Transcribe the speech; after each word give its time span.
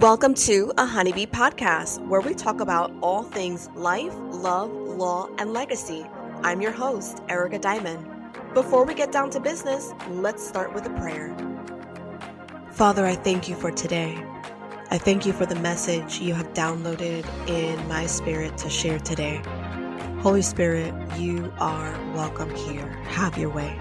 Welcome 0.00 0.34
to 0.34 0.74
a 0.76 0.84
Honeybee 0.84 1.24
podcast 1.24 2.06
where 2.06 2.20
we 2.20 2.34
talk 2.34 2.60
about 2.60 2.92
all 3.00 3.22
things 3.22 3.70
life, 3.74 4.12
love, 4.14 4.70
law, 4.70 5.30
and 5.38 5.54
legacy. 5.54 6.04
I'm 6.42 6.60
your 6.60 6.70
host, 6.70 7.22
Erica 7.30 7.58
Diamond. 7.58 8.06
Before 8.52 8.84
we 8.84 8.92
get 8.92 9.10
down 9.10 9.30
to 9.30 9.40
business, 9.40 9.94
let's 10.10 10.46
start 10.46 10.74
with 10.74 10.84
a 10.84 10.90
prayer. 10.90 11.34
Father, 12.72 13.06
I 13.06 13.14
thank 13.14 13.48
you 13.48 13.54
for 13.54 13.70
today. 13.70 14.22
I 14.90 14.98
thank 14.98 15.24
you 15.24 15.32
for 15.32 15.46
the 15.46 15.56
message 15.56 16.18
you 16.18 16.34
have 16.34 16.52
downloaded 16.52 17.24
in 17.48 17.88
my 17.88 18.04
spirit 18.04 18.58
to 18.58 18.68
share 18.68 18.98
today. 18.98 19.40
Holy 20.18 20.42
Spirit, 20.42 20.92
you 21.16 21.50
are 21.58 21.98
welcome 22.12 22.54
here. 22.54 22.86
Have 23.04 23.38
your 23.38 23.48
way. 23.48 23.80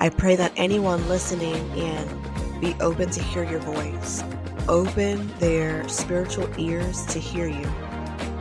I 0.00 0.08
pray 0.08 0.34
that 0.34 0.52
anyone 0.56 1.08
listening 1.08 1.70
in 1.78 2.60
be 2.60 2.74
open 2.80 3.10
to 3.10 3.22
hear 3.22 3.44
your 3.44 3.60
voice 3.60 4.24
open 4.68 5.26
their 5.38 5.88
spiritual 5.88 6.48
ears 6.58 7.04
to 7.06 7.18
hear 7.18 7.46
you. 7.46 7.66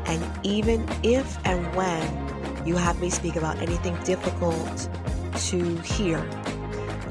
And 0.06 0.46
even 0.46 0.88
if 1.04 1.38
and 1.46 1.74
when 1.76 2.66
you 2.66 2.76
have 2.76 3.00
me 3.00 3.10
speak 3.10 3.36
about 3.36 3.58
anything 3.60 3.96
difficult 4.04 4.90
to 5.48 5.78
hear, 5.78 6.20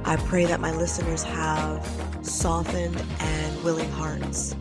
I 0.04 0.16
pray 0.16 0.44
that 0.46 0.60
my 0.60 0.72
listeners 0.72 1.22
have 1.22 1.86
softened 2.22 3.02
and 3.18 3.64
willing 3.64 3.90
hearts. 3.92 4.54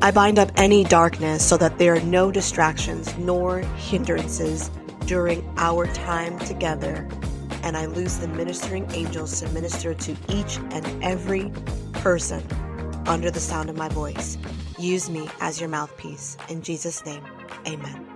I 0.00 0.10
bind 0.10 0.38
up 0.38 0.50
any 0.56 0.82
darkness 0.82 1.46
so 1.46 1.56
that 1.58 1.78
there 1.78 1.94
are 1.94 2.00
no 2.00 2.32
distractions 2.32 3.16
nor 3.18 3.60
hindrances 3.60 4.70
during 5.06 5.48
our 5.58 5.86
time 5.88 6.38
together. 6.40 7.08
And 7.62 7.76
I 7.76 7.86
loose 7.86 8.16
the 8.16 8.26
ministering 8.28 8.90
angels 8.92 9.40
to 9.40 9.48
minister 9.50 9.94
to 9.94 10.16
each 10.28 10.56
and 10.70 11.04
every 11.04 11.52
person 11.92 12.42
under 13.06 13.30
the 13.30 13.40
sound 13.40 13.70
of 13.70 13.76
my 13.76 13.88
voice. 13.88 14.38
Use 14.78 15.10
me 15.10 15.28
as 15.40 15.60
your 15.60 15.68
mouthpiece. 15.68 16.36
In 16.48 16.62
Jesus' 16.62 17.04
name, 17.04 17.24
amen. 17.66 18.06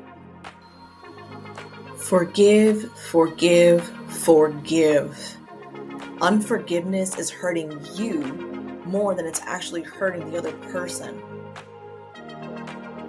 Forgive, 1.96 2.92
forgive, 3.10 3.84
forgive. 4.08 5.36
Unforgiveness 6.20 7.18
is 7.18 7.30
hurting 7.30 7.78
you 7.94 8.20
more 8.86 9.14
than 9.14 9.26
it's 9.26 9.40
actually 9.42 9.82
hurting 9.82 10.30
the 10.30 10.38
other 10.38 10.52
person. 10.52 11.22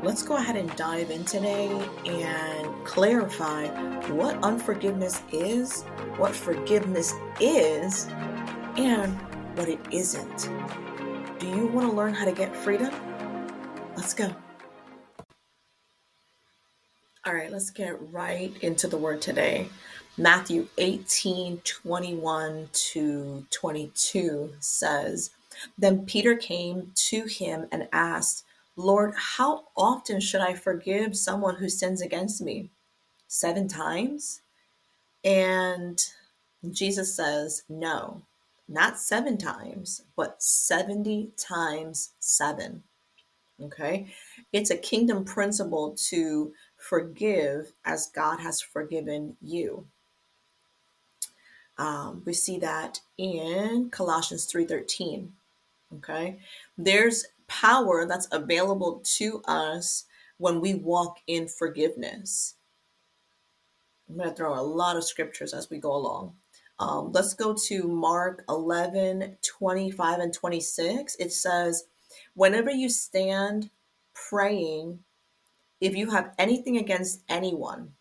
Let's 0.03 0.23
go 0.23 0.38
ahead 0.38 0.56
and 0.56 0.73
dive 0.75 1.09
in 1.12 1.25
today 1.25 1.69
and 2.06 2.86
clarify 2.86 3.67
what 4.12 4.36
unforgiveness 4.44 5.22
is, 5.31 5.84
what 6.17 6.36
forgiveness 6.36 7.14
is, 7.39 8.08
and 8.78 9.14
what 9.58 9.67
it 9.67 9.80
isn't. 9.91 10.50
Do 11.48 11.56
you 11.56 11.67
want 11.67 11.90
to 11.90 11.95
learn 11.95 12.14
how 12.14 12.26
to 12.26 12.34
get 12.34 12.53
freedom? 12.53 12.94
Let's 13.95 14.14
go. 14.14 14.36
All 17.26 17.34
right, 17.34 17.50
let's 17.50 17.70
get 17.70 17.95
right 18.12 18.53
into 18.62 18.86
the 18.86 18.98
word 18.98 19.22
today. 19.22 19.70
Matthew 20.18 20.68
18 20.78 21.59
21 21.64 22.68
to 22.73 23.45
22 23.50 24.56
says, 24.59 25.30
Then 25.78 26.06
Peter 26.06 26.36
came 26.36 26.92
to 26.95 27.23
him 27.23 27.68
and 27.72 27.88
asked, 27.94 28.44
Lord, 28.75 29.14
how 29.16 29.68
often 29.78 30.20
should 30.20 30.42
I 30.42 30.53
forgive 30.53 31.16
someone 31.16 31.56
who 31.56 31.70
sins 31.70 32.02
against 32.02 32.42
me? 32.42 32.72
Seven 33.30 33.70
times? 33.70 34.42
And 35.23 36.06
Jesus 36.72 37.16
says, 37.16 37.64
No, 37.70 38.22
not 38.68 39.00
seven 39.00 39.38
times, 39.38 40.04
but 40.16 40.42
70 40.42 41.32
times 41.38 42.12
seven. 42.20 42.84
Okay. 43.62 44.08
It's 44.54 44.70
a 44.70 44.78
kingdom 44.78 45.26
principle 45.26 45.96
to 46.09 46.54
forgive 46.78 47.74
as 47.86 48.12
God 48.14 48.40
has 48.40 48.62
forgiven 48.62 49.36
you. 49.41 49.88
Um, 51.78 52.24
we 52.25 52.34
see 52.34 52.58
that 52.59 53.02
in 53.18 53.90
Colossians 53.90 54.46
3:13. 54.46 55.34
Okay. 55.96 56.40
There's 56.78 57.25
power 57.47 58.06
that's 58.06 58.28
available 58.31 59.02
to 59.03 59.41
us 59.46 60.06
when 60.38 60.59
we 60.59 60.74
walk 60.74 61.20
in 61.28 61.47
forgiveness. 61.47 62.56
I'm 64.09 64.18
going 64.18 64.30
to 64.30 64.36
throw 64.36 64.53
a 64.58 64.62
lot 64.62 64.96
of 64.96 65.03
scriptures 65.03 65.53
as 65.53 65.70
we 65.70 65.80
go 65.80 65.94
along. 65.94 66.36
Um, 66.80 67.12
let's 67.12 67.34
go 67.34 67.54
to 67.68 67.88
Mark 67.88 68.44
11 68.50 69.38
25 69.42 70.20
and 70.20 70.34
26. 70.34 71.16
It 71.20 71.34
says, 71.34 71.86
Whenever 72.34 72.70
you 72.70 72.90
stand 72.90 73.70
praying, 74.14 75.00
if 75.82 75.96
you 75.96 76.12
have 76.12 76.34
anything 76.38 76.78
against 76.78 77.22
anyone, 77.30 77.94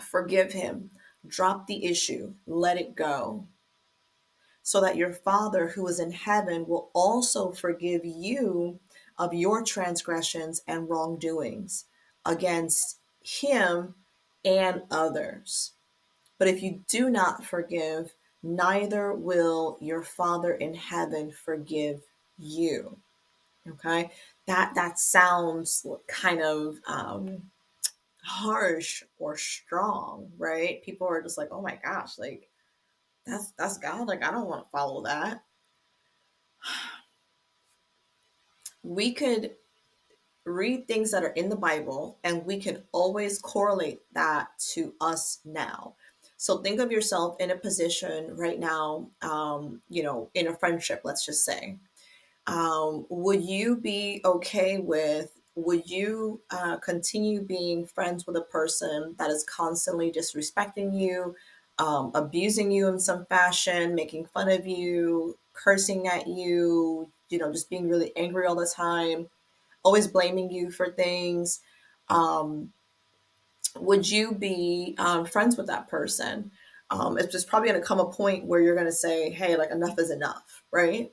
forgive 0.00 0.52
him, 0.52 0.90
drop 1.26 1.66
the 1.66 1.84
issue, 1.84 2.34
let 2.46 2.78
it 2.78 2.94
go, 2.94 3.46
so 4.62 4.80
that 4.80 4.96
your 4.96 5.12
Father 5.12 5.68
who 5.68 5.86
is 5.88 6.00
in 6.00 6.12
heaven 6.12 6.66
will 6.66 6.90
also 6.94 7.52
forgive 7.52 8.04
you 8.04 8.80
of 9.18 9.34
your 9.34 9.62
transgressions 9.62 10.62
and 10.66 10.88
wrongdoings 10.88 11.84
against 12.24 12.98
him 13.20 13.94
and 14.44 14.82
others. 14.90 15.72
But 16.38 16.48
if 16.48 16.62
you 16.62 16.80
do 16.88 17.10
not 17.10 17.44
forgive, 17.44 18.14
neither 18.42 19.12
will 19.12 19.78
your 19.80 20.02
Father 20.02 20.54
in 20.54 20.74
heaven 20.74 21.30
forgive 21.32 22.02
you. 22.38 22.98
Okay, 23.68 24.10
that 24.46 24.74
that 24.74 24.98
sounds 24.98 25.86
kind 26.06 26.42
of 26.42 26.76
um, 26.86 27.42
harsh 28.22 29.02
or 29.18 29.36
strong, 29.38 30.30
right? 30.36 30.82
People 30.82 31.06
are 31.08 31.22
just 31.22 31.38
like, 31.38 31.48
"Oh 31.50 31.62
my 31.62 31.78
gosh, 31.82 32.18
like 32.18 32.48
that's 33.26 33.52
that's 33.52 33.78
God. 33.78 34.06
Like 34.06 34.22
I 34.22 34.30
don't 34.30 34.48
want 34.48 34.64
to 34.64 34.70
follow 34.70 35.02
that." 35.04 35.42
We 38.86 39.14
could 39.14 39.52
read 40.44 40.86
things 40.86 41.10
that 41.10 41.24
are 41.24 41.28
in 41.28 41.48
the 41.48 41.56
Bible, 41.56 42.18
and 42.22 42.44
we 42.44 42.60
can 42.60 42.82
always 42.92 43.38
correlate 43.38 44.02
that 44.12 44.48
to 44.74 44.94
us 45.00 45.40
now. 45.46 45.94
So 46.36 46.58
think 46.58 46.80
of 46.80 46.92
yourself 46.92 47.36
in 47.40 47.50
a 47.50 47.56
position 47.56 48.36
right 48.36 48.58
now, 48.58 49.10
um, 49.22 49.80
you 49.88 50.02
know, 50.02 50.30
in 50.34 50.48
a 50.48 50.56
friendship, 50.56 51.02
let's 51.04 51.24
just 51.24 51.44
say. 51.44 51.78
Um, 52.46 53.06
would 53.08 53.42
you 53.42 53.76
be 53.76 54.20
okay 54.24 54.78
with, 54.78 55.30
would 55.54 55.88
you 55.88 56.42
uh, 56.50 56.76
continue 56.78 57.40
being 57.42 57.86
friends 57.86 58.26
with 58.26 58.36
a 58.36 58.42
person 58.42 59.14
that 59.18 59.30
is 59.30 59.44
constantly 59.44 60.12
disrespecting 60.12 60.98
you, 60.98 61.34
um, 61.78 62.10
abusing 62.14 62.70
you 62.70 62.88
in 62.88 63.00
some 63.00 63.24
fashion, 63.26 63.94
making 63.94 64.26
fun 64.26 64.50
of 64.50 64.66
you, 64.66 65.38
cursing 65.54 66.06
at 66.08 66.26
you, 66.26 67.10
you 67.30 67.38
know, 67.38 67.50
just 67.52 67.70
being 67.70 67.88
really 67.88 68.12
angry 68.16 68.46
all 68.46 68.56
the 68.56 68.66
time, 68.66 69.28
always 69.84 70.08
blaming 70.08 70.50
you 70.50 70.70
for 70.70 70.92
things? 70.92 71.60
Um, 72.10 72.73
would 73.76 74.08
you 74.08 74.32
be 74.32 74.94
um, 74.98 75.24
friends 75.24 75.56
with 75.56 75.66
that 75.66 75.88
person? 75.88 76.50
Um, 76.90 77.18
it's 77.18 77.32
just 77.32 77.48
probably 77.48 77.70
going 77.70 77.80
to 77.80 77.86
come 77.86 78.00
a 78.00 78.10
point 78.10 78.44
where 78.44 78.60
you're 78.60 78.74
going 78.74 78.86
to 78.86 78.92
say, 78.92 79.30
hey, 79.30 79.56
like 79.56 79.70
enough 79.70 79.98
is 79.98 80.10
enough, 80.10 80.62
right? 80.72 81.10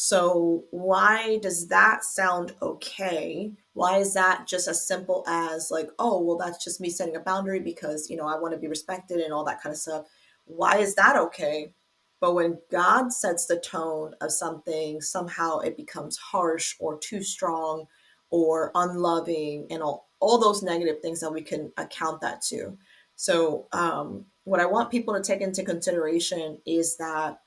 So, 0.00 0.64
why 0.70 1.38
does 1.38 1.66
that 1.68 2.04
sound 2.04 2.54
okay? 2.62 3.52
Why 3.72 3.98
is 3.98 4.14
that 4.14 4.46
just 4.46 4.68
as 4.68 4.86
simple 4.86 5.24
as, 5.26 5.72
like, 5.72 5.90
oh, 5.98 6.22
well, 6.22 6.38
that's 6.38 6.62
just 6.62 6.80
me 6.80 6.88
setting 6.88 7.16
a 7.16 7.20
boundary 7.20 7.58
because, 7.58 8.08
you 8.08 8.16
know, 8.16 8.28
I 8.28 8.38
want 8.38 8.54
to 8.54 8.60
be 8.60 8.68
respected 8.68 9.18
and 9.18 9.32
all 9.32 9.44
that 9.46 9.60
kind 9.60 9.72
of 9.72 9.78
stuff? 9.78 10.06
Why 10.44 10.76
is 10.78 10.94
that 10.94 11.16
okay? 11.16 11.72
But 12.20 12.34
when 12.34 12.58
God 12.70 13.12
sets 13.12 13.46
the 13.46 13.58
tone 13.58 14.14
of 14.20 14.32
something, 14.32 15.00
somehow 15.00 15.58
it 15.58 15.76
becomes 15.76 16.16
harsh 16.16 16.76
or 16.80 16.98
too 16.98 17.22
strong 17.22 17.86
or 18.30 18.70
unloving 18.74 19.66
and 19.70 19.82
all, 19.82 20.07
all 20.20 20.38
those 20.38 20.62
negative 20.62 21.00
things 21.00 21.20
that 21.20 21.32
we 21.32 21.42
can 21.42 21.72
account 21.76 22.20
that 22.20 22.42
to. 22.42 22.76
So, 23.16 23.66
um, 23.72 24.26
what 24.44 24.60
I 24.60 24.66
want 24.66 24.90
people 24.90 25.14
to 25.14 25.22
take 25.22 25.40
into 25.40 25.62
consideration 25.62 26.58
is 26.66 26.96
that 26.96 27.40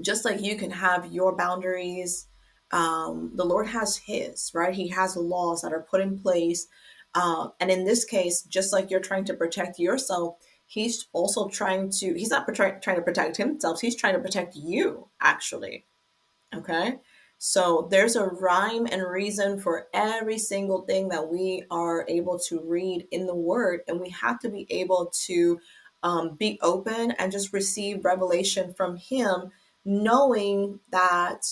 just 0.00 0.24
like 0.24 0.40
you 0.40 0.56
can 0.56 0.70
have 0.70 1.12
your 1.12 1.36
boundaries, 1.36 2.26
um, 2.72 3.32
the 3.34 3.44
Lord 3.44 3.66
has 3.66 3.96
His, 3.96 4.50
right? 4.54 4.74
He 4.74 4.88
has 4.88 5.16
laws 5.16 5.62
that 5.62 5.72
are 5.72 5.86
put 5.88 6.00
in 6.00 6.18
place. 6.18 6.66
Uh, 7.14 7.48
and 7.60 7.70
in 7.70 7.84
this 7.84 8.04
case, 8.04 8.42
just 8.42 8.72
like 8.72 8.90
you're 8.90 9.00
trying 9.00 9.24
to 9.24 9.34
protect 9.34 9.78
yourself, 9.78 10.36
He's 10.66 11.06
also 11.12 11.48
trying 11.48 11.90
to, 11.98 12.14
He's 12.14 12.30
not 12.30 12.52
trying 12.54 12.80
to 12.80 13.02
protect 13.02 13.36
Himself, 13.36 13.80
He's 13.80 13.96
trying 13.96 14.14
to 14.14 14.20
protect 14.20 14.56
you, 14.56 15.08
actually. 15.20 15.86
Okay? 16.54 16.98
So 17.38 17.88
there's 17.90 18.16
a 18.16 18.26
rhyme 18.26 18.86
and 18.90 19.02
reason 19.02 19.60
for 19.60 19.88
every 19.92 20.38
single 20.38 20.82
thing 20.82 21.08
that 21.10 21.28
we 21.28 21.64
are 21.70 22.06
able 22.08 22.38
to 22.48 22.60
read 22.60 23.06
in 23.10 23.26
the 23.26 23.34
word. 23.34 23.80
And 23.88 24.00
we 24.00 24.10
have 24.10 24.40
to 24.40 24.48
be 24.48 24.66
able 24.70 25.12
to 25.26 25.60
um, 26.02 26.34
be 26.36 26.58
open 26.62 27.12
and 27.12 27.30
just 27.32 27.52
receive 27.52 28.04
revelation 28.04 28.72
from 28.74 28.96
Him, 28.96 29.50
knowing 29.84 30.80
that 30.90 31.46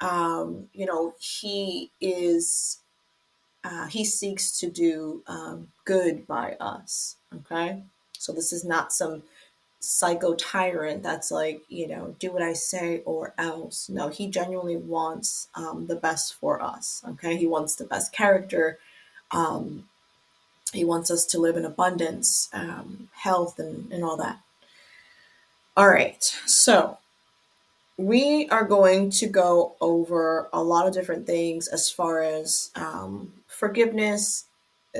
um, 0.00 0.68
you 0.72 0.86
know, 0.86 1.14
he 1.18 1.90
is, 2.00 2.80
uh, 3.64 3.86
he 3.86 4.04
seeks 4.04 4.58
to 4.60 4.70
do 4.70 5.22
um, 5.26 5.68
good 5.84 6.26
by 6.26 6.56
us. 6.60 7.16
Okay. 7.34 7.82
So 8.18 8.32
this 8.32 8.52
is 8.52 8.64
not 8.64 8.92
some 8.92 9.22
psycho 9.80 10.34
tyrant 10.34 11.02
that's 11.02 11.30
like, 11.30 11.62
you 11.68 11.86
know, 11.86 12.14
do 12.18 12.32
what 12.32 12.42
I 12.42 12.54
say 12.54 13.02
or 13.04 13.34
else. 13.38 13.88
No, 13.88 14.08
he 14.08 14.28
genuinely 14.28 14.76
wants 14.76 15.48
um, 15.54 15.86
the 15.86 15.96
best 15.96 16.34
for 16.34 16.60
us. 16.60 17.02
Okay. 17.08 17.36
He 17.36 17.46
wants 17.46 17.76
the 17.76 17.84
best 17.84 18.12
character. 18.12 18.78
Um, 19.30 19.88
he 20.72 20.84
wants 20.84 21.10
us 21.10 21.24
to 21.26 21.38
live 21.38 21.56
in 21.56 21.64
abundance, 21.64 22.48
um, 22.52 23.08
health, 23.12 23.58
and, 23.58 23.90
and 23.92 24.02
all 24.02 24.16
that. 24.16 24.40
All 25.76 25.88
right. 25.88 26.22
So 26.46 26.98
we 27.96 28.48
are 28.48 28.64
going 28.64 29.10
to 29.10 29.26
go 29.26 29.76
over 29.80 30.48
a 30.52 30.62
lot 30.62 30.86
of 30.86 30.94
different 30.94 31.26
things 31.26 31.68
as 31.68 31.90
far 31.90 32.22
as 32.22 32.70
um, 32.74 33.32
forgiveness. 33.46 34.45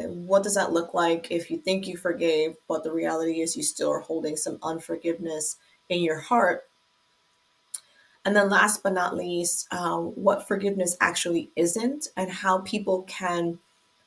What 0.05 0.43
does 0.43 0.55
that 0.55 0.73
look 0.73 0.95
like 0.95 1.31
if 1.31 1.51
you 1.51 1.59
think 1.59 1.87
you 1.87 1.97
forgave, 1.97 2.57
but 2.69 2.85
the 2.85 2.93
reality 2.93 3.41
is 3.41 3.57
you 3.57 3.63
still 3.63 3.91
are 3.91 4.01
holding 4.01 4.37
some 4.37 4.59
unforgiveness 4.63 5.57
in 5.89 6.01
your 6.01 6.19
heart? 6.19 6.65
And 8.25 8.35
then, 8.35 8.51
last 8.51 8.83
but 8.83 8.93
not 8.93 9.17
least, 9.17 9.73
um, 9.73 10.07
what 10.17 10.49
forgiveness 10.49 10.97
actually 11.01 11.51
isn't, 11.55 12.09
and 12.17 12.31
how 12.31 12.59
people 12.59 13.03
can 13.03 13.59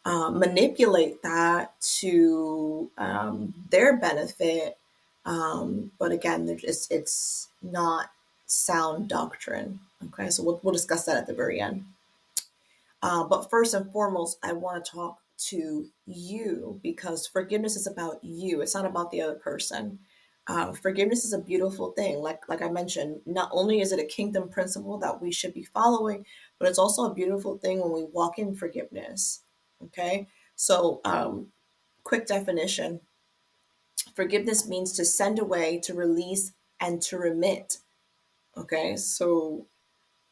uh, 0.03 0.29
manipulate 0.29 1.21
that 1.23 1.79
to 1.99 2.91
um, 2.97 3.53
their 3.69 3.97
benefit. 3.97 4.77
Um, 5.25 5.91
but 5.99 6.11
again, 6.11 6.49
it's, 6.63 6.89
it's 6.91 7.47
not 7.61 8.11
sound 8.45 9.07
doctrine. 9.07 9.79
Okay, 10.07 10.29
so 10.29 10.43
we'll, 10.43 10.59
we'll 10.63 10.73
discuss 10.73 11.05
that 11.05 11.17
at 11.17 11.27
the 11.27 11.33
very 11.33 11.61
end. 11.61 11.85
Uh, 13.01 13.23
but 13.23 13.49
first 13.49 13.73
and 13.73 13.91
foremost, 13.91 14.37
I 14.43 14.53
want 14.53 14.83
to 14.83 14.91
talk 14.91 15.19
to 15.47 15.87
you 16.05 16.79
because 16.83 17.27
forgiveness 17.27 17.75
is 17.75 17.87
about 17.87 18.23
you. 18.23 18.61
It's 18.61 18.75
not 18.75 18.85
about 18.85 19.11
the 19.11 19.21
other 19.21 19.35
person. 19.35 19.99
Uh, 20.47 20.73
forgiveness 20.73 21.25
is 21.25 21.33
a 21.33 21.39
beautiful 21.39 21.91
thing. 21.91 22.17
Like 22.19 22.47
like 22.49 22.61
I 22.61 22.69
mentioned, 22.69 23.21
not 23.25 23.49
only 23.51 23.81
is 23.81 23.91
it 23.91 23.99
a 23.99 24.05
kingdom 24.05 24.49
principle 24.49 24.97
that 24.97 25.21
we 25.21 25.31
should 25.31 25.53
be 25.53 25.63
following, 25.63 26.25
but 26.57 26.67
it's 26.67 26.79
also 26.79 27.03
a 27.03 27.13
beautiful 27.13 27.57
thing 27.57 27.79
when 27.79 27.91
we 27.91 28.05
walk 28.05 28.39
in 28.39 28.55
forgiveness. 28.55 29.43
Okay, 29.83 30.27
so 30.55 31.01
um, 31.05 31.47
quick 32.03 32.25
definition: 32.25 33.01
forgiveness 34.15 34.67
means 34.67 34.93
to 34.93 35.05
send 35.05 35.39
away, 35.39 35.79
to 35.83 35.93
release, 35.93 36.53
and 36.79 37.01
to 37.03 37.17
remit. 37.17 37.77
Okay, 38.57 38.95
so 38.95 39.67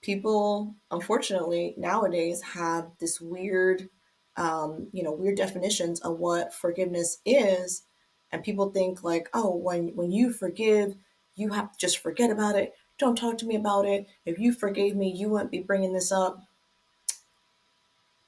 people, 0.02 0.76
unfortunately, 0.92 1.74
nowadays 1.78 2.42
have 2.42 2.92
this 3.00 3.22
weird, 3.22 3.90
um, 4.38 4.88
you 4.94 5.04
know, 5.04 5.12
weird 5.12 5.36
definitions 5.38 6.00
of 6.02 6.20
what 6.20 6.54
forgiveness 6.54 7.18
is, 7.26 7.84
and 8.32 8.44
people 8.44 8.70
think 8.72 9.04
like, 9.04 9.30
oh, 9.34 9.56
when 9.56 9.90
when 9.90 10.12
you 10.12 10.32
forgive, 10.32 10.96
you 11.36 11.50
have 11.50 11.72
to 11.72 11.78
just 11.78 12.00
forget 12.00 12.30
about 12.32 12.56
it. 12.56 12.76
Don't 12.98 13.18
talk 13.18 13.38
to 13.40 13.46
me 13.46 13.56
about 13.56 13.86
it. 13.86 14.08
If 14.26 14.40
you 14.40 14.54
forgave 14.54 14.96
me, 14.96 15.12
you 15.12 15.30
wouldn't 15.30 15.52
be 15.52 15.62
bringing 15.62 15.94
this 15.94 16.12
up. 16.12 16.42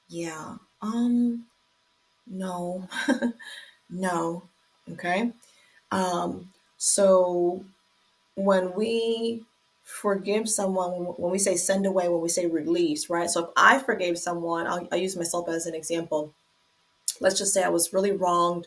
Yeah. 0.08 0.56
Um. 0.82 1.46
No. 2.26 2.88
no. 3.90 4.42
Okay. 4.92 5.32
Um. 5.90 6.52
So 6.78 7.64
when 8.34 8.74
we 8.74 9.44
forgive 9.90 10.48
someone 10.48 10.92
when 10.92 11.32
we 11.32 11.38
say 11.38 11.56
send 11.56 11.86
away 11.86 12.08
when 12.08 12.20
we 12.22 12.28
say 12.28 12.46
release 12.46 13.10
right? 13.10 13.30
So 13.30 13.44
if 13.46 13.50
i 13.56 13.78
forgave 13.78 14.18
someone 14.18 14.66
i'll, 14.66 14.88
I'll 14.92 14.98
use 14.98 15.16
myself 15.16 15.48
as 15.48 15.66
an 15.66 15.74
example. 15.74 16.32
Let's 17.20 17.38
just 17.38 17.52
say 17.54 17.62
i 17.62 17.68
was 17.68 17.92
really 17.92 18.12
wronged 18.12 18.66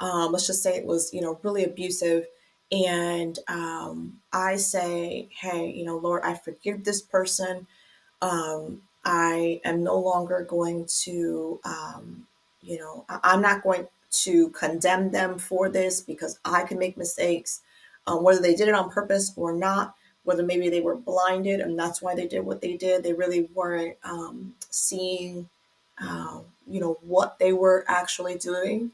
um, 0.00 0.32
let's 0.32 0.46
just 0.46 0.62
say 0.62 0.76
it 0.76 0.86
was 0.86 1.12
you 1.14 1.20
know 1.20 1.38
really 1.42 1.64
abusive 1.64 2.26
and 2.72 3.38
um, 3.48 4.20
i 4.32 4.56
say 4.56 5.28
hey 5.40 5.70
you 5.70 5.84
know 5.84 5.98
lord 5.98 6.22
i 6.24 6.34
forgive 6.34 6.84
this 6.84 7.02
person. 7.02 7.66
Um, 8.22 8.82
i 9.04 9.60
am 9.64 9.84
no 9.84 9.98
longer 9.98 10.46
going 10.48 10.86
to 11.04 11.60
um, 11.64 12.26
you 12.62 12.78
know 12.78 13.04
I- 13.08 13.34
am 13.34 13.42
not 13.42 13.62
going 13.62 13.88
to 14.24 14.50
condemn 14.50 15.10
them 15.10 15.38
for 15.38 15.68
this 15.68 16.00
because 16.00 16.38
i 16.44 16.64
can 16.64 16.78
make 16.78 16.96
mistakes 16.96 17.62
um, 18.06 18.22
whether 18.22 18.40
they 18.40 18.54
did 18.54 18.68
it 18.68 18.74
on 18.74 18.90
purpose 18.90 19.32
or 19.36 19.52
not 19.54 19.94
whether 20.24 20.42
maybe 20.42 20.68
they 20.68 20.80
were 20.80 20.94
blinded 20.94 21.60
and 21.60 21.78
that's 21.78 22.00
why 22.00 22.14
they 22.14 22.26
did 22.26 22.44
what 22.44 22.60
they 22.60 22.76
did. 22.76 23.02
They 23.02 23.12
really 23.12 23.48
weren't 23.54 23.96
um, 24.04 24.54
seeing, 24.70 25.48
uh, 26.00 26.40
you 26.68 26.80
know, 26.80 26.98
what 27.02 27.38
they 27.38 27.52
were 27.52 27.84
actually 27.88 28.36
doing. 28.36 28.92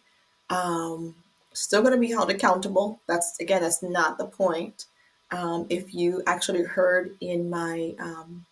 Um, 0.50 1.14
still 1.52 1.82
going 1.82 1.92
to 1.92 2.00
be 2.00 2.10
held 2.10 2.30
accountable. 2.30 3.00
That's 3.06 3.38
again, 3.40 3.62
that's 3.62 3.82
not 3.82 4.18
the 4.18 4.26
point. 4.26 4.86
Um, 5.30 5.66
if 5.68 5.94
you 5.94 6.22
actually 6.26 6.62
heard 6.62 7.14
in 7.20 7.50
my 7.50 7.94
um, 7.98 8.46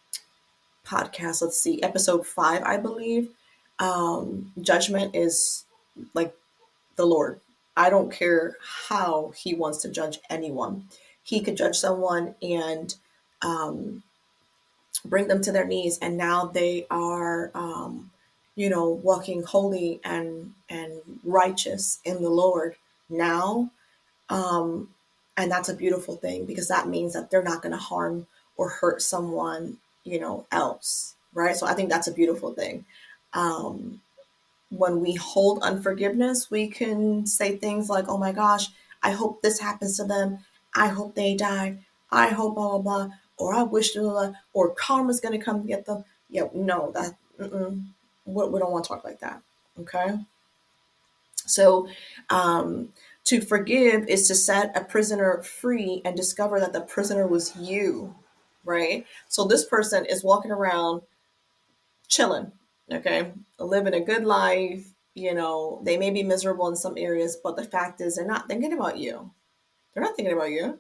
podcast, 0.87 1.41
let's 1.41 1.59
see, 1.59 1.83
episode 1.83 2.27
five, 2.27 2.63
I 2.63 2.77
believe, 2.77 3.31
um, 3.79 4.53
judgment 4.61 5.17
is 5.17 5.65
like 6.13 6.35
the 6.97 7.07
Lord. 7.07 7.41
I 7.79 7.89
don't 7.89 8.13
care 8.13 8.57
how 8.89 9.33
He 9.35 9.55
wants 9.55 9.79
to 9.83 9.91
judge 9.91 10.19
anyone 10.29 10.85
he 11.27 11.41
could 11.41 11.57
judge 11.57 11.77
someone 11.77 12.37
and 12.41 12.95
um, 13.43 14.05
bring 15.05 15.27
them 15.27 15.43
to 15.43 15.51
their 15.51 15.67
knees, 15.67 15.99
and 15.99 16.17
now 16.17 16.47
they 16.47 16.87
are, 16.89 17.51
um, 17.53 18.13
you 18.55 18.71
know, 18.71 18.89
walking 18.89 19.43
holy 19.43 20.01
and 20.05 20.55
and 20.69 20.93
righteous 21.25 21.99
in 22.05 22.23
the 22.23 22.31
Lord 22.31 22.77
now. 23.11 23.71
Um, 24.29 24.91
and 25.37 25.51
that's 25.51 25.69
a 25.69 25.75
beautiful 25.75 26.17
thing 26.17 26.47
because 26.47 26.69
that 26.69 26.89
means 26.89 27.13
that 27.15 27.31
they're 27.31 27.43
not 27.43 27.61
going 27.61 27.73
to 27.73 27.79
harm 27.79 28.29
or 28.57 28.69
hurt 28.71 29.03
someone, 29.03 29.79
you 30.05 30.21
know, 30.21 30.47
else, 30.53 31.17
right? 31.35 31.57
So 31.57 31.67
I 31.67 31.75
think 31.75 31.91
that's 31.91 32.09
a 32.09 32.15
beautiful 32.15 32.53
thing. 32.55 32.85
Um, 33.35 34.01
when 34.71 35.01
we 35.01 35.15
hold 35.15 35.63
unforgiveness, 35.63 36.51
we 36.53 36.69
can 36.69 37.27
say 37.27 37.57
things 37.57 37.91
like, 37.91 38.09
"Oh 38.09 38.19
my 38.19 38.33
gosh, 38.33 38.69
I 39.03 39.11
hope 39.11 39.43
this 39.43 39.59
happens 39.59 39.97
to 39.97 40.05
them." 40.05 40.39
I 40.77 40.89
hope 40.89 41.15
they 41.15 41.35
die. 41.35 41.79
I 42.11 42.29
hope 42.29 42.55
blah 42.55 42.79
blah 42.79 43.07
blah, 43.07 43.15
or 43.39 43.55
I 43.55 43.63
wish 43.65 43.95
blah, 43.95 44.11
blah, 44.11 44.33
or 44.53 44.75
karma's 44.75 45.21
gonna 45.21 45.39
come 45.39 45.67
get 45.67 45.87
them. 45.87 46.05
Yeah, 46.31 46.49
no, 46.55 46.93
that. 46.93 47.15
We, 47.39 48.49
we 48.49 48.59
don't 48.59 48.73
want 48.73 48.85
to 48.85 48.89
talk 48.89 49.05
like 49.05 49.21
that. 49.21 49.43
Okay. 49.81 50.19
So, 51.47 51.89
um, 52.29 52.89
to 53.25 53.41
forgive 53.41 54.09
is 54.09 54.29
to 54.29 54.35
set 54.35 54.77
a 54.77 54.85
prisoner 54.85 55.43
free 55.43 56.01
and 56.05 56.17
discover 56.17 56.61
that 56.61 56.73
the 56.73 56.81
prisoner 56.81 57.27
was 57.27 57.57
you, 57.57 58.15
right? 58.65 59.05
So 59.29 59.45
this 59.45 59.65
person 59.65 60.07
is 60.07 60.25
walking 60.25 60.53
around 60.53 61.03
chilling, 62.09 62.53
okay, 62.91 63.33
living 63.59 63.95
a 63.95 64.01
good 64.01 64.25
life. 64.25 64.93
You 65.15 65.35
know, 65.35 65.81
they 65.83 65.97
may 65.97 66.11
be 66.11 66.23
miserable 66.23 66.69
in 66.69 66.77
some 66.77 66.97
areas, 66.97 67.37
but 67.43 67.57
the 67.57 67.65
fact 67.65 68.01
is 68.01 68.17
they're 68.17 68.27
not 68.27 68.49
thinking 68.49 68.73
about 68.73 68.99
you. 68.99 69.31
They're 69.97 70.05
not 70.05 70.15
thinking 70.15 70.35
about 70.35 70.51
you. 70.51 70.79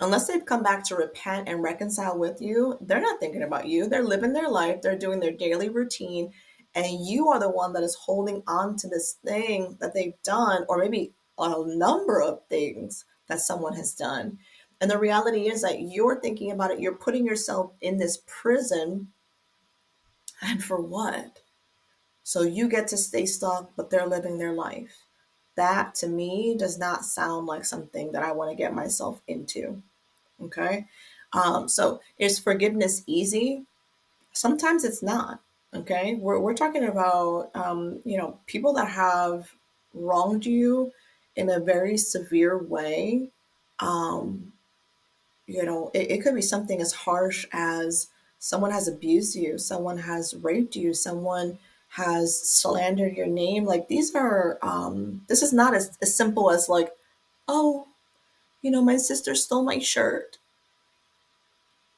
Unless 0.00 0.26
they've 0.26 0.44
come 0.44 0.64
back 0.64 0.82
to 0.84 0.96
repent 0.96 1.48
and 1.48 1.62
reconcile 1.62 2.18
with 2.18 2.42
you, 2.42 2.76
they're 2.80 3.00
not 3.00 3.20
thinking 3.20 3.44
about 3.44 3.68
you. 3.68 3.88
They're 3.88 4.02
living 4.02 4.32
their 4.32 4.50
life, 4.50 4.82
they're 4.82 4.98
doing 4.98 5.20
their 5.20 5.30
daily 5.30 5.68
routine, 5.68 6.32
and 6.74 7.06
you 7.06 7.28
are 7.28 7.38
the 7.38 7.48
one 7.48 7.72
that 7.74 7.84
is 7.84 7.94
holding 7.94 8.42
on 8.48 8.74
to 8.78 8.88
this 8.88 9.16
thing 9.24 9.76
that 9.80 9.94
they've 9.94 10.20
done, 10.24 10.64
or 10.68 10.78
maybe 10.78 11.14
a 11.38 11.54
number 11.66 12.20
of 12.20 12.40
things 12.48 13.04
that 13.28 13.40
someone 13.40 13.74
has 13.74 13.94
done. 13.94 14.38
And 14.80 14.90
the 14.90 14.98
reality 14.98 15.48
is 15.48 15.62
that 15.62 15.82
you're 15.82 16.20
thinking 16.20 16.50
about 16.50 16.72
it, 16.72 16.80
you're 16.80 16.96
putting 16.96 17.24
yourself 17.24 17.74
in 17.80 17.96
this 17.96 18.18
prison. 18.26 19.12
And 20.42 20.64
for 20.64 20.80
what? 20.80 21.42
So 22.24 22.42
you 22.42 22.68
get 22.68 22.88
to 22.88 22.96
stay 22.96 23.24
stuck, 23.24 23.70
but 23.76 23.88
they're 23.88 24.08
living 24.08 24.38
their 24.38 24.52
life 24.52 25.05
that 25.56 25.94
to 25.96 26.08
me 26.08 26.56
does 26.58 26.78
not 26.78 27.04
sound 27.04 27.46
like 27.46 27.64
something 27.64 28.12
that 28.12 28.22
I 28.22 28.32
want 28.32 28.50
to 28.50 28.56
get 28.56 28.74
myself 28.74 29.20
into. 29.26 29.82
Okay. 30.42 30.86
Um, 31.32 31.68
so 31.68 32.00
is 32.18 32.38
forgiveness 32.38 33.02
easy? 33.06 33.64
Sometimes 34.32 34.84
it's 34.84 35.02
not. 35.02 35.40
Okay. 35.74 36.14
We're, 36.14 36.38
we're 36.38 36.54
talking 36.54 36.84
about, 36.84 37.50
um, 37.54 38.00
you 38.04 38.16
know, 38.16 38.38
people 38.46 38.72
that 38.74 38.88
have 38.88 39.50
wronged 39.94 40.46
you 40.46 40.92
in 41.36 41.50
a 41.50 41.60
very 41.60 41.96
severe 41.96 42.58
way. 42.58 43.28
Um, 43.80 44.52
you 45.46 45.64
know, 45.64 45.90
it, 45.94 46.10
it 46.10 46.22
could 46.22 46.34
be 46.34 46.42
something 46.42 46.80
as 46.80 46.92
harsh 46.92 47.46
as 47.52 48.08
someone 48.38 48.70
has 48.70 48.88
abused 48.88 49.34
you, 49.34 49.58
someone 49.58 49.98
has 49.98 50.34
raped 50.34 50.76
you, 50.76 50.92
someone 50.92 51.58
has 51.96 52.38
slandered 52.48 53.16
your 53.16 53.26
name. 53.26 53.64
Like 53.64 53.88
these 53.88 54.14
are, 54.14 54.58
um, 54.62 55.22
this 55.28 55.42
is 55.42 55.52
not 55.52 55.74
as, 55.74 55.96
as 56.02 56.14
simple 56.14 56.50
as 56.50 56.68
like, 56.68 56.90
oh, 57.48 57.86
you 58.62 58.70
know, 58.70 58.82
my 58.82 58.96
sister 58.98 59.34
stole 59.34 59.64
my 59.64 59.78
shirt. 59.78 60.38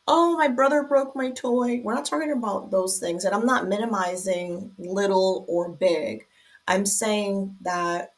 oh, 0.09 0.37
my 0.39 0.49
brother 0.49 0.83
broke 0.85 1.15
my 1.15 1.31
toy. 1.31 1.81
We're 1.85 1.95
not 1.95 2.07
talking 2.07 2.33
about 2.33 2.71
those 2.71 2.99
things. 2.99 3.25
And 3.25 3.35
I'm 3.35 3.45
not 3.47 3.69
minimizing 3.69 4.73
little 4.79 5.45
or 5.49 5.69
big. 5.69 6.27
I'm 6.67 6.87
saying 6.87 7.55
that 7.61 8.15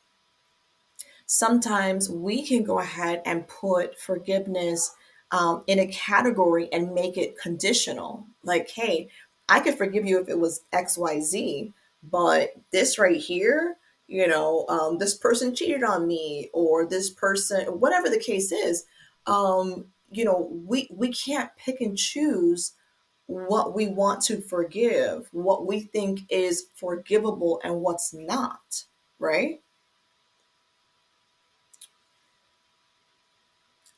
sometimes 1.27 2.09
we 2.09 2.47
can 2.47 2.63
go 2.63 2.79
ahead 2.79 3.23
and 3.27 3.47
put 3.49 3.99
forgiveness 3.99 4.95
um, 5.33 5.65
in 5.67 5.81
a 5.81 5.87
category 5.89 6.69
and 6.73 6.95
make 6.95 7.17
it 7.17 7.39
conditional. 7.39 8.25
Like, 8.45 8.71
hey, 8.71 9.09
I 9.51 9.61
could 9.61 9.77
forgive 9.77 10.07
you 10.07 10.21
if 10.21 10.29
it 10.29 10.39
was 10.39 10.63
XYZ, 10.73 11.73
but 12.05 12.55
this 12.71 12.99
right 12.99 13.17
here, 13.17 13.77
you 14.07 14.27
know, 14.27 14.65
um, 14.69 14.99
this 14.99 15.15
person 15.15 15.55
cheated 15.55 15.83
on 15.83 16.07
me 16.07 16.49
or 16.53 16.87
this 16.87 17.11
person, 17.11 17.67
whatever 17.81 18.09
the 18.09 18.19
case 18.19 18.53
is, 18.53 18.85
um, 19.27 19.87
you 20.11 20.25
know, 20.25 20.49
we, 20.67 20.89
we 20.91 21.13
can't 21.13 21.51
pick 21.57 21.81
and 21.81 21.99
choose 21.99 22.73
what 23.27 23.75
we 23.75 23.89
want 23.89 24.23
to 24.23 24.41
forgive, 24.41 25.29
what 25.33 25.67
we 25.67 25.81
think 25.81 26.21
is 26.31 26.67
forgivable 26.75 27.61
and 27.63 27.81
what's 27.81 28.15
not, 28.15 28.85
right? 29.19 29.61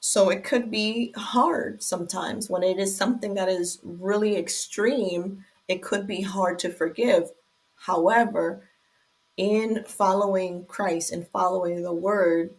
So 0.04 0.30
it 0.30 0.42
could 0.42 0.68
be 0.68 1.14
hard 1.16 1.80
sometimes 1.80 2.50
when 2.50 2.64
it 2.64 2.76
is 2.76 2.96
something 2.96 3.34
that 3.34 3.48
is 3.48 3.78
really 3.84 4.36
extreme. 4.36 5.44
It 5.68 5.80
could 5.80 6.08
be 6.08 6.22
hard 6.22 6.58
to 6.58 6.70
forgive. 6.70 7.30
However, 7.76 8.68
in 9.36 9.84
following 9.86 10.64
Christ 10.66 11.12
and 11.12 11.28
following 11.28 11.84
the 11.84 11.92
word, 11.92 12.50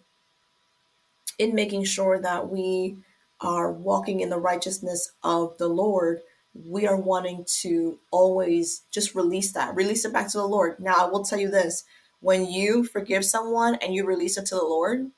in 1.37 1.53
making 1.53 1.83
sure 1.83 2.17
that 2.17 2.49
we 2.49 2.95
are 3.41 3.73
walking 3.73 4.21
in 4.21 4.29
the 4.29 4.39
righteousness 4.39 5.11
of 5.21 5.57
the 5.57 5.67
Lord, 5.67 6.21
we 6.53 6.87
are 6.87 6.95
wanting 6.95 7.43
to 7.61 7.99
always 8.09 8.83
just 8.89 9.15
release 9.15 9.51
that, 9.51 9.75
release 9.75 10.05
it 10.05 10.13
back 10.13 10.31
to 10.31 10.37
the 10.37 10.47
Lord. 10.47 10.79
Now, 10.79 10.95
I 10.95 11.09
will 11.09 11.25
tell 11.25 11.39
you 11.41 11.51
this 11.51 11.83
when 12.21 12.45
you 12.45 12.85
forgive 12.85 13.25
someone 13.25 13.75
and 13.75 13.93
you 13.93 14.05
release 14.05 14.37
it 14.37 14.45
to 14.45 14.55
the 14.55 14.63
Lord, 14.63 15.11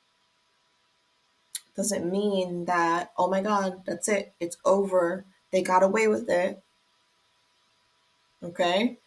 doesn't 1.76 2.10
mean 2.10 2.64
that, 2.64 3.12
oh 3.16 3.28
my 3.28 3.42
God, 3.42 3.82
that's 3.86 4.08
it, 4.08 4.32
it's 4.40 4.56
over. 4.64 5.24
They 5.52 5.62
got 5.62 5.82
away 5.82 6.08
with 6.08 6.28
it. 6.28 6.62
Okay? 8.42 8.98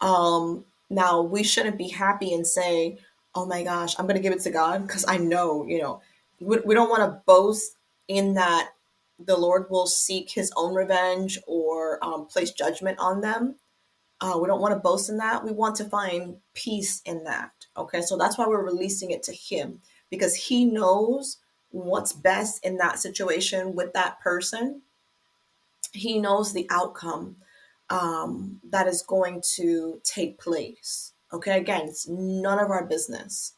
Um, 0.00 0.64
now, 0.88 1.22
we 1.22 1.42
shouldn't 1.42 1.78
be 1.78 1.88
happy 1.88 2.32
and 2.32 2.46
say, 2.46 2.98
oh 3.34 3.46
my 3.46 3.62
gosh, 3.62 3.94
I'm 3.98 4.06
going 4.06 4.16
to 4.16 4.22
give 4.22 4.32
it 4.32 4.42
to 4.42 4.50
God 4.50 4.86
because 4.86 5.04
I 5.06 5.18
know, 5.18 5.66
you 5.66 5.80
know, 5.80 6.00
we, 6.40 6.58
we 6.64 6.74
don't 6.74 6.90
want 6.90 7.02
to 7.02 7.20
boast 7.26 7.76
in 8.08 8.34
that 8.34 8.70
the 9.18 9.36
Lord 9.36 9.66
will 9.70 9.86
seek 9.86 10.30
his 10.30 10.52
own 10.56 10.74
revenge 10.74 11.38
or 11.46 12.02
um, 12.04 12.26
place 12.26 12.50
judgment 12.52 12.98
on 12.98 13.20
them. 13.20 13.56
Uh, 14.20 14.38
we 14.40 14.46
don't 14.46 14.60
want 14.60 14.72
to 14.72 14.80
boast 14.80 15.10
in 15.10 15.18
that. 15.18 15.44
We 15.44 15.52
want 15.52 15.76
to 15.76 15.84
find 15.84 16.36
peace 16.54 17.02
in 17.04 17.24
that. 17.24 17.50
Okay, 17.76 18.00
so 18.00 18.16
that's 18.16 18.38
why 18.38 18.46
we're 18.46 18.64
releasing 18.64 19.10
it 19.10 19.22
to 19.24 19.32
him 19.32 19.80
because 20.10 20.34
he 20.34 20.64
knows 20.64 21.38
what's 21.76 22.12
best 22.12 22.64
in 22.64 22.78
that 22.78 22.98
situation 22.98 23.74
with 23.74 23.92
that 23.92 24.18
person. 24.20 24.82
He 25.92 26.18
knows 26.18 26.52
the 26.52 26.66
outcome 26.70 27.36
um, 27.90 28.58
that 28.70 28.86
is 28.86 29.02
going 29.02 29.42
to 29.56 30.00
take 30.02 30.38
place. 30.38 31.12
Okay, 31.32 31.58
again, 31.58 31.86
it's 31.86 32.08
none 32.08 32.58
of 32.58 32.70
our 32.70 32.86
business. 32.86 33.52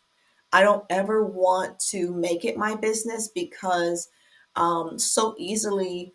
I 0.53 0.63
don't 0.63 0.85
ever 0.91 1.25
want 1.25 1.79
to 1.91 2.13
make 2.13 2.45
it 2.45 2.57
my 2.57 2.75
business 2.75 3.29
because 3.29 4.09
um, 4.57 4.99
so 4.99 5.35
easily, 5.39 6.13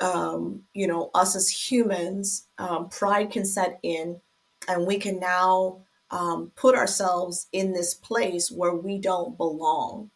um, 0.00 0.62
you 0.72 0.86
know, 0.86 1.10
us 1.14 1.36
as 1.36 1.48
humans, 1.48 2.46
um, 2.58 2.88
pride 2.88 3.30
can 3.30 3.44
set 3.44 3.78
in, 3.82 4.20
and 4.68 4.86
we 4.86 4.98
can 4.98 5.18
now 5.18 5.80
um, 6.10 6.52
put 6.56 6.74
ourselves 6.74 7.48
in 7.52 7.72
this 7.72 7.92
place 7.92 8.50
where 8.50 8.74
we 8.74 8.98
don't 8.98 9.36
belong. 9.36 10.10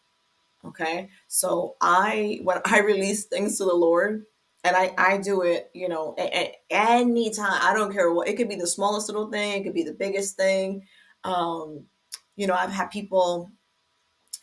Okay, 0.65 1.09
so 1.27 1.75
I 1.81 2.39
when 2.43 2.59
I 2.65 2.79
release 2.81 3.25
things 3.25 3.57
to 3.57 3.65
the 3.65 3.73
Lord, 3.73 4.23
and 4.63 4.75
I 4.75 4.93
I 4.97 5.17
do 5.17 5.41
it, 5.41 5.69
you 5.73 5.89
know, 5.89 6.15
at, 6.17 6.55
any 6.69 7.31
time. 7.31 7.59
I 7.61 7.73
don't 7.73 7.93
care 7.93 8.11
what 8.11 8.27
it 8.27 8.35
could 8.37 8.49
be 8.49 8.55
the 8.55 8.67
smallest 8.67 9.07
little 9.07 9.31
thing, 9.31 9.61
it 9.61 9.63
could 9.63 9.73
be 9.73 9.83
the 9.83 9.93
biggest 9.93 10.35
thing. 10.37 10.83
Um, 11.23 11.85
you 12.35 12.47
know, 12.47 12.53
I've 12.53 12.71
had 12.71 12.91
people 12.91 13.51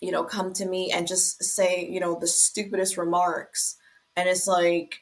you 0.00 0.10
know, 0.12 0.24
come 0.24 0.52
to 0.54 0.66
me 0.66 0.90
and 0.92 1.06
just 1.06 1.42
say, 1.42 1.88
you 1.90 2.00
know, 2.00 2.18
the 2.18 2.26
stupidest 2.26 2.96
remarks. 2.96 3.76
And 4.14 4.28
it's 4.28 4.46
like, 4.46 4.96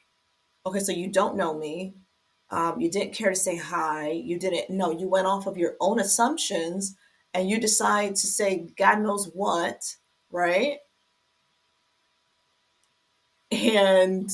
okay, 0.66 0.80
so 0.80 0.92
you 0.92 1.10
don't 1.10 1.36
know 1.36 1.56
me. 1.58 1.94
Um, 2.50 2.80
you 2.80 2.90
didn't 2.90 3.14
care 3.14 3.30
to 3.30 3.36
say 3.36 3.56
hi. 3.56 4.10
You 4.10 4.38
didn't 4.38 4.70
know. 4.70 4.92
You 4.92 5.08
went 5.08 5.26
off 5.26 5.46
of 5.46 5.56
your 5.56 5.74
own 5.80 5.98
assumptions 5.98 6.94
and 7.32 7.48
you 7.50 7.58
decide 7.58 8.16
to 8.16 8.26
say 8.26 8.68
God 8.78 9.00
knows 9.00 9.30
what, 9.34 9.82
right? 10.30 10.78
And 13.50 14.30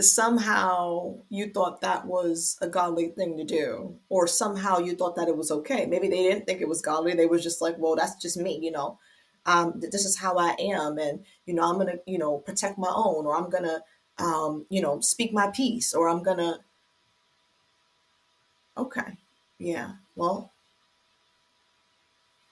somehow 0.00 1.14
you 1.30 1.50
thought 1.50 1.80
that 1.80 2.04
was 2.06 2.58
a 2.60 2.68
godly 2.68 3.08
thing 3.08 3.36
to 3.38 3.44
do 3.44 3.96
or 4.10 4.26
somehow 4.26 4.78
you 4.78 4.94
thought 4.94 5.16
that 5.16 5.28
it 5.28 5.36
was 5.36 5.50
okay. 5.50 5.86
Maybe 5.86 6.08
they 6.08 6.22
didn't 6.22 6.46
think 6.46 6.60
it 6.60 6.68
was 6.68 6.82
godly. 6.82 7.14
They 7.14 7.26
was 7.26 7.42
just 7.42 7.62
like 7.62 7.76
well 7.78 7.96
that's 7.96 8.20
just 8.20 8.36
me 8.36 8.58
you 8.60 8.70
know? 8.70 8.98
Um, 9.46 9.74
this 9.80 10.04
is 10.04 10.18
how 10.18 10.36
i 10.38 10.56
am 10.58 10.98
and 10.98 11.24
you 11.46 11.54
know 11.54 11.62
i'm 11.62 11.78
gonna 11.78 11.98
you 12.04 12.18
know 12.18 12.38
protect 12.38 12.78
my 12.78 12.92
own 12.92 13.26
or 13.26 13.36
i'm 13.36 13.48
gonna 13.48 13.80
um, 14.18 14.66
you 14.70 14.82
know 14.82 14.98
speak 15.00 15.32
my 15.32 15.48
piece 15.50 15.94
or 15.94 16.08
i'm 16.08 16.22
gonna 16.22 16.58
okay. 18.76 19.16
Yeah. 19.58 19.92
Well 20.14 20.52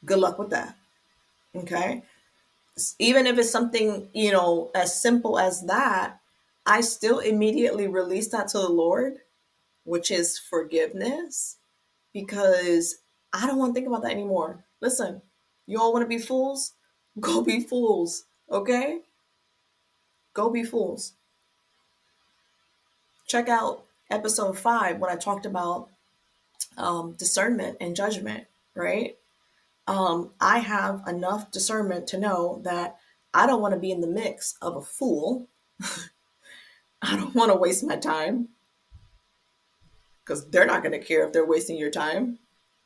good 0.05 0.19
luck 0.19 0.38
with 0.38 0.50
that. 0.50 0.76
Okay 1.57 2.03
even 2.99 3.26
if 3.26 3.38
it's 3.38 3.50
something 3.50 4.09
you 4.12 4.33
know 4.33 4.71
as 4.75 5.00
simple 5.00 5.38
as 5.38 5.64
that 5.66 6.21
I 6.66 6.81
still 6.81 7.19
immediately 7.19 7.88
release 7.88 8.28
that 8.28 8.49
to 8.49 8.59
the 8.59 8.69
Lord, 8.69 9.19
which 9.85 10.11
is 10.11 10.38
forgiveness, 10.38 11.57
because 12.12 12.97
I 13.33 13.47
don't 13.47 13.59
want 13.59 13.71
to 13.71 13.75
think 13.75 13.87
about 13.87 14.02
that 14.02 14.12
anymore. 14.12 14.64
Listen, 14.81 15.21
you 15.66 15.78
all 15.81 15.93
want 15.93 16.04
to 16.04 16.09
be 16.09 16.19
fools? 16.19 16.73
Go 17.21 17.43
be 17.43 17.61
fools, 17.61 18.25
okay? 18.50 19.00
Go 20.33 20.50
be 20.50 20.64
fools. 20.64 21.12
Check 23.26 23.49
out 23.49 23.85
episode 24.11 24.59
five 24.59 24.99
when 24.99 25.11
I 25.11 25.16
talked 25.16 25.47
about 25.47 25.88
um, 26.76 27.12
discernment 27.12 27.76
and 27.81 27.95
judgment, 27.95 28.47
right? 28.75 29.16
Um, 29.87 30.33
I 30.41 30.61
have 30.61 31.03
enough 31.07 31.50
discernment 31.50 32.07
to 32.09 32.19
know 32.19 32.61
that 32.64 32.97
I 33.35 33.47
don't 33.47 33.61
want 33.61 33.75
to 33.75 33.81
be 33.81 33.91
in 33.91 34.00
the 34.00 34.07
mix 34.07 34.55
of 34.62 34.76
a 34.76 34.83
fool 34.83 35.49
I 37.03 37.17
don't 37.17 37.35
want 37.35 37.53
to 37.53 37.59
waste 37.59 37.85
my 37.85 37.97
time 37.97 38.49
because 40.21 40.49
they're 40.49 40.67
not 40.67 40.83
going 40.83 40.99
to 40.99 41.05
care 41.05 41.26
if 41.26 41.33
they're 41.33 41.45
wasting 41.45 41.76
your 41.76 41.91
time, 41.91 42.38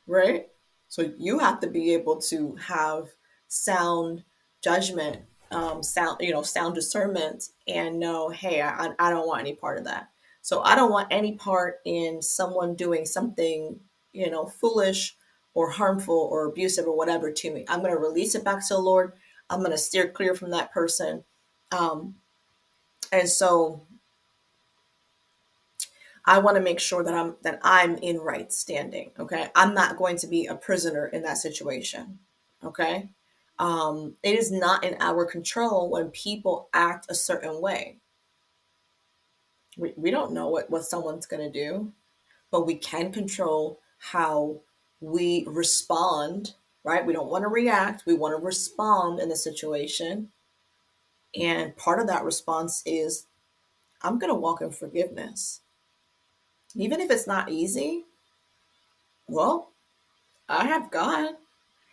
right? 0.07 0.47
So 0.89 1.13
you 1.17 1.39
have 1.39 1.61
to 1.61 1.67
be 1.67 1.93
able 1.93 2.19
to 2.23 2.55
have 2.55 3.07
sound 3.47 4.23
judgment, 4.61 5.19
um, 5.51 5.81
sound 5.81 6.17
you 6.19 6.33
know, 6.33 6.41
sound 6.41 6.75
discernment, 6.75 7.45
and 7.67 7.99
know, 7.99 8.29
hey, 8.29 8.61
I, 8.61 8.89
I 8.99 9.09
don't 9.09 9.27
want 9.27 9.41
any 9.41 9.53
part 9.53 9.77
of 9.77 9.85
that. 9.85 10.09
So 10.41 10.61
I 10.61 10.75
don't 10.75 10.91
want 10.91 11.07
any 11.11 11.35
part 11.35 11.75
in 11.85 12.21
someone 12.21 12.75
doing 12.75 13.05
something, 13.05 13.79
you 14.11 14.29
know, 14.29 14.47
foolish 14.47 15.15
or 15.53 15.69
harmful 15.69 16.29
or 16.31 16.45
abusive 16.45 16.85
or 16.85 16.95
whatever 16.95 17.31
to 17.31 17.51
me. 17.51 17.65
I'm 17.67 17.79
going 17.79 17.93
to 17.93 17.99
release 17.99 18.35
it 18.35 18.43
back 18.43 18.65
to 18.67 18.75
the 18.75 18.79
Lord. 18.79 19.13
I'm 19.49 19.59
going 19.59 19.71
to 19.71 19.77
steer 19.77 20.09
clear 20.09 20.35
from 20.35 20.51
that 20.51 20.71
person. 20.71 21.23
Um, 21.71 22.15
and 23.11 23.27
so 23.27 23.85
I 26.25 26.39
want 26.39 26.57
to 26.57 26.63
make 26.63 26.79
sure 26.79 27.03
that 27.03 27.13
I'm 27.13 27.35
that 27.41 27.59
I'm 27.63 27.97
in 27.97 28.17
right 28.17 28.51
standing. 28.51 29.11
Okay. 29.19 29.47
I'm 29.55 29.73
not 29.73 29.97
going 29.97 30.17
to 30.17 30.27
be 30.27 30.45
a 30.45 30.55
prisoner 30.55 31.07
in 31.07 31.23
that 31.23 31.37
situation. 31.37 32.19
Okay. 32.63 33.09
Um, 33.57 34.15
it 34.23 34.35
is 34.35 34.51
not 34.51 34.83
in 34.83 34.95
our 34.99 35.25
control 35.25 35.89
when 35.89 36.11
people 36.11 36.69
act 36.73 37.07
a 37.09 37.15
certain 37.15 37.59
way. 37.61 37.97
We, 39.77 39.93
we 39.97 40.11
don't 40.11 40.31
know 40.31 40.47
what, 40.49 40.69
what 40.69 40.85
someone's 40.85 41.25
going 41.25 41.51
to 41.51 41.67
do, 41.67 41.91
but 42.51 42.65
we 42.65 42.75
can 42.75 43.11
control 43.11 43.79
how 43.97 44.61
we 45.01 45.43
respond, 45.47 46.55
right? 46.83 47.05
We 47.05 47.13
don't 47.13 47.29
want 47.29 47.43
to 47.43 47.49
react, 47.49 48.05
we 48.05 48.13
want 48.13 48.37
to 48.37 48.45
respond 48.45 49.19
in 49.19 49.29
the 49.29 49.35
situation. 49.35 50.29
And 51.39 51.75
part 51.77 51.99
of 51.99 52.07
that 52.07 52.23
response 52.23 52.81
is 52.85 53.27
I'm 54.01 54.19
going 54.19 54.31
to 54.31 54.39
walk 54.39 54.61
in 54.61 54.71
forgiveness 54.71 55.61
even 56.75 57.01
if 57.01 57.09
it's 57.09 57.27
not 57.27 57.49
easy, 57.49 58.05
well, 59.27 59.71
I 60.47 60.65
have 60.65 60.91
God. 60.91 61.35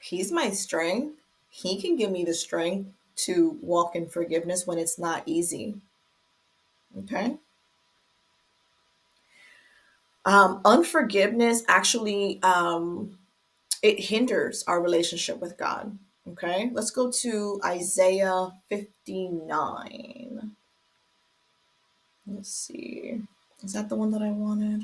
He's 0.00 0.32
my 0.32 0.50
strength. 0.50 1.16
He 1.48 1.80
can 1.80 1.96
give 1.96 2.10
me 2.10 2.24
the 2.24 2.34
strength 2.34 2.90
to 3.16 3.58
walk 3.62 3.96
in 3.96 4.08
forgiveness 4.08 4.66
when 4.66 4.78
it's 4.78 4.98
not 4.98 5.22
easy. 5.26 5.76
Okay. 6.98 7.36
Um, 10.26 10.60
unforgiveness 10.64 11.62
actually 11.68 12.42
um, 12.42 13.18
it 13.82 14.00
hinders 14.00 14.64
our 14.66 14.82
relationship 14.82 15.40
with 15.40 15.56
God. 15.56 15.98
Okay, 16.28 16.70
let's 16.72 16.90
go 16.90 17.10
to 17.10 17.60
Isaiah 17.64 18.50
59. 18.68 20.52
Let's 22.26 22.50
see. 22.52 23.22
Is 23.62 23.72
that 23.74 23.88
the 23.88 23.96
one 23.96 24.10
that 24.10 24.22
I 24.22 24.30
wanted? 24.30 24.82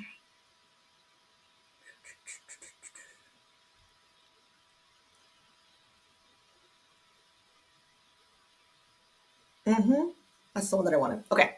Mm-hmm. 9.66 10.08
That's 10.54 10.70
the 10.70 10.76
one 10.76 10.84
that 10.84 10.94
I 10.94 10.98
wanted. 10.98 11.24
Okay. 11.32 11.56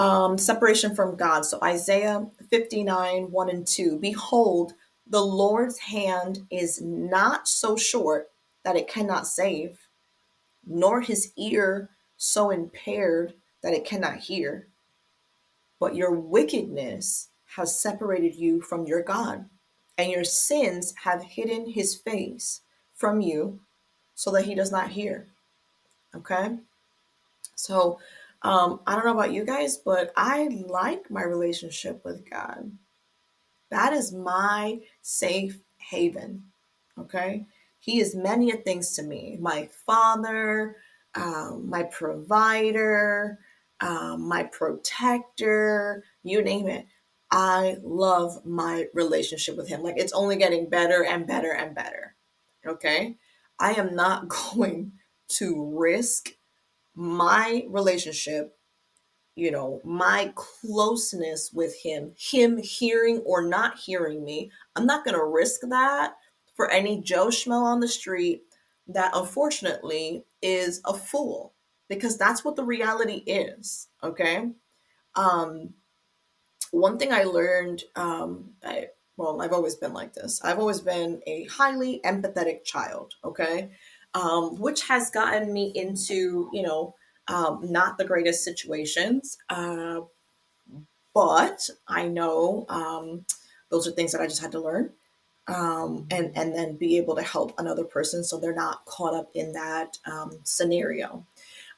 Um, 0.00 0.38
separation 0.38 0.94
from 0.94 1.14
God. 1.14 1.44
So 1.44 1.58
Isaiah 1.62 2.26
59, 2.48 3.30
1 3.30 3.50
and 3.50 3.66
2. 3.66 3.98
Behold, 3.98 4.72
the 5.06 5.20
Lord's 5.20 5.78
hand 5.78 6.46
is 6.50 6.80
not 6.80 7.46
so 7.46 7.76
short 7.76 8.30
that 8.64 8.76
it 8.76 8.88
cannot 8.88 9.26
save, 9.26 9.76
nor 10.66 11.02
his 11.02 11.34
ear 11.36 11.90
so 12.16 12.48
impaired 12.48 13.34
that 13.62 13.74
it 13.74 13.84
cannot 13.84 14.16
hear. 14.16 14.68
But 15.78 15.94
your 15.94 16.12
wickedness 16.12 17.28
has 17.56 17.78
separated 17.78 18.34
you 18.34 18.62
from 18.62 18.86
your 18.86 19.02
God, 19.02 19.50
and 19.98 20.10
your 20.10 20.24
sins 20.24 20.94
have 21.04 21.22
hidden 21.22 21.68
his 21.68 21.94
face 21.94 22.62
from 22.94 23.20
you 23.20 23.60
so 24.14 24.30
that 24.30 24.46
he 24.46 24.54
does 24.54 24.72
not 24.72 24.92
hear. 24.92 25.26
Okay? 26.14 26.56
So, 27.54 27.98
um, 28.42 28.80
I 28.86 28.94
don't 28.94 29.04
know 29.04 29.12
about 29.12 29.32
you 29.32 29.44
guys, 29.44 29.76
but 29.76 30.12
I 30.16 30.48
like 30.66 31.10
my 31.10 31.22
relationship 31.22 32.04
with 32.04 32.28
God. 32.28 32.72
That 33.70 33.92
is 33.92 34.12
my 34.12 34.80
safe 35.02 35.60
haven. 35.76 36.44
Okay? 36.98 37.46
He 37.78 38.00
is 38.00 38.14
many 38.14 38.50
things 38.52 38.92
to 38.96 39.02
me 39.02 39.38
my 39.40 39.68
father, 39.86 40.76
um, 41.14 41.68
my 41.68 41.84
provider, 41.84 43.38
um, 43.80 44.28
my 44.28 44.44
protector, 44.44 46.04
you 46.22 46.42
name 46.42 46.68
it. 46.68 46.86
I 47.30 47.76
love 47.82 48.44
my 48.44 48.86
relationship 48.92 49.56
with 49.56 49.68
him. 49.68 49.82
Like 49.82 49.96
it's 49.96 50.12
only 50.12 50.36
getting 50.36 50.68
better 50.68 51.04
and 51.04 51.26
better 51.26 51.52
and 51.52 51.74
better. 51.74 52.14
Okay? 52.66 53.16
I 53.58 53.72
am 53.72 53.94
not 53.94 54.28
going 54.54 54.92
to 55.28 55.78
risk 55.78 56.30
my 56.94 57.64
relationship, 57.68 58.56
you 59.36 59.50
know, 59.50 59.80
my 59.84 60.32
closeness 60.34 61.50
with 61.52 61.74
him, 61.82 62.12
him 62.18 62.58
hearing 62.58 63.18
or 63.24 63.42
not 63.42 63.78
hearing 63.78 64.24
me. 64.24 64.50
I'm 64.76 64.86
not 64.86 65.04
going 65.04 65.16
to 65.16 65.24
risk 65.24 65.60
that 65.68 66.14
for 66.56 66.70
any 66.70 67.00
Joe 67.00 67.28
Schmo 67.28 67.62
on 67.62 67.80
the 67.80 67.88
street 67.88 68.42
that 68.88 69.12
unfortunately 69.14 70.24
is 70.42 70.80
a 70.84 70.94
fool 70.94 71.54
because 71.88 72.18
that's 72.18 72.44
what 72.44 72.56
the 72.56 72.64
reality 72.64 73.22
is. 73.26 73.88
Okay. 74.02 74.50
Um, 75.14 75.74
one 76.72 76.98
thing 76.98 77.12
I 77.12 77.24
learned, 77.24 77.82
um, 77.96 78.50
I, 78.64 78.88
well, 79.16 79.40
I've 79.42 79.52
always 79.52 79.76
been 79.76 79.92
like 79.92 80.12
this. 80.12 80.40
I've 80.42 80.58
always 80.58 80.80
been 80.80 81.20
a 81.26 81.44
highly 81.44 82.00
empathetic 82.04 82.64
child. 82.64 83.14
Okay 83.24 83.70
um, 84.14 84.56
which 84.56 84.82
has 84.88 85.10
gotten 85.10 85.52
me 85.52 85.72
into, 85.74 86.50
you 86.52 86.62
know, 86.62 86.94
um, 87.28 87.60
not 87.62 87.98
the 87.98 88.04
greatest 88.04 88.44
situations. 88.44 89.38
Uh, 89.48 90.00
but 91.14 91.68
I 91.88 92.06
know 92.08 92.66
um, 92.68 93.24
those 93.70 93.86
are 93.86 93.92
things 93.92 94.12
that 94.12 94.20
I 94.20 94.26
just 94.26 94.42
had 94.42 94.52
to 94.52 94.60
learn. 94.60 94.92
Um, 95.48 96.06
and 96.12 96.30
and 96.36 96.54
then 96.54 96.76
be 96.76 96.96
able 96.98 97.16
to 97.16 97.22
help 97.22 97.58
another 97.58 97.82
person 97.82 98.22
so 98.22 98.38
they're 98.38 98.54
not 98.54 98.84
caught 98.84 99.14
up 99.14 99.30
in 99.34 99.52
that 99.52 99.98
um, 100.06 100.38
scenario. 100.44 101.26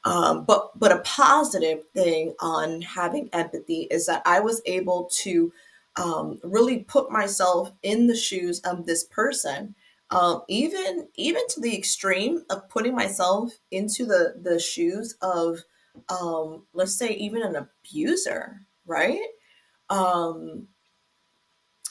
Um, 0.04 0.44
but 0.44 0.78
but 0.78 0.92
a 0.92 0.98
positive 0.98 1.85
thing 1.94 2.35
on 2.40 2.83
having 2.83 3.30
empathy 3.33 3.87
is 3.90 4.06
that 4.06 4.22
I 4.26 4.40
was 4.40 4.61
able 4.66 5.09
to 5.22 5.52
um, 5.96 6.40
really 6.42 6.80
put 6.80 7.11
myself 7.11 7.72
in 7.83 8.09
the 8.09 8.16
shoes 8.16 8.61
of 8.61 8.85
this 8.85 9.04
person 9.04 9.74
um, 10.12 10.42
even 10.48 11.09
even 11.16 11.42
to 11.48 11.61
the 11.61 11.77
extreme 11.77 12.42
of 12.51 12.68
putting 12.68 12.94
myself 12.94 13.53
into 13.70 14.05
the 14.05 14.35
the 14.42 14.59
shoes 14.59 15.16
of 15.22 15.59
um, 16.09 16.64
let's 16.72 16.94
say 16.94 17.11
even 17.11 17.42
an 17.42 17.57
abuser 17.57 18.61
right? 18.87 19.20
Um, 19.90 20.68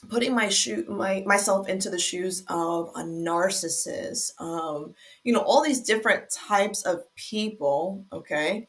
putting 0.09 0.33
my 0.33 0.49
shoe 0.49 0.85
my 0.89 1.23
myself 1.25 1.69
into 1.69 1.89
the 1.89 1.99
shoes 1.99 2.43
of 2.47 2.89
a 2.95 3.01
narcissist 3.01 4.31
um, 4.39 4.93
you 5.23 5.31
know 5.33 5.41
all 5.41 5.63
these 5.63 5.81
different 5.81 6.29
types 6.29 6.83
of 6.83 7.03
people 7.15 8.05
okay? 8.11 8.67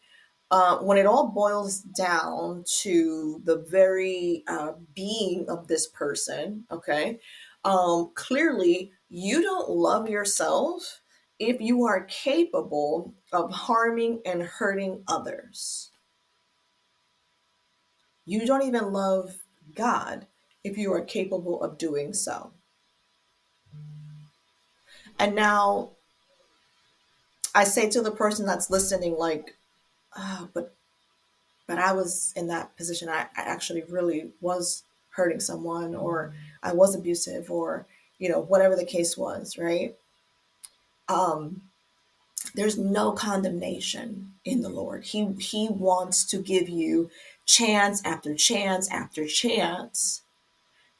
Uh, 0.50 0.76
when 0.80 0.98
it 0.98 1.06
all 1.06 1.28
boils 1.28 1.80
down 1.80 2.62
to 2.66 3.40
the 3.44 3.64
very 3.70 4.44
uh, 4.48 4.72
being 4.94 5.46
of 5.48 5.66
this 5.68 5.88
person 5.88 6.64
okay? 6.70 7.18
Um, 7.64 8.10
clearly 8.14 8.92
you 9.14 9.42
don't 9.42 9.68
love 9.68 10.08
yourself 10.08 11.02
if 11.38 11.60
you 11.60 11.84
are 11.84 12.04
capable 12.04 13.12
of 13.30 13.52
harming 13.52 14.22
and 14.24 14.42
hurting 14.42 15.04
others. 15.06 15.90
You 18.24 18.46
don't 18.46 18.62
even 18.62 18.90
love 18.90 19.36
God 19.74 20.26
if 20.64 20.78
you 20.78 20.94
are 20.94 21.02
capable 21.02 21.62
of 21.62 21.76
doing 21.76 22.14
so. 22.14 22.52
And 25.18 25.34
now 25.34 25.90
I 27.54 27.64
say 27.64 27.90
to 27.90 28.00
the 28.00 28.12
person 28.12 28.46
that's 28.46 28.70
listening, 28.70 29.18
like, 29.18 29.56
oh, 30.16 30.48
but 30.54 30.74
but 31.66 31.78
I 31.78 31.92
was 31.92 32.32
in 32.34 32.46
that 32.46 32.78
position. 32.78 33.10
I, 33.10 33.26
I 33.36 33.42
actually 33.42 33.82
really 33.90 34.30
was 34.40 34.84
hurting 35.10 35.40
someone, 35.40 35.94
or 35.94 36.32
I 36.62 36.72
was 36.72 36.94
abusive, 36.94 37.50
or 37.50 37.86
you 38.22 38.28
know, 38.28 38.40
whatever 38.40 38.76
the 38.76 38.84
case 38.84 39.18
was, 39.18 39.58
right? 39.58 39.96
Um, 41.08 41.62
there's 42.54 42.78
no 42.78 43.10
condemnation 43.10 44.34
in 44.44 44.60
the 44.60 44.68
Lord. 44.68 45.02
He 45.02 45.32
He 45.40 45.68
wants 45.68 46.24
to 46.26 46.38
give 46.38 46.68
you 46.68 47.10
chance 47.46 48.00
after 48.04 48.32
chance 48.36 48.88
after 48.92 49.26
chance 49.26 50.22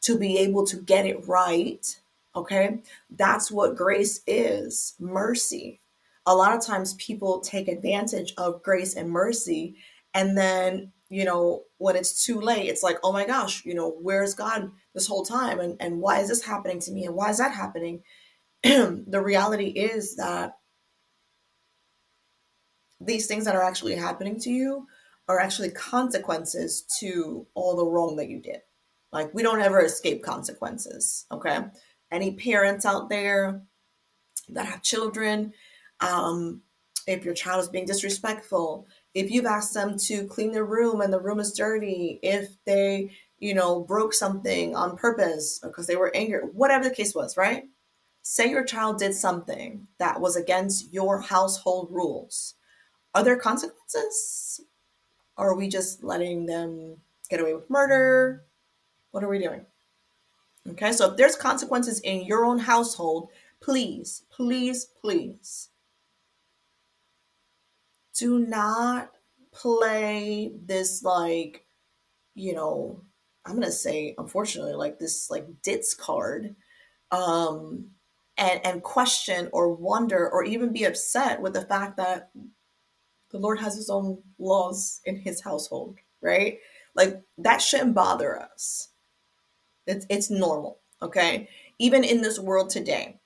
to 0.00 0.18
be 0.18 0.36
able 0.38 0.66
to 0.66 0.76
get 0.78 1.06
it 1.06 1.28
right. 1.28 1.96
Okay, 2.34 2.78
that's 3.10 3.52
what 3.52 3.76
grace 3.76 4.20
is 4.26 4.94
mercy. 4.98 5.78
A 6.26 6.34
lot 6.34 6.56
of 6.56 6.66
times 6.66 6.94
people 6.94 7.38
take 7.38 7.68
advantage 7.68 8.34
of 8.36 8.64
grace 8.64 8.96
and 8.96 9.08
mercy, 9.08 9.76
and 10.12 10.36
then 10.36 10.90
you 11.12 11.26
know, 11.26 11.64
when 11.76 11.94
it's 11.94 12.24
too 12.24 12.40
late, 12.40 12.70
it's 12.70 12.82
like, 12.82 12.96
oh 13.04 13.12
my 13.12 13.26
gosh, 13.26 13.66
you 13.66 13.74
know, 13.74 13.90
where's 14.00 14.32
God 14.32 14.70
this 14.94 15.06
whole 15.06 15.26
time? 15.26 15.60
And, 15.60 15.76
and 15.78 16.00
why 16.00 16.20
is 16.20 16.28
this 16.28 16.42
happening 16.42 16.80
to 16.80 16.90
me? 16.90 17.04
And 17.04 17.14
why 17.14 17.28
is 17.28 17.36
that 17.36 17.52
happening? 17.52 18.02
the 18.62 19.20
reality 19.22 19.66
is 19.66 20.16
that 20.16 20.54
these 22.98 23.26
things 23.26 23.44
that 23.44 23.54
are 23.54 23.62
actually 23.62 23.94
happening 23.94 24.40
to 24.40 24.50
you 24.50 24.86
are 25.28 25.38
actually 25.38 25.70
consequences 25.70 26.86
to 27.00 27.46
all 27.52 27.76
the 27.76 27.84
wrong 27.84 28.16
that 28.16 28.30
you 28.30 28.40
did. 28.40 28.60
Like, 29.12 29.34
we 29.34 29.42
don't 29.42 29.60
ever 29.60 29.84
escape 29.84 30.22
consequences, 30.22 31.26
okay? 31.30 31.58
Any 32.10 32.36
parents 32.36 32.86
out 32.86 33.10
there 33.10 33.60
that 34.48 34.64
have 34.64 34.80
children, 34.80 35.52
um, 36.00 36.62
if 37.06 37.22
your 37.22 37.34
child 37.34 37.60
is 37.60 37.68
being 37.68 37.84
disrespectful, 37.84 38.86
if 39.14 39.30
you've 39.30 39.46
asked 39.46 39.74
them 39.74 39.98
to 39.98 40.26
clean 40.26 40.52
their 40.52 40.64
room 40.64 41.00
and 41.00 41.12
the 41.12 41.20
room 41.20 41.40
is 41.40 41.52
dirty, 41.52 42.18
if 42.22 42.48
they, 42.64 43.10
you 43.38 43.54
know, 43.54 43.80
broke 43.80 44.14
something 44.14 44.74
on 44.74 44.96
purpose 44.96 45.58
because 45.62 45.86
they 45.86 45.96
were 45.96 46.14
angry, 46.14 46.40
whatever 46.40 46.84
the 46.84 46.94
case 46.94 47.14
was, 47.14 47.36
right? 47.36 47.64
Say 48.22 48.48
your 48.48 48.64
child 48.64 48.98
did 48.98 49.14
something 49.14 49.86
that 49.98 50.20
was 50.20 50.36
against 50.36 50.92
your 50.92 51.20
household 51.20 51.88
rules. 51.90 52.54
Are 53.14 53.24
there 53.24 53.36
consequences? 53.36 54.60
Or 55.36 55.50
are 55.50 55.56
we 55.56 55.68
just 55.68 56.04
letting 56.04 56.46
them 56.46 56.96
get 57.28 57.40
away 57.40 57.54
with 57.54 57.68
murder? 57.68 58.44
What 59.10 59.24
are 59.24 59.28
we 59.28 59.38
doing? 59.38 59.66
Okay, 60.70 60.92
so 60.92 61.10
if 61.10 61.16
there's 61.16 61.36
consequences 61.36 62.00
in 62.00 62.24
your 62.24 62.44
own 62.44 62.58
household, 62.58 63.30
please, 63.60 64.22
please, 64.30 64.86
please 65.00 65.70
do 68.18 68.38
not 68.40 69.10
play 69.52 70.52
this 70.64 71.02
like 71.04 71.66
you 72.34 72.54
know 72.54 73.02
i'm 73.46 73.54
gonna 73.54 73.72
say 73.72 74.14
unfortunately 74.18 74.74
like 74.74 74.98
this 74.98 75.30
like 75.30 75.46
ditz 75.62 75.94
card 75.94 76.56
um 77.12 77.86
and 78.38 78.60
and 78.66 78.82
question 78.82 79.48
or 79.52 79.74
wonder 79.74 80.30
or 80.30 80.44
even 80.44 80.72
be 80.72 80.84
upset 80.84 81.40
with 81.42 81.54
the 81.54 81.62
fact 81.62 81.96
that 81.98 82.22
The 83.30 83.38
Lord 83.38 83.60
has 83.60 83.74
his 83.76 83.90
own 83.90 84.22
laws 84.38 85.00
in 85.04 85.16
his 85.16 85.40
household, 85.40 85.98
right? 86.20 86.58
Like 86.94 87.22
that 87.38 87.60
shouldn't 87.62 87.94
bother 87.94 88.40
us. 88.40 88.88
It's 89.86 90.06
it's 90.10 90.30
normal, 90.30 90.80
okay? 91.02 91.48
Even 91.80 92.04
in 92.04 92.22
this 92.22 92.40
world 92.40 92.70
today. 92.70 93.20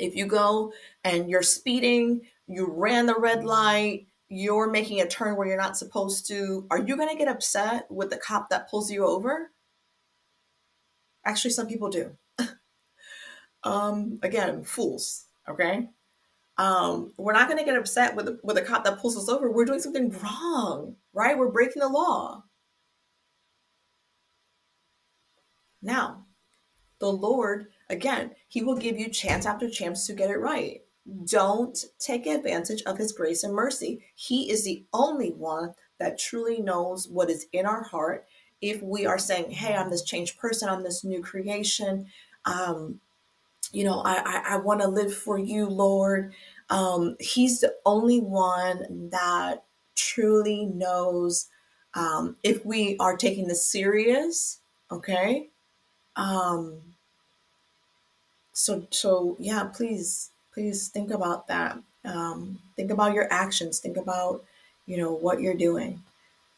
If 0.00 0.16
you 0.16 0.26
go 0.26 0.72
and 1.04 1.28
you're 1.28 1.42
speeding, 1.42 2.22
you 2.46 2.66
ran 2.66 3.06
the 3.06 3.14
red 3.14 3.44
light, 3.44 4.06
you're 4.28 4.70
making 4.70 5.00
a 5.00 5.06
turn 5.06 5.36
where 5.36 5.46
you're 5.46 5.56
not 5.56 5.76
supposed 5.76 6.26
to, 6.28 6.66
are 6.70 6.78
you 6.78 6.96
going 6.96 7.08
to 7.08 7.16
get 7.16 7.28
upset 7.28 7.90
with 7.90 8.10
the 8.10 8.16
cop 8.16 8.48
that 8.50 8.70
pulls 8.70 8.90
you 8.90 9.04
over? 9.04 9.50
Actually, 11.24 11.50
some 11.50 11.66
people 11.66 11.90
do. 11.90 12.16
um, 13.64 14.18
again, 14.22 14.64
fools, 14.64 15.26
okay? 15.48 15.88
Um, 16.56 17.12
we're 17.16 17.32
not 17.32 17.48
going 17.48 17.58
to 17.58 17.64
get 17.64 17.76
upset 17.76 18.14
with, 18.14 18.38
with 18.42 18.56
a 18.56 18.62
cop 18.62 18.84
that 18.84 19.00
pulls 19.00 19.16
us 19.16 19.28
over. 19.28 19.50
We're 19.50 19.64
doing 19.64 19.80
something 19.80 20.10
wrong, 20.22 20.96
right? 21.12 21.36
We're 21.36 21.48
breaking 21.48 21.80
the 21.80 21.88
law. 21.88 22.44
Now, 25.82 26.26
the 27.00 27.10
Lord, 27.10 27.68
again, 27.90 28.32
He 28.48 28.62
will 28.62 28.76
give 28.76 28.98
you 28.98 29.10
chance 29.10 29.46
after 29.46 29.68
chance 29.68 30.06
to 30.06 30.14
get 30.14 30.30
it 30.30 30.38
right. 30.38 30.82
Don't 31.26 31.84
take 31.98 32.26
advantage 32.26 32.82
of 32.84 32.98
His 32.98 33.12
grace 33.12 33.44
and 33.44 33.54
mercy. 33.54 34.04
He 34.14 34.50
is 34.50 34.64
the 34.64 34.84
only 34.92 35.30
one 35.30 35.74
that 35.98 36.18
truly 36.18 36.60
knows 36.60 37.08
what 37.08 37.30
is 37.30 37.46
in 37.52 37.66
our 37.66 37.82
heart. 37.82 38.26
If 38.62 38.82
we 38.82 39.06
are 39.06 39.18
saying, 39.18 39.50
Hey, 39.50 39.74
I'm 39.74 39.90
this 39.90 40.02
changed 40.02 40.38
person, 40.38 40.68
I'm 40.68 40.82
this 40.82 41.04
new 41.04 41.22
creation, 41.22 42.06
um, 42.46 43.00
you 43.72 43.84
know, 43.84 44.00
I, 44.00 44.22
I, 44.24 44.42
I 44.54 44.56
want 44.56 44.80
to 44.80 44.88
live 44.88 45.14
for 45.14 45.38
you, 45.38 45.66
Lord. 45.66 46.32
Um, 46.70 47.16
he's 47.20 47.60
the 47.60 47.74
only 47.84 48.20
one 48.20 49.10
that 49.10 49.64
truly 49.96 50.66
knows 50.66 51.48
um, 51.94 52.36
if 52.42 52.64
we 52.64 52.96
are 52.98 53.16
taking 53.16 53.48
this 53.48 53.64
serious, 53.64 54.60
okay? 54.90 55.50
Um, 56.16 56.89
so, 58.52 58.86
so 58.90 59.36
yeah, 59.38 59.64
please, 59.64 60.30
please 60.52 60.88
think 60.88 61.10
about 61.10 61.46
that. 61.48 61.78
Um, 62.04 62.58
think 62.76 62.90
about 62.90 63.14
your 63.14 63.28
actions. 63.30 63.78
Think 63.78 63.96
about, 63.96 64.44
you 64.86 64.96
know, 64.96 65.12
what 65.12 65.40
you're 65.40 65.54
doing. 65.54 66.02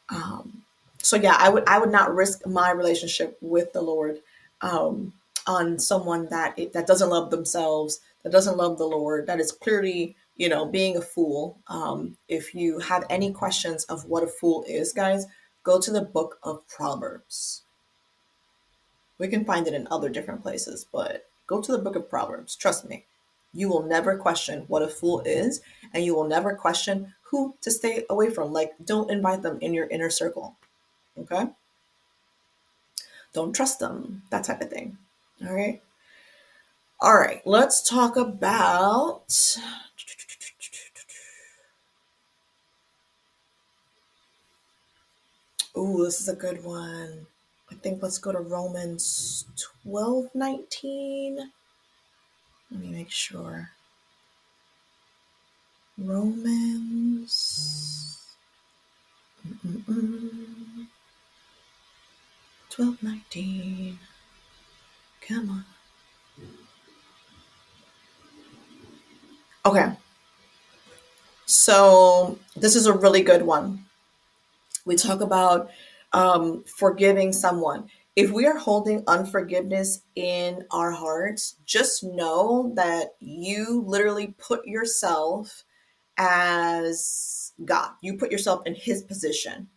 Um, 0.09 0.63
so 1.01 1.15
yeah, 1.15 1.35
I 1.37 1.49
would, 1.49 1.67
I 1.67 1.79
would 1.79 1.91
not 1.91 2.15
risk 2.15 2.45
my 2.47 2.71
relationship 2.71 3.37
with 3.41 3.73
the 3.73 3.81
Lord 3.81 4.19
um, 4.61 5.13
on 5.45 5.77
someone 5.77 6.27
that 6.29 6.57
that 6.73 6.87
doesn't 6.87 7.09
love 7.09 7.29
themselves, 7.29 7.99
that 8.23 8.31
doesn't 8.31 8.57
love 8.57 8.77
the 8.77 8.85
Lord, 8.85 9.27
that 9.27 9.39
is 9.39 9.51
clearly, 9.51 10.15
you 10.37 10.47
know, 10.47 10.65
being 10.65 10.95
a 10.95 11.01
fool. 11.01 11.57
Um, 11.67 12.15
if 12.29 12.55
you 12.55 12.79
have 12.79 13.05
any 13.09 13.31
questions 13.33 13.83
of 13.85 14.05
what 14.05 14.23
a 14.23 14.27
fool 14.27 14.63
is, 14.67 14.93
guys, 14.93 15.25
go 15.63 15.79
to 15.79 15.91
the 15.91 16.01
book 16.01 16.39
of 16.43 16.65
Proverbs. 16.67 17.63
We 19.19 19.27
can 19.27 19.45
find 19.45 19.67
it 19.67 19.73
in 19.73 19.87
other 19.91 20.09
different 20.09 20.41
places, 20.41 20.85
but 20.91 21.25
go 21.47 21.61
to 21.61 21.71
the 21.71 21.77
book 21.77 21.95
of 21.95 22.09
Proverbs. 22.09 22.55
Trust 22.55 22.87
me, 22.87 23.05
you 23.53 23.69
will 23.69 23.83
never 23.83 24.17
question 24.17 24.65
what 24.67 24.81
a 24.81 24.87
fool 24.87 25.21
is, 25.21 25.61
and 25.93 26.03
you 26.03 26.15
will 26.15 26.27
never 26.27 26.55
question 26.55 27.13
who 27.21 27.55
to 27.61 27.71
stay 27.71 28.05
away 28.09 28.29
from. 28.29 28.53
Like, 28.53 28.73
don't 28.85 29.11
invite 29.11 29.41
them 29.41 29.57
in 29.61 29.73
your 29.73 29.87
inner 29.87 30.09
circle. 30.09 30.55
Okay? 31.17 31.47
Don't 33.33 33.53
trust 33.53 33.79
them, 33.79 34.23
that 34.29 34.43
type 34.43 34.61
of 34.61 34.69
thing. 34.69 34.97
All 35.45 35.53
right. 35.53 35.81
All 37.01 37.17
right, 37.17 37.41
let's 37.45 37.81
talk 37.87 38.15
about. 38.15 39.57
Ooh, 45.75 46.05
this 46.05 46.21
is 46.21 46.29
a 46.29 46.35
good 46.35 46.63
one. 46.63 47.27
Think 47.83 48.01
let's 48.01 48.17
go 48.17 48.31
to 48.31 48.39
Romans 48.39 49.45
12 49.83 50.29
19. 50.33 51.51
Let 52.71 52.79
me 52.79 52.87
make 52.87 53.11
sure. 53.11 53.71
Romans 55.97 57.37
12 62.69 63.03
19. 63.03 63.99
Come 65.27 65.49
on. 65.49 65.65
Okay. 69.65 69.91
So, 71.45 72.39
this 72.55 72.77
is 72.77 72.85
a 72.85 72.93
really 72.93 73.23
good 73.23 73.41
one. 73.41 73.83
We 74.85 74.95
talk 74.95 75.19
about 75.19 75.69
um, 76.13 76.63
forgiving 76.65 77.33
someone. 77.33 77.89
If 78.15 78.31
we 78.31 78.45
are 78.45 78.57
holding 78.57 79.03
unforgiveness 79.07 80.01
in 80.15 80.65
our 80.71 80.91
hearts, 80.91 81.55
just 81.65 82.03
know 82.03 82.71
that 82.75 83.15
you 83.19 83.83
literally 83.85 84.35
put 84.37 84.65
yourself 84.67 85.63
as 86.17 87.53
God. 87.65 87.91
You 88.01 88.17
put 88.17 88.31
yourself 88.31 88.61
in 88.65 88.75
His 88.75 89.01
position. 89.01 89.67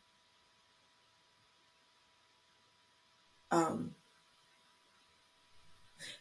Um, 3.50 3.94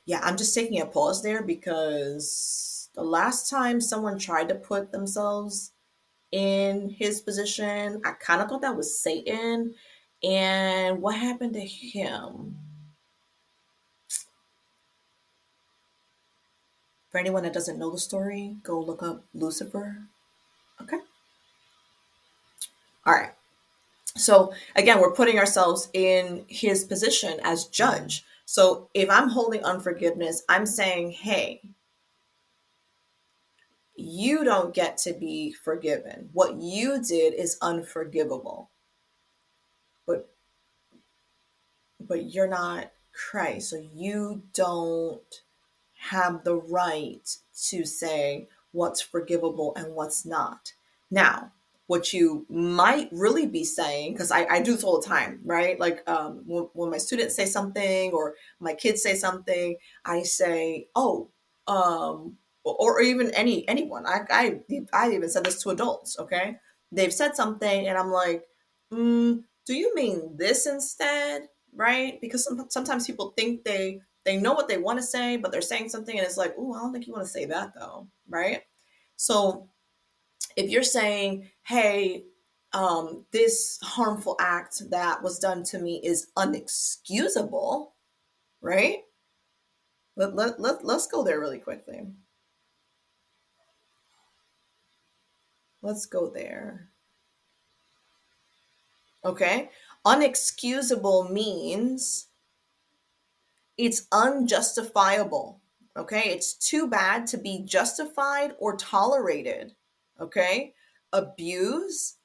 yeah, 0.05 0.21
I'm 0.23 0.37
just 0.37 0.55
taking 0.55 0.79
a 0.79 0.85
pause 0.85 1.21
there 1.21 1.41
because 1.41 2.89
the 2.95 3.03
last 3.03 3.49
time 3.49 3.81
someone 3.81 4.17
tried 4.17 4.49
to 4.49 4.55
put 4.55 4.91
themselves 4.91 5.73
in 6.31 6.89
his 6.89 7.21
position, 7.21 8.01
I 8.05 8.11
kind 8.11 8.41
of 8.41 8.47
thought 8.47 8.61
that 8.61 8.75
was 8.75 8.99
Satan 9.01 9.73
and 10.25 11.01
what 11.01 11.15
happened 11.15 11.53
to 11.53 11.65
him? 11.65 12.57
For 17.09 17.19
anyone 17.19 17.43
that 17.43 17.53
doesn't 17.53 17.77
know 17.77 17.91
the 17.91 17.97
story, 17.97 18.57
go 18.63 18.79
look 18.79 19.03
up 19.03 19.23
Lucifer. 19.33 19.97
Okay. 20.81 20.97
All 23.05 23.13
right. 23.13 23.31
So 24.17 24.53
again, 24.75 24.99
we're 24.99 25.13
putting 25.13 25.37
ourselves 25.37 25.89
in 25.93 26.43
his 26.47 26.83
position 26.83 27.39
as 27.43 27.67
judge. 27.67 28.25
So 28.45 28.89
if 28.93 29.09
I'm 29.09 29.29
holding 29.29 29.63
unforgiveness, 29.63 30.43
I'm 30.49 30.65
saying, 30.65 31.11
hey, 31.11 31.61
you 33.95 34.43
don't 34.43 34.73
get 34.73 34.97
to 34.99 35.13
be 35.13 35.53
forgiven. 35.53 36.29
What 36.33 36.55
you 36.55 37.01
did 37.01 37.33
is 37.33 37.57
unforgivable 37.61 38.71
but 40.05 40.29
but 41.99 42.33
you're 42.33 42.47
not 42.47 42.91
Christ, 43.13 43.69
so 43.69 43.77
you 43.93 44.43
don't 44.53 45.41
have 46.09 46.43
the 46.43 46.55
right 46.55 47.37
to 47.69 47.85
say 47.85 48.47
what's 48.71 49.01
forgivable 49.01 49.73
and 49.75 49.95
what's 49.95 50.25
not. 50.25 50.73
Now, 51.09 51.51
what 51.87 52.13
you 52.13 52.45
might 52.49 53.09
really 53.11 53.45
be 53.45 53.63
saying, 53.63 54.13
because 54.13 54.31
I, 54.31 54.45
I 54.45 54.61
do 54.61 54.73
this 54.73 54.83
all 54.83 54.99
the 54.99 55.07
time, 55.07 55.39
right? 55.45 55.79
Like 55.79 56.07
um, 56.09 56.43
when, 56.45 56.67
when 56.73 56.89
my 56.89 56.97
students 56.97 57.35
say 57.35 57.45
something 57.45 58.11
or 58.11 58.35
my 58.59 58.73
kids 58.73 59.01
say 59.03 59.15
something, 59.15 59.77
I 60.03 60.23
say, 60.23 60.87
oh, 60.95 61.29
um, 61.67 62.37
or, 62.63 62.75
or 62.79 63.01
even 63.01 63.31
any 63.31 63.67
anyone. 63.67 64.05
I, 64.05 64.21
I 64.29 64.59
I 64.93 65.11
even 65.11 65.29
said 65.29 65.45
this 65.45 65.61
to 65.63 65.69
adults. 65.69 66.17
Okay, 66.19 66.57
they've 66.91 67.13
said 67.13 67.35
something, 67.35 67.87
and 67.87 67.97
I'm 67.97 68.11
like, 68.11 68.43
mm, 68.91 69.43
do 69.65 69.73
you 69.73 69.93
mean 69.95 70.35
this 70.37 70.65
instead? 70.67 71.47
Right? 71.73 72.19
Because 72.21 72.43
some, 72.45 72.65
sometimes 72.69 73.05
people 73.05 73.33
think 73.35 73.63
they 73.63 73.99
they 74.23 74.37
know 74.37 74.53
what 74.53 74.67
they 74.67 74.77
want 74.77 74.97
to 74.97 75.03
say, 75.03 75.37
but 75.37 75.51
they're 75.51 75.61
saying 75.61 75.89
something 75.89 76.17
and 76.17 76.25
it's 76.25 76.37
like, 76.37 76.55
oh, 76.57 76.73
I 76.73 76.79
don't 76.79 76.91
think 76.91 77.05
you 77.05 77.13
want 77.13 77.25
to 77.25 77.31
say 77.31 77.45
that 77.45 77.73
though, 77.77 78.07
right? 78.27 78.61
So 79.17 79.69
if 80.55 80.69
you're 80.69 80.83
saying, 80.83 81.49
hey, 81.63 82.25
um, 82.73 83.25
this 83.31 83.79
harmful 83.81 84.35
act 84.39 84.81
that 84.89 85.21
was 85.21 85.39
done 85.39 85.63
to 85.65 85.79
me 85.79 86.01
is 86.03 86.27
unexcusable, 86.37 87.91
right? 88.61 88.99
Let, 90.17 90.35
let, 90.35 90.59
let, 90.59 90.83
let's 90.83 91.07
go 91.07 91.23
there 91.23 91.39
really 91.39 91.59
quickly. 91.59 92.01
Let's 95.81 96.05
go 96.05 96.29
there. 96.29 96.89
Okay. 99.25 99.69
Unexcusable 100.05 101.31
means 101.31 102.27
it's 103.77 104.07
unjustifiable. 104.11 105.59
Okay. 105.97 106.29
It's 106.29 106.53
too 106.53 106.87
bad 106.87 107.25
to 107.27 107.37
be 107.37 107.63
justified 107.65 108.53
or 108.59 108.75
tolerated. 108.77 109.73
Okay. 110.21 110.73
Abuse 111.11 112.17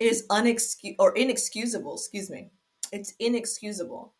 is 0.00 0.26
unexcusable 0.30 0.96
or 0.98 1.16
inexcusable. 1.16 1.94
Excuse 1.94 2.30
me. 2.30 2.50
It's 2.92 3.14
inexcusable. 3.18 4.14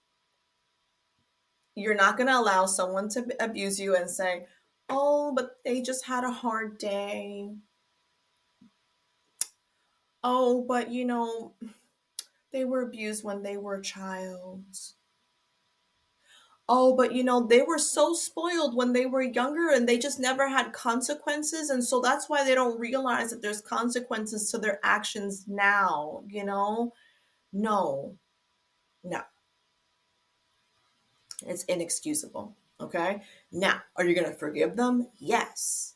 You're 1.75 1.95
not 1.95 2.19
going 2.19 2.27
to 2.27 2.39
allow 2.39 2.67
someone 2.67 3.09
to 3.11 3.25
abuse 3.41 3.81
you 3.81 3.97
and 3.97 4.09
say, 4.09 4.47
oh, 4.91 5.33
but 5.35 5.57
they 5.65 5.81
just 5.81 6.05
had 6.05 6.25
a 6.25 6.31
hard 6.31 6.77
day. 6.77 7.51
oh, 10.25 10.65
but 10.67 10.91
you 10.91 11.05
know, 11.05 11.53
they 12.53 12.65
were 12.65 12.83
abused 12.83 13.25
when 13.25 13.43
they 13.43 13.57
were 13.57 13.77
a 13.77 13.83
child. 13.83 14.65
Oh, 16.69 16.97
but 16.97 17.13
you 17.13 17.25
know, 17.25 17.47
they 17.47 17.63
were 17.63 17.79
so 17.79 18.15
spoiled 18.15 18.77
when 18.77 18.93
they 18.93 19.07
were 19.07 19.23
younger 19.23 19.71
and 19.71 19.89
they 19.89 19.99
just 19.99 20.21
never 20.21 20.49
had 20.49 20.73
consequences. 20.73 21.71
And 21.71 21.83
so 21.83 22.01
that's 22.01 22.29
why 22.29 22.45
they 22.45 22.55
don't 22.55 22.79
realize 22.79 23.31
that 23.31 23.43
there's 23.43 23.61
consequences 23.61 24.51
to 24.51 24.59
their 24.59 24.79
actions 24.83 25.45
now, 25.49 26.23
you 26.29 26.45
know? 26.45 26.93
No, 27.53 28.17
no. 29.03 29.21
It's 31.47 31.65
inexcusable. 31.65 32.57
Okay. 32.81 33.23
Now, 33.51 33.83
are 33.97 34.05
you 34.05 34.15
going 34.15 34.31
to 34.31 34.35
forgive 34.35 34.77
them? 34.77 35.09
Yes, 35.19 35.95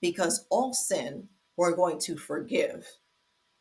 because 0.00 0.46
all 0.50 0.72
sin 0.72 1.28
we're 1.56 1.76
going 1.76 1.98
to 2.00 2.16
forgive. 2.16 2.86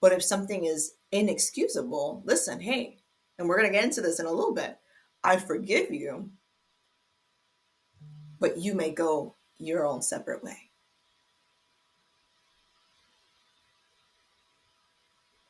But 0.02 0.14
if 0.14 0.24
something 0.24 0.66
is 0.66 0.94
inexcusable, 1.12 2.24
listen, 2.26 2.60
hey, 2.60 2.98
and 3.38 3.48
we're 3.48 3.58
going 3.58 3.70
to 3.70 3.74
get 3.74 3.84
into 3.84 4.02
this 4.02 4.20
in 4.20 4.26
a 4.26 4.32
little 4.32 4.54
bit. 4.54 4.78
I 5.24 5.38
forgive 5.38 5.92
you, 5.92 6.30
but 8.40 8.58
you 8.58 8.74
may 8.74 8.92
go 8.92 9.36
your 9.58 9.86
own 9.86 10.02
separate 10.02 10.44
way. 10.44 10.70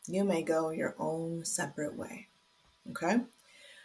You 0.07 0.23
may 0.23 0.41
go 0.41 0.71
your 0.71 0.95
own 0.97 1.45
separate 1.45 1.95
way. 1.95 2.27
Okay? 2.89 3.21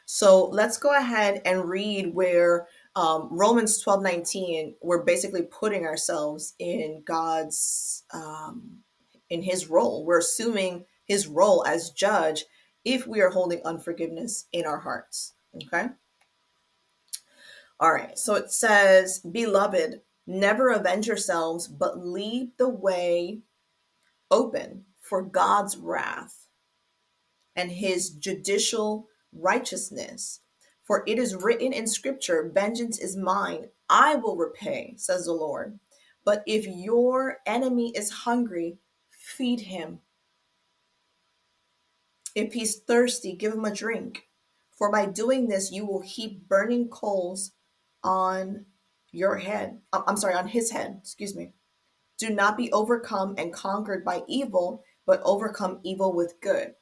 So 0.07 0.47
let's 0.47 0.79
go 0.79 0.97
ahead 0.97 1.43
and 1.45 1.69
read 1.69 2.15
where 2.15 2.67
um, 2.97 3.29
Romans 3.31 3.81
12 3.81 4.03
19, 4.03 4.75
we're 4.81 5.03
basically 5.03 5.43
putting 5.43 5.85
ourselves 5.85 6.55
in 6.59 7.03
God's, 7.05 8.05
um, 8.13 8.79
in 9.29 9.43
his 9.43 9.69
role. 9.69 10.05
We're 10.05 10.19
assuming 10.19 10.87
his 11.05 11.27
role 11.27 11.65
as 11.67 11.91
judge 11.91 12.45
if 12.85 13.07
we 13.07 13.21
are 13.21 13.31
holding 13.31 13.61
unforgiveness 13.65 14.47
in 14.53 14.67
our 14.67 14.79
hearts. 14.79 15.35
Okay. 15.63 15.89
All 17.81 17.93
right. 17.93 18.19
So 18.19 18.35
it 18.35 18.51
says, 18.51 19.21
Beloved, 19.21 20.01
never 20.27 20.71
avenge 20.71 21.07
yourselves, 21.07 21.69
but 21.69 21.99
leave 21.99 22.57
the 22.57 22.69
way 22.69 23.41
open 24.31 24.85
for 25.01 25.23
God's 25.23 25.77
wrath 25.77 26.47
and 27.57 27.71
his 27.71 28.11
judicial 28.11 29.09
righteousness. 29.33 30.41
For 30.83 31.03
it 31.07 31.19
is 31.19 31.35
written 31.35 31.73
in 31.73 31.87
scripture, 31.87 32.51
Vengeance 32.55 32.99
is 32.99 33.17
mine, 33.17 33.69
I 33.89 34.17
will 34.17 34.37
repay, 34.37 34.95
says 34.97 35.27
the 35.27 35.33
Lord. 35.33 35.79
But 36.25 36.43
if 36.47 36.67
your 36.67 37.39
enemy 37.47 37.93
is 37.95 38.11
hungry, 38.11 38.79
feed 39.11 39.61
him. 39.61 40.01
If 42.35 42.53
he's 42.53 42.77
thirsty, 42.77 43.35
give 43.35 43.53
him 43.53 43.65
a 43.65 43.75
drink. 43.75 44.29
For 44.77 44.91
by 44.91 45.07
doing 45.07 45.49
this, 45.49 45.71
you 45.71 45.87
will 45.87 46.01
heap 46.01 46.49
burning 46.49 46.89
coals 46.89 47.53
on 48.03 48.67
your 49.13 49.39
head. 49.39 49.81
Uh, 49.93 50.03
I'm 50.07 50.17
sorry, 50.17 50.35
on 50.35 50.49
his 50.49 50.73
head. 50.73 50.99
Excuse 51.01 51.37
me. 51.37 51.53
Do 52.19 52.31
not 52.31 52.57
be 52.57 52.73
overcome 52.73 53.35
and 53.39 53.53
conquered 53.53 54.05
by 54.05 54.23
evil, 54.27 54.83
but 55.07 55.23
overcome 55.25 55.81
evil 55.85 56.13
with 56.13 56.41
good. 56.41 56.75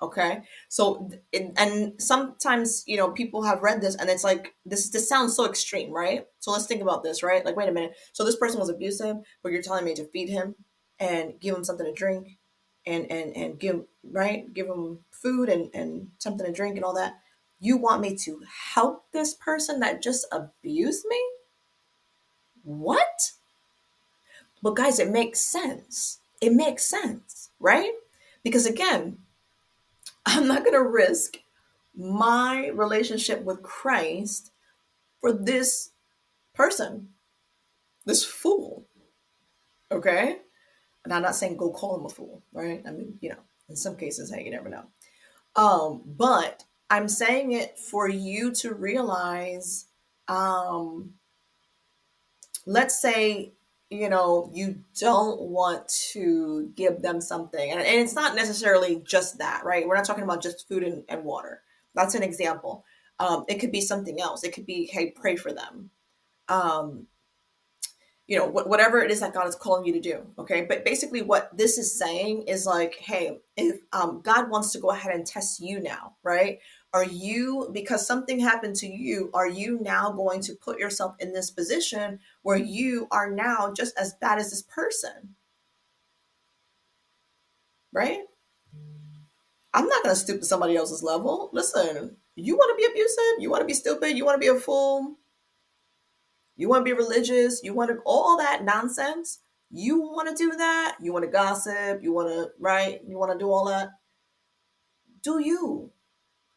Okay. 0.00 0.42
So, 0.68 1.10
and 1.32 2.00
sometimes, 2.00 2.84
you 2.86 2.96
know, 2.96 3.10
people 3.10 3.42
have 3.42 3.62
read 3.62 3.80
this 3.80 3.96
and 3.96 4.08
it's 4.08 4.22
like, 4.22 4.54
this, 4.64 4.90
this 4.90 5.08
sounds 5.08 5.34
so 5.34 5.44
extreme, 5.44 5.92
right? 5.92 6.24
So 6.38 6.52
let's 6.52 6.66
think 6.66 6.82
about 6.82 7.02
this, 7.02 7.24
right? 7.24 7.44
Like, 7.44 7.56
wait 7.56 7.68
a 7.68 7.72
minute. 7.72 7.94
So 8.12 8.24
this 8.24 8.36
person 8.36 8.60
was 8.60 8.68
abusive, 8.68 9.16
but 9.42 9.50
you're 9.50 9.62
telling 9.62 9.84
me 9.84 9.94
to 9.94 10.08
feed 10.10 10.28
him 10.28 10.54
and 11.00 11.34
give 11.40 11.56
him 11.56 11.64
something 11.64 11.86
to 11.86 11.92
drink 11.92 12.37
and, 12.88 13.10
and, 13.10 13.36
and 13.36 13.58
give, 13.58 13.84
right? 14.10 14.52
Give 14.52 14.66
him 14.66 15.00
food 15.10 15.48
and, 15.48 15.70
and 15.74 16.08
something 16.18 16.46
to 16.46 16.52
drink 16.52 16.76
and 16.76 16.84
all 16.84 16.94
that. 16.94 17.20
You 17.60 17.76
want 17.76 18.00
me 18.00 18.16
to 18.16 18.42
help 18.74 19.04
this 19.12 19.34
person 19.34 19.80
that 19.80 20.02
just 20.02 20.26
abused 20.32 21.04
me? 21.08 21.20
What? 22.62 23.32
But 24.62 24.76
guys, 24.76 24.98
it 24.98 25.10
makes 25.10 25.40
sense. 25.40 26.18
It 26.40 26.52
makes 26.54 26.84
sense, 26.84 27.50
right? 27.60 27.92
Because 28.42 28.66
again, 28.66 29.18
I'm 30.26 30.46
not 30.46 30.64
going 30.64 30.74
to 30.74 30.82
risk 30.82 31.38
my 31.94 32.68
relationship 32.68 33.42
with 33.42 33.62
Christ 33.62 34.52
for 35.20 35.32
this 35.32 35.90
person, 36.54 37.08
this 38.04 38.24
fool. 38.24 38.86
Okay? 39.90 40.38
And 41.08 41.14
I'm 41.14 41.22
not 41.22 41.36
saying 41.36 41.56
go 41.56 41.70
call 41.70 41.98
him 41.98 42.04
a 42.04 42.10
fool, 42.10 42.42
right? 42.52 42.82
I 42.86 42.90
mean, 42.90 43.16
you 43.22 43.30
know, 43.30 43.38
in 43.70 43.76
some 43.76 43.96
cases, 43.96 44.30
hey, 44.30 44.44
you 44.44 44.50
never 44.50 44.68
know. 44.68 44.84
Um, 45.56 46.02
but 46.04 46.64
I'm 46.90 47.08
saying 47.08 47.52
it 47.52 47.78
for 47.78 48.10
you 48.10 48.52
to 48.56 48.74
realize, 48.74 49.86
um, 50.28 51.14
let's 52.66 53.00
say 53.00 53.54
you 53.90 54.10
know, 54.10 54.50
you 54.52 54.80
don't 55.00 55.40
want 55.40 55.88
to 56.12 56.70
give 56.76 57.00
them 57.00 57.22
something. 57.22 57.70
And, 57.70 57.80
and, 57.80 58.00
it's 58.00 58.14
not 58.14 58.36
necessarily 58.36 59.02
just 59.06 59.38
that, 59.38 59.64
right? 59.64 59.88
We're 59.88 59.96
not 59.96 60.04
talking 60.04 60.24
about 60.24 60.42
just 60.42 60.68
food 60.68 60.82
and, 60.82 61.04
and 61.08 61.24
water. 61.24 61.62
That's 61.94 62.14
an 62.14 62.22
example. 62.22 62.84
Um, 63.18 63.46
it 63.48 63.60
could 63.60 63.72
be 63.72 63.80
something 63.80 64.20
else. 64.20 64.44
It 64.44 64.52
could 64.52 64.66
be, 64.66 64.90
hey, 64.92 65.12
pray 65.16 65.36
for 65.36 65.54
them. 65.54 65.88
Um, 66.50 67.06
you 68.28 68.38
know, 68.38 68.46
wh- 68.46 68.68
whatever 68.68 69.00
it 69.00 69.10
is 69.10 69.20
that 69.20 69.32
God 69.32 69.48
is 69.48 69.56
calling 69.56 69.86
you 69.86 69.92
to 69.94 70.00
do. 70.00 70.24
Okay. 70.38 70.66
But 70.68 70.84
basically, 70.84 71.22
what 71.22 71.50
this 71.56 71.78
is 71.78 71.98
saying 71.98 72.42
is 72.42 72.66
like, 72.66 72.94
hey, 72.96 73.38
if 73.56 73.80
um, 73.92 74.20
God 74.22 74.50
wants 74.50 74.70
to 74.72 74.78
go 74.78 74.90
ahead 74.90 75.14
and 75.14 75.26
test 75.26 75.60
you 75.60 75.80
now, 75.80 76.16
right? 76.22 76.58
Are 76.92 77.04
you, 77.04 77.70
because 77.72 78.06
something 78.06 78.38
happened 78.38 78.76
to 78.76 78.86
you, 78.86 79.30
are 79.34 79.48
you 79.48 79.80
now 79.80 80.12
going 80.12 80.40
to 80.42 80.54
put 80.54 80.78
yourself 80.78 81.16
in 81.18 81.32
this 81.32 81.50
position 81.50 82.20
where 82.42 82.56
you 82.56 83.08
are 83.10 83.30
now 83.30 83.72
just 83.74 83.98
as 83.98 84.14
bad 84.20 84.38
as 84.38 84.50
this 84.50 84.62
person? 84.62 85.34
Right? 87.92 88.20
I'm 89.72 89.86
not 89.86 90.02
going 90.02 90.14
to 90.14 90.20
stoop 90.20 90.40
to 90.40 90.46
somebody 90.46 90.76
else's 90.76 91.02
level. 91.02 91.48
Listen, 91.52 92.16
you 92.36 92.56
want 92.56 92.78
to 92.78 92.82
be 92.82 92.90
abusive? 92.90 93.40
You 93.40 93.50
want 93.50 93.62
to 93.62 93.66
be 93.66 93.74
stupid? 93.74 94.16
You 94.16 94.24
want 94.24 94.34
to 94.34 94.52
be 94.52 94.54
a 94.54 94.60
fool? 94.60 95.16
You 96.58 96.68
want 96.68 96.80
to 96.80 96.84
be 96.84 96.92
religious? 96.92 97.62
You 97.62 97.72
want 97.72 97.90
to, 97.90 97.98
all 98.04 98.36
that 98.36 98.64
nonsense? 98.64 99.38
You 99.70 100.00
want 100.00 100.28
to 100.28 100.34
do 100.34 100.56
that? 100.56 100.96
You 101.00 101.12
want 101.12 101.24
to 101.24 101.30
gossip? 101.30 102.02
You 102.02 102.12
want 102.12 102.28
to, 102.28 102.48
right? 102.58 103.00
You 103.06 103.16
want 103.16 103.32
to 103.32 103.38
do 103.38 103.50
all 103.50 103.66
that? 103.66 103.90
Do 105.22 105.38
you? 105.38 105.92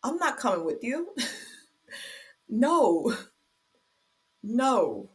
I'm 0.04 0.18
not 0.18 0.38
coming 0.38 0.66
with 0.66 0.84
you. 0.84 1.10
no. 2.50 3.16
No. 4.42 5.12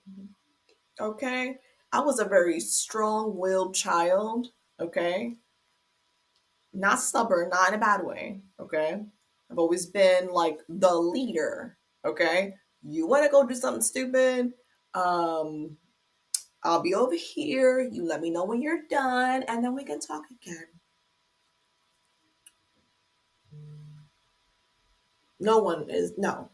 Okay. 1.01 1.57
I 1.93 2.01
was 2.01 2.21
a 2.21 2.25
very 2.25 2.61
strong 2.61 3.37
willed 3.37 3.75
child. 3.75 4.47
Okay. 4.79 5.35
Not 6.73 7.01
stubborn, 7.01 7.49
not 7.49 7.69
in 7.71 7.75
a 7.75 7.79
bad 7.79 8.05
way. 8.05 8.41
Okay. 8.61 9.01
I've 9.51 9.59
always 9.59 9.87
been 9.87 10.29
like 10.29 10.61
the 10.69 10.95
leader. 10.95 11.77
Okay. 12.05 12.55
You 12.85 13.09
want 13.09 13.25
to 13.25 13.31
go 13.31 13.45
do 13.45 13.55
something 13.57 13.83
stupid? 13.83 14.53
Um, 14.97 15.77
I'll 16.65 16.83
be 16.83 16.95
over 16.95 17.15
here. 17.15 17.81
You 17.81 18.05
let 18.05 18.21
me 18.21 18.31
know 18.31 18.45
when 18.45 18.63
you're 18.63 18.83
done, 18.91 19.45
and 19.47 19.63
then 19.63 19.75
we 19.75 19.85
can 19.85 20.01
talk 20.01 20.25
again. 20.31 20.67
No 25.39 25.59
one 25.59 25.91
is, 25.91 26.15
no. 26.17 26.49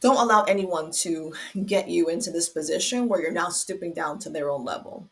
Don't 0.00 0.16
allow 0.16 0.44
anyone 0.44 0.90
to 0.92 1.34
get 1.66 1.88
you 1.88 2.08
into 2.08 2.30
this 2.30 2.48
position 2.48 3.06
where 3.06 3.20
you're 3.20 3.30
now 3.30 3.50
stooping 3.50 3.92
down 3.92 4.18
to 4.20 4.30
their 4.30 4.50
own 4.50 4.64
level. 4.64 5.10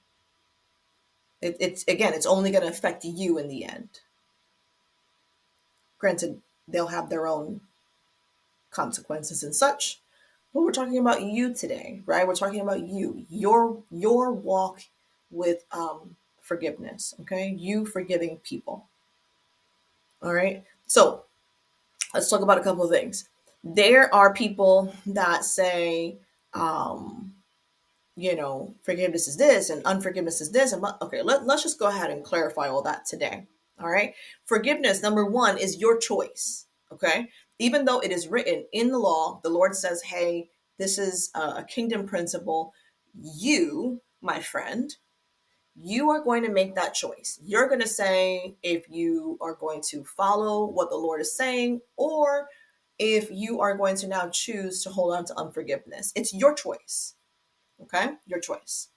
It, 1.43 1.59
it's, 1.61 1.85
again, 1.87 2.15
it's 2.15 2.27
only 2.27 2.51
going 2.51 2.63
to 2.63 2.71
affect 2.71 3.05
you 3.05 3.37
in 3.37 3.49
the 3.49 3.65
end. 3.65 4.01
Granted, 5.99 6.41
they'll 6.67 6.87
have 6.87 7.11
their 7.11 7.27
own 7.27 7.61
consequences 8.71 9.43
and 9.43 9.55
such, 9.55 10.01
but 10.59 10.65
we're 10.65 10.73
talking 10.73 10.99
about 10.99 11.23
you 11.23 11.55
today, 11.55 12.03
right? 12.05 12.27
We're 12.27 12.35
talking 12.35 12.61
about 12.61 12.81
you, 12.81 13.25
your 13.31 13.81
your 13.93 14.33
walk 14.33 14.81
with 15.31 15.65
um, 15.71 16.17
forgiveness. 16.41 17.15
Okay, 17.21 17.55
you 17.57 17.87
forgiving 17.87 18.39
people. 18.39 18.85
All 20.21 20.35
right. 20.35 20.65
So 20.89 21.27
let's 22.13 22.29
talk 22.29 22.41
about 22.41 22.59
a 22.59 22.65
couple 22.65 22.83
of 22.83 22.91
things. 22.91 23.29
There 23.63 24.13
are 24.13 24.35
people 24.35 24.93
that 25.07 25.45
say, 25.45 26.17
um, 26.55 27.35
you 28.17 28.35
know, 28.35 28.75
forgiveness 28.83 29.29
is 29.29 29.37
this 29.37 29.71
and 29.71 29.85
unforgiveness 29.85 30.41
is 30.41 30.51
this. 30.51 30.73
And 30.73 30.85
okay, 31.03 31.23
let, 31.23 31.47
let's 31.47 31.63
just 31.63 31.79
go 31.79 31.87
ahead 31.87 32.11
and 32.11 32.25
clarify 32.25 32.67
all 32.67 32.83
that 32.83 33.07
today. 33.07 33.47
All 33.81 33.91
right. 33.91 34.13
Forgiveness, 34.45 35.03
number 35.03 35.25
one, 35.25 35.57
is 35.57 35.79
your 35.79 35.97
choice. 35.99 36.67
Okay. 36.91 37.29
Even 37.59 37.85
though 37.85 38.01
it 38.01 38.13
is 38.13 38.29
written 38.29 38.65
in 38.73 38.91
the 38.91 38.99
law, 38.99 39.41
the 39.43 39.51
Lord 39.51 39.75
says, 39.75 40.03
hey, 40.03 40.51
this 40.79 40.99
is 40.99 41.31
a 41.35 41.65
kingdom 41.65 42.07
principle. 42.07 42.73
You, 43.15 44.01
my 44.21 44.41
friend, 44.41 44.95
you 45.75 46.11
are 46.11 46.23
going 46.23 46.45
to 46.45 46.53
make 46.53 46.75
that 46.75 46.95
choice. 46.95 47.39
You're 47.43 47.69
going 47.69 47.81
to 47.81 47.89
say 47.89 48.57
if 48.63 48.89
you 48.89 49.39
are 49.41 49.55
going 49.55 49.83
to 49.89 50.05
follow 50.05 50.67
what 50.67 50.91
the 50.91 50.97
Lord 50.97 51.21
is 51.21 51.37
saying 51.37 51.81
or 51.97 52.49
if 52.99 53.31
you 53.31 53.61
are 53.61 53.77
going 53.77 53.97
to 53.97 54.09
now 54.09 54.29
choose 54.29 54.83
to 54.83 54.91
hold 54.91 55.15
on 55.15 55.25
to 55.27 55.39
unforgiveness. 55.39 56.13
It's 56.17 56.35
your 56.35 56.55
choice. 56.55 57.15
Okay? 57.81 58.11
Your 58.27 58.41
choice. 58.41 58.89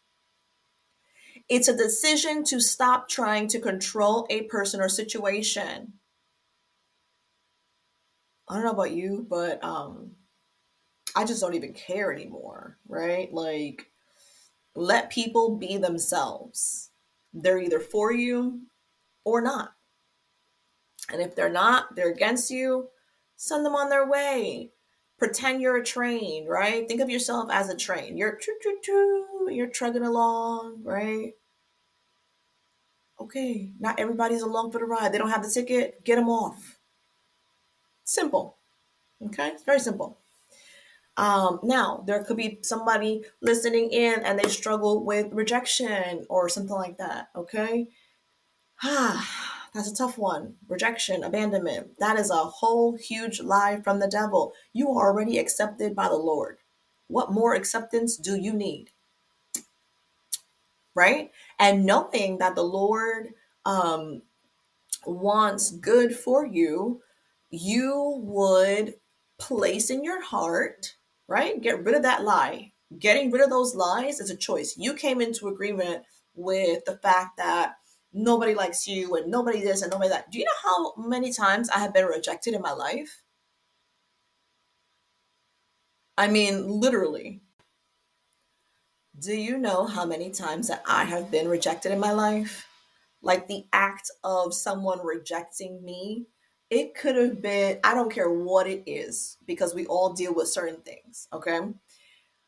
It's 1.49 1.67
a 1.67 1.77
decision 1.77 2.43
to 2.45 2.59
stop 2.59 3.09
trying 3.09 3.47
to 3.49 3.59
control 3.59 4.25
a 4.29 4.43
person 4.43 4.81
or 4.81 4.89
situation. 4.89 5.93
I 8.51 8.55
don't 8.55 8.65
know 8.65 8.71
about 8.71 8.91
you, 8.91 9.25
but 9.29 9.63
um 9.63 10.11
I 11.15 11.23
just 11.23 11.39
don't 11.39 11.55
even 11.55 11.73
care 11.73 12.11
anymore, 12.11 12.77
right? 12.85 13.33
Like 13.33 13.87
let 14.75 15.09
people 15.09 15.57
be 15.57 15.77
themselves. 15.77 16.91
They're 17.33 17.59
either 17.59 17.79
for 17.79 18.11
you 18.11 18.63
or 19.23 19.41
not. 19.41 19.71
And 21.11 21.21
if 21.21 21.33
they're 21.33 21.49
not, 21.49 21.95
they're 21.95 22.11
against 22.11 22.51
you, 22.51 22.89
send 23.37 23.65
them 23.65 23.75
on 23.75 23.89
their 23.89 24.09
way. 24.09 24.71
Pretend 25.17 25.61
you're 25.61 25.77
a 25.77 25.85
train, 25.85 26.45
right? 26.45 26.87
Think 26.87 26.99
of 26.99 27.09
yourself 27.09 27.49
as 27.51 27.69
a 27.69 27.77
train. 27.77 28.17
You're 28.17 28.35
choo 28.35 28.57
choo 28.61 28.79
choo, 28.83 29.49
you're 29.49 29.69
trugging 29.69 30.03
along, 30.03 30.81
right? 30.83 31.33
Okay, 33.17 33.71
not 33.79 33.99
everybody's 33.99 34.41
along 34.41 34.71
for 34.73 34.79
the 34.79 34.85
ride. 34.85 35.13
They 35.13 35.19
don't 35.19 35.29
have 35.29 35.43
the 35.43 35.49
ticket, 35.49 36.03
get 36.03 36.17
them 36.17 36.27
off. 36.27 36.80
Simple. 38.11 38.57
Okay, 39.25 39.47
it's 39.47 39.63
very 39.63 39.79
simple. 39.79 40.17
Um, 41.15 41.61
now, 41.63 42.03
there 42.05 42.21
could 42.25 42.35
be 42.35 42.59
somebody 42.61 43.23
listening 43.41 43.89
in 43.91 44.15
and 44.25 44.37
they 44.37 44.49
struggle 44.49 45.05
with 45.05 45.31
rejection 45.31 46.25
or 46.27 46.49
something 46.49 46.75
like 46.75 46.97
that. 46.97 47.29
Okay. 47.37 47.87
Ah, 48.83 49.69
that's 49.73 49.89
a 49.89 49.95
tough 49.95 50.17
one. 50.17 50.55
Rejection, 50.67 51.23
abandonment. 51.23 51.97
That 51.99 52.19
is 52.19 52.29
a 52.29 52.35
whole 52.35 52.97
huge 52.97 53.39
lie 53.39 53.79
from 53.81 53.99
the 53.99 54.09
devil. 54.09 54.51
You 54.73 54.89
are 54.91 55.09
already 55.09 55.37
accepted 55.37 55.95
by 55.95 56.09
the 56.09 56.15
Lord. 56.15 56.57
What 57.07 57.31
more 57.31 57.55
acceptance 57.55 58.17
do 58.17 58.35
you 58.35 58.51
need? 58.51 58.89
Right? 60.93 61.31
And 61.57 61.85
knowing 61.85 62.39
that 62.39 62.55
the 62.55 62.63
Lord 62.63 63.29
um, 63.65 64.23
wants 65.05 65.71
good 65.71 66.13
for 66.13 66.45
you, 66.45 67.01
you 67.51 68.19
would 68.23 68.95
place 69.37 69.89
in 69.89 70.03
your 70.03 70.23
heart 70.23 70.95
right? 71.31 71.61
Get 71.61 71.83
rid 71.85 71.95
of 71.95 72.03
that 72.03 72.25
lie. 72.25 72.73
Getting 72.99 73.31
rid 73.31 73.41
of 73.41 73.49
those 73.49 73.73
lies 73.73 74.19
is 74.19 74.29
a 74.29 74.35
choice. 74.35 74.75
You 74.77 74.93
came 74.93 75.21
into 75.21 75.47
agreement 75.47 76.03
with 76.35 76.83
the 76.85 76.97
fact 76.97 77.37
that 77.37 77.75
nobody 78.11 78.53
likes 78.53 78.85
you 78.85 79.15
and 79.15 79.31
nobody 79.31 79.61
this 79.61 79.81
and 79.81 79.89
nobody 79.91 80.09
that. 80.09 80.29
Do 80.29 80.39
you 80.39 80.45
know 80.45 80.69
how 80.69 80.93
many 81.07 81.31
times 81.31 81.69
I 81.69 81.79
have 81.79 81.93
been 81.93 82.05
rejected 82.05 82.53
in 82.53 82.61
my 82.61 82.73
life? 82.73 83.21
I 86.17 86.27
mean, 86.27 86.67
literally. 86.67 87.41
Do 89.17 89.33
you 89.33 89.57
know 89.57 89.85
how 89.85 90.05
many 90.05 90.31
times 90.31 90.67
that 90.67 90.83
I 90.85 91.05
have 91.05 91.31
been 91.31 91.47
rejected 91.47 91.93
in 91.93 91.99
my 91.99 92.11
life? 92.11 92.67
Like 93.21 93.47
the 93.47 93.63
act 93.71 94.11
of 94.21 94.53
someone 94.53 94.99
rejecting 95.05 95.81
me 95.81 96.25
it 96.71 96.95
could 96.95 97.15
have 97.15 97.41
been 97.41 97.79
i 97.83 97.93
don't 97.93 98.11
care 98.11 98.31
what 98.31 98.65
it 98.67 98.81
is 98.87 99.37
because 99.45 99.75
we 99.75 99.85
all 99.87 100.13
deal 100.13 100.33
with 100.33 100.47
certain 100.47 100.81
things 100.81 101.27
okay? 101.33 101.59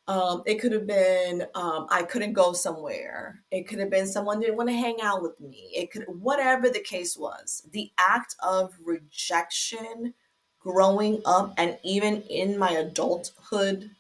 Um, 0.08 0.44
it 0.46 0.56
could 0.60 0.74
have 0.74 0.88
been 0.88 1.46
um, 1.56 1.88
i 1.90 2.04
couldn't 2.04 2.34
go 2.34 2.54
somewhere. 2.54 3.42
It 3.52 3.68
could 3.68 3.80
have 3.80 3.90
been 3.90 4.08
someone 4.08 4.42
didn't 4.42 4.58
want 4.58 4.70
to 4.70 4.76
hang 4.76 4.98
out 5.02 5.22
with 5.22 5.40
me. 5.40 5.72
It 5.74 5.92
could 5.92 6.06
whatever 6.08 6.70
the 6.70 6.82
case 6.82 7.18
was 7.18 7.64
the 7.72 7.92
act 7.98 8.36
of 8.44 8.74
rejection 8.84 10.14
growing 10.60 11.22
up 11.26 11.54
and 11.58 11.78
even 11.84 12.22
in 12.24 12.58
my 12.58 12.72
adulthood 12.72 13.92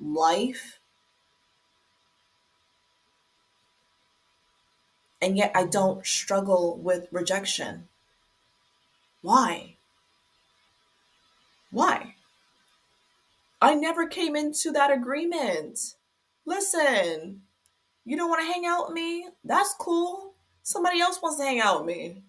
life 0.00 0.80
and 5.20 5.36
yet 5.36 5.52
i 5.54 5.64
don't 5.64 6.06
struggle 6.06 6.76
with 6.78 7.08
rejection 7.12 7.88
why? 9.22 9.76
Why? 11.70 12.14
I 13.60 13.74
never 13.74 14.06
came 14.06 14.34
into 14.36 14.72
that 14.72 14.90
agreement. 14.90 15.78
Listen, 16.44 17.42
you 18.04 18.16
don't 18.16 18.28
want 18.28 18.42
to 18.42 18.52
hang 18.52 18.66
out 18.66 18.88
with 18.88 18.94
me? 18.94 19.28
That's 19.44 19.74
cool. 19.78 20.34
Somebody 20.64 21.00
else 21.00 21.20
wants 21.22 21.38
to 21.38 21.44
hang 21.44 21.60
out 21.60 21.84
with 21.84 21.96
me. 21.96 22.22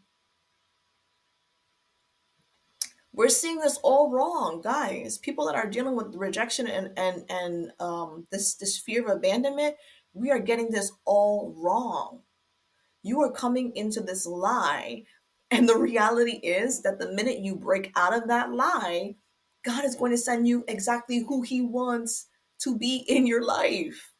We're 3.15 3.29
seeing 3.29 3.59
this 3.59 3.79
all 3.83 4.11
wrong, 4.11 4.61
guys. 4.61 5.17
People 5.17 5.45
that 5.45 5.55
are 5.55 5.69
dealing 5.69 5.95
with 5.95 6.15
rejection 6.15 6.67
and 6.67 6.91
and 6.97 7.25
and 7.29 7.71
um, 7.79 8.27
this 8.31 8.55
this 8.55 8.77
fear 8.77 9.03
of 9.03 9.17
abandonment, 9.17 9.75
we 10.13 10.31
are 10.31 10.39
getting 10.39 10.71
this 10.71 10.91
all 11.05 11.53
wrong. 11.57 12.21
You 13.03 13.21
are 13.21 13.31
coming 13.31 13.75
into 13.75 14.01
this 14.01 14.25
lie 14.25 15.03
and 15.53 15.69
the 15.69 15.77
reality 15.77 16.37
is 16.43 16.81
that 16.81 16.99
the 16.99 17.11
minute 17.11 17.39
you 17.39 17.55
break 17.55 17.91
out 17.95 18.15
of 18.15 18.27
that 18.27 18.51
lie, 18.51 19.15
God 19.63 19.85
is 19.85 19.95
going 19.95 20.11
to 20.11 20.17
send 20.17 20.47
you 20.47 20.63
exactly 20.67 21.19
who 21.19 21.41
He 21.41 21.61
wants 21.61 22.27
to 22.59 22.77
be 22.77 22.97
in 23.07 23.27
your 23.27 23.43
life. 23.43 24.11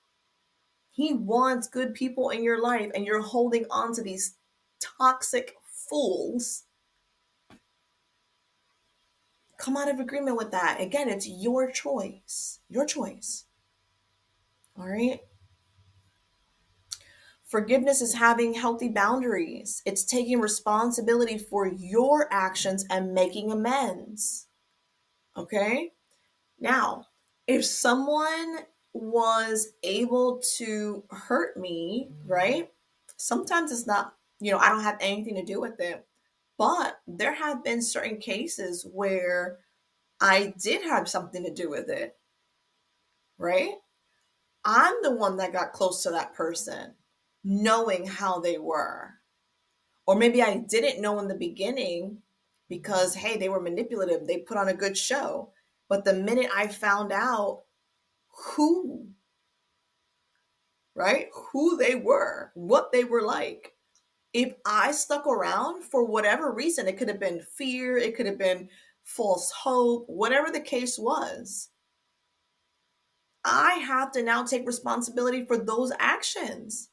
He 0.91 1.13
wants 1.13 1.67
good 1.67 1.93
people 1.93 2.29
in 2.29 2.43
your 2.43 2.61
life, 2.61 2.91
and 2.93 3.05
you're 3.05 3.21
holding 3.21 3.65
on 3.71 3.93
to 3.95 4.03
these 4.03 4.35
toxic 4.79 5.55
fools. 5.89 6.63
Come 9.57 9.77
out 9.77 9.89
of 9.89 9.99
agreement 9.99 10.37
with 10.37 10.51
that. 10.51 10.79
Again, 10.79 11.09
it's 11.09 11.27
your 11.27 11.71
choice. 11.71 12.59
Your 12.69 12.85
choice. 12.85 13.45
All 14.77 14.87
right. 14.87 15.19
Forgiveness 17.53 18.01
is 18.01 18.15
having 18.15 18.55
healthy 18.55 18.89
boundaries. 18.89 19.83
It's 19.85 20.03
taking 20.03 20.41
responsibility 20.41 21.37
for 21.37 21.67
your 21.67 22.27
actions 22.33 22.83
and 22.89 23.13
making 23.13 23.51
amends. 23.51 24.47
Okay? 25.37 25.91
Now, 26.59 27.05
if 27.45 27.63
someone 27.63 28.61
was 28.93 29.73
able 29.83 30.41
to 30.57 31.03
hurt 31.11 31.55
me, 31.55 32.09
right? 32.25 32.71
Sometimes 33.17 33.71
it's 33.71 33.85
not, 33.85 34.15
you 34.39 34.51
know, 34.51 34.57
I 34.57 34.69
don't 34.69 34.81
have 34.81 34.97
anything 34.99 35.35
to 35.35 35.45
do 35.45 35.61
with 35.61 35.79
it. 35.79 36.07
But 36.57 37.01
there 37.05 37.35
have 37.35 37.63
been 37.63 37.83
certain 37.83 38.17
cases 38.17 38.83
where 38.91 39.59
I 40.19 40.55
did 40.59 40.81
have 40.81 41.07
something 41.07 41.43
to 41.43 41.53
do 41.53 41.69
with 41.69 41.87
it, 41.87 42.15
right? 43.37 43.75
I'm 44.65 44.95
the 45.03 45.11
one 45.11 45.37
that 45.37 45.53
got 45.53 45.73
close 45.73 46.01
to 46.01 46.09
that 46.09 46.33
person 46.33 46.95
knowing 47.43 48.05
how 48.05 48.39
they 48.39 48.57
were. 48.57 49.11
Or 50.05 50.15
maybe 50.15 50.41
I 50.41 50.57
didn't 50.57 51.01
know 51.01 51.19
in 51.19 51.27
the 51.27 51.35
beginning 51.35 52.19
because, 52.69 53.15
hey, 53.15 53.37
they 53.37 53.49
were 53.49 53.61
manipulative, 53.61 54.27
they 54.27 54.37
put 54.37 54.57
on 54.57 54.67
a 54.67 54.73
good 54.73 54.97
show. 54.97 55.51
But 55.89 56.05
the 56.05 56.13
minute 56.13 56.49
I 56.55 56.67
found 56.67 57.11
out 57.11 57.63
who, 58.27 59.07
right, 60.95 61.27
who 61.51 61.77
they 61.77 61.95
were, 61.95 62.51
what 62.55 62.91
they 62.91 63.03
were 63.03 63.21
like, 63.21 63.73
if 64.33 64.53
I 64.65 64.91
stuck 64.91 65.27
around 65.27 65.83
for 65.83 66.03
whatever 66.03 66.51
reason, 66.51 66.87
it 66.87 66.97
could 66.97 67.07
have 67.07 67.19
been 67.19 67.45
fear, 67.55 67.97
it 67.97 68.15
could 68.15 68.25
have 68.25 68.39
been 68.39 68.69
false 69.03 69.51
hope, 69.51 70.05
whatever 70.07 70.49
the 70.49 70.59
case 70.59 70.97
was, 70.97 71.69
I 73.45 73.73
have 73.85 74.11
to 74.13 74.23
now 74.23 74.43
take 74.43 74.65
responsibility 74.65 75.45
for 75.45 75.57
those 75.57 75.91
actions. 75.99 76.89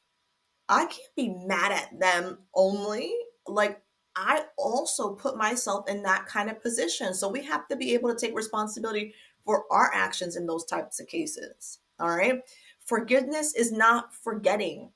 I 0.70 0.86
can't 0.86 1.16
be 1.16 1.34
mad 1.46 1.72
at 1.72 1.98
them 1.98 2.38
only. 2.54 3.12
Like, 3.46 3.82
I 4.16 4.44
also 4.56 5.14
put 5.14 5.36
myself 5.36 5.88
in 5.88 6.02
that 6.04 6.26
kind 6.26 6.48
of 6.48 6.62
position. 6.62 7.12
So 7.12 7.28
we 7.28 7.42
have 7.42 7.68
to 7.68 7.76
be 7.76 7.92
able 7.94 8.14
to 8.14 8.18
take 8.18 8.36
responsibility 8.36 9.14
for 9.44 9.64
our 9.70 9.90
actions 9.92 10.36
in 10.36 10.46
those 10.46 10.64
types 10.64 11.00
of 11.00 11.08
cases. 11.08 11.78
All 11.98 12.16
right. 12.16 12.40
Forgiveness 12.84 13.54
is 13.54 13.72
not 13.72 14.14
forgetting. 14.14 14.90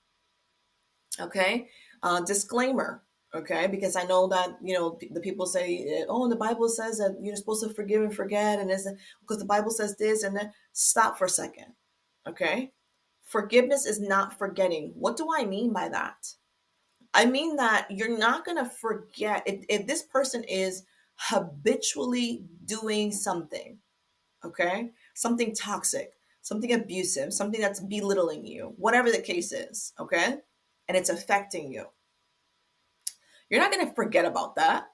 Okay. 1.20 1.68
Uh, 2.02 2.20
disclaimer. 2.20 3.02
Okay. 3.34 3.66
Because 3.66 3.96
I 3.96 4.04
know 4.04 4.28
that, 4.28 4.56
you 4.62 4.74
know, 4.74 4.98
the 5.10 5.20
people 5.20 5.46
say, 5.46 6.04
oh, 6.08 6.28
the 6.28 6.36
Bible 6.36 6.68
says 6.68 6.98
that 6.98 7.16
you're 7.20 7.36
supposed 7.36 7.64
to 7.66 7.74
forgive 7.74 8.02
and 8.02 8.14
forget. 8.14 8.60
And 8.60 8.70
it's 8.70 8.86
because 9.20 9.38
the 9.38 9.44
Bible 9.44 9.70
says 9.70 9.96
this 9.96 10.22
and 10.22 10.36
then 10.36 10.52
stop 10.72 11.18
for 11.18 11.24
a 11.24 11.28
second. 11.28 11.66
Okay. 12.28 12.72
Forgiveness 13.24 13.86
is 13.86 14.00
not 14.00 14.38
forgetting. 14.38 14.92
What 14.94 15.16
do 15.16 15.28
I 15.34 15.44
mean 15.44 15.72
by 15.72 15.88
that? 15.88 16.32
I 17.12 17.26
mean 17.26 17.56
that 17.56 17.90
you're 17.90 18.18
not 18.18 18.44
going 18.44 18.58
to 18.58 18.68
forget 18.68 19.42
if, 19.46 19.64
if 19.68 19.86
this 19.86 20.02
person 20.02 20.44
is 20.44 20.84
habitually 21.16 22.44
doing 22.64 23.12
something, 23.12 23.78
okay? 24.44 24.90
Something 25.14 25.54
toxic, 25.54 26.12
something 26.42 26.72
abusive, 26.72 27.32
something 27.32 27.60
that's 27.60 27.80
belittling 27.80 28.44
you, 28.44 28.74
whatever 28.76 29.10
the 29.10 29.20
case 29.20 29.52
is, 29.52 29.92
okay? 29.98 30.38
and 30.88 30.96
it's 30.96 31.10
affecting 31.10 31.72
you. 31.72 31.86
You're 33.48 33.60
not 33.60 33.72
going 33.72 33.86
to 33.86 33.94
forget 33.94 34.24
about 34.24 34.56
that. 34.56 34.88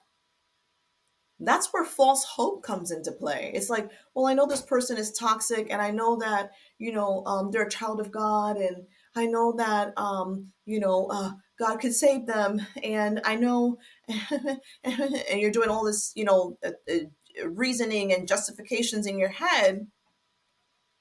That's 1.43 1.73
where 1.73 1.83
false 1.83 2.23
hope 2.23 2.63
comes 2.63 2.91
into 2.91 3.11
play. 3.11 3.51
It's 3.53 3.69
like, 3.69 3.89
well, 4.13 4.27
I 4.27 4.33
know 4.33 4.45
this 4.45 4.61
person 4.61 4.97
is 4.97 5.11
toxic, 5.11 5.67
and 5.71 5.81
I 5.81 5.91
know 5.91 6.17
that 6.19 6.51
you 6.77 6.91
know 6.91 7.23
um, 7.25 7.51
they're 7.51 7.63
a 7.63 7.69
child 7.69 7.99
of 7.99 8.11
God, 8.11 8.57
and 8.57 8.85
I 9.15 9.25
know 9.25 9.53
that 9.57 9.93
um, 9.97 10.51
you 10.65 10.79
know 10.79 11.07
uh, 11.11 11.31
God 11.59 11.77
could 11.77 11.93
save 11.93 12.27
them, 12.27 12.61
and 12.83 13.21
I 13.25 13.35
know, 13.35 13.79
and 14.83 15.41
you're 15.41 15.51
doing 15.51 15.69
all 15.69 15.83
this, 15.83 16.11
you 16.15 16.25
know, 16.25 16.57
uh, 16.63 16.71
uh, 16.89 17.49
reasoning 17.49 18.13
and 18.13 18.27
justifications 18.27 19.07
in 19.07 19.17
your 19.17 19.29
head, 19.29 19.87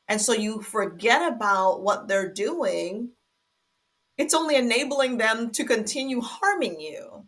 and 0.09 0.21
so 0.21 0.33
you 0.33 0.63
forget 0.63 1.33
about 1.33 1.83
what 1.83 2.09
they're 2.09 2.33
doing. 2.33 3.11
It's 4.17 4.35
only 4.35 4.57
enabling 4.57 5.19
them 5.19 5.51
to 5.53 5.65
continue 5.65 6.21
harming 6.21 6.81
you. 6.81 7.20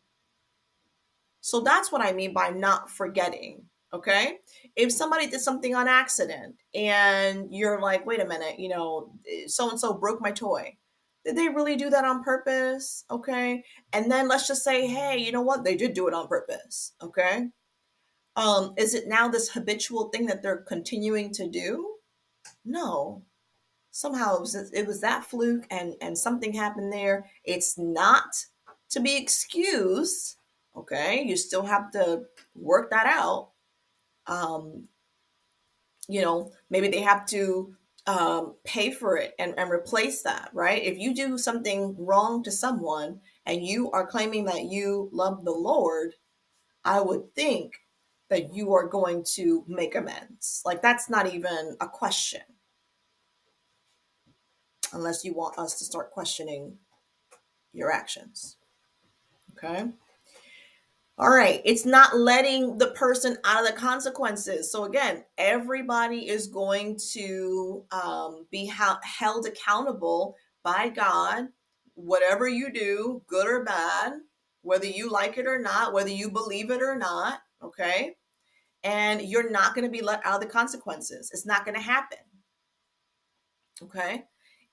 So 1.43 1.61
that's 1.61 1.93
what 1.93 2.01
I 2.01 2.13
mean 2.13 2.33
by 2.33 2.51
not 2.51 2.91
forgetting. 2.91 3.63
Okay. 3.93 4.39
If 4.75 4.91
somebody 4.91 5.27
did 5.27 5.41
something 5.41 5.75
on 5.75 5.87
accident 5.87 6.55
and 6.75 7.53
you're 7.55 7.81
like, 7.81 8.07
wait 8.07 8.21
a 8.21 8.27
minute, 8.27 8.59
you 8.59 8.71
know, 8.71 9.13
so 9.49 9.69
and 9.69 9.79
so 9.79 9.93
broke 9.93 10.21
my 10.23 10.31
toy. 10.31 10.75
Did 11.27 11.37
they 11.37 11.49
really 11.49 11.77
do 11.77 11.91
that 11.91 12.05
on 12.05 12.25
purpose? 12.25 13.05
Okay. 13.11 13.63
And 13.93 14.11
then 14.11 14.29
let's 14.29 14.49
just 14.49 14.65
say, 14.65 14.87
hey, 14.87 15.19
you 15.19 15.31
know 15.31 15.43
what? 15.43 15.63
They 15.63 15.77
did 15.77 15.93
do 15.93 16.09
it 16.09 16.15
on 16.15 16.27
purpose. 16.27 16.95
Okay. 17.03 17.49
Um, 18.37 18.73
is 18.79 18.95
it 18.95 19.09
now 19.09 19.29
this 19.29 19.51
habitual 19.51 20.09
thing 20.09 20.27
that 20.27 20.43
they're 20.43 20.65
continuing 20.67 21.33
to 21.35 21.49
do? 21.49 21.97
No. 22.65 23.23
Somehow 23.91 24.37
it 24.37 24.41
was, 24.41 24.55
it 24.55 24.87
was 24.87 25.01
that 25.03 25.25
fluke 25.25 25.67
and, 25.71 25.95
and 26.01 26.17
something 26.17 26.53
happened 26.53 26.93
there. 26.93 27.27
It's 27.45 27.77
not 27.77 28.47
to 28.91 29.01
be 29.01 29.17
excused 29.17 30.37
Okay, 30.77 31.23
you 31.23 31.37
still 31.37 31.65
have 31.65 31.91
to 31.93 32.23
work 32.55 32.91
that 32.91 33.07
out. 33.07 33.51
Um, 34.27 34.89
you 36.09 36.23
know, 36.23 36.53
maybe 36.71 36.89
they 36.89 37.03
have 37.03 37.27
to 37.27 37.75
um, 38.07 38.55
pay 38.65 38.91
for 38.91 39.17
it 39.17 39.35
and, 39.39 39.55
and 39.59 39.71
replace 39.71 40.23
that, 40.23 40.51
right? 40.53 40.83
If 40.83 40.99
you 40.99 41.15
do 41.15 41.39
something 41.39 41.95
wrong 41.99 42.43
to 42.45 42.51
someone 42.51 43.21
and 43.47 43.65
you 43.65 43.91
are 43.93 44.07
claiming 44.07 44.47
that 44.47 44.65
you 44.65 45.09
love 45.13 45.45
the 45.45 45.53
Lord, 45.53 46.15
I 46.85 47.01
would 47.01 47.35
think 47.35 47.75
that 48.29 48.55
you 48.55 48.73
are 48.73 48.89
going 48.89 49.25
to 49.35 49.65
make 49.69 49.95
amends. 49.95 50.63
Like, 50.65 50.83
that's 50.83 51.09
not 51.09 51.33
even 51.33 51.77
a 51.81 51.87
question. 51.87 52.41
Unless 54.93 55.25
you 55.25 55.35
want 55.35 55.59
us 55.59 55.79
to 55.79 55.85
start 55.85 56.11
questioning 56.11 56.79
your 57.73 57.91
actions. 57.93 58.57
Okay. 59.57 59.91
All 61.23 61.31
right, 61.31 61.63
it's 61.65 61.87
not 61.87 62.17
letting 62.17 62.79
the 62.79 62.91
person 62.91 63.37
out 63.45 63.61
of 63.65 63.71
the 63.73 63.81
consequences. 63.81 64.73
So 64.73 64.87
again, 64.87 65.23
everybody 65.39 66.29
is 66.29 66.49
going 66.49 66.99
to 67.13 67.85
um, 67.93 68.45
be 68.51 68.67
ha- 68.67 68.99
held 69.05 69.47
accountable 69.47 70.35
by 70.65 70.89
God, 70.89 71.47
whatever 71.95 72.49
you 72.49 72.73
do, 72.73 73.23
good 73.29 73.47
or 73.47 73.63
bad, 73.63 74.15
whether 74.63 74.87
you 74.87 75.09
like 75.09 75.39
it 75.39 75.47
or 75.47 75.61
not, 75.61 75.93
whether 75.93 76.09
you 76.09 76.29
believe 76.29 76.73
it 76.73 76.83
or 76.83 76.97
not. 76.97 77.39
Okay, 77.63 78.17
and 78.83 79.23
you're 79.23 79.49
not 79.49 79.77
going 79.77 79.85
to 79.85 79.97
be 79.97 80.03
let 80.03 80.27
out 80.27 80.35
of 80.35 80.41
the 80.41 80.53
consequences. 80.53 81.31
It's 81.33 81.47
not 81.47 81.65
going 81.65 81.77
to 81.77 81.81
happen. 81.81 82.19
Okay, 83.81 84.25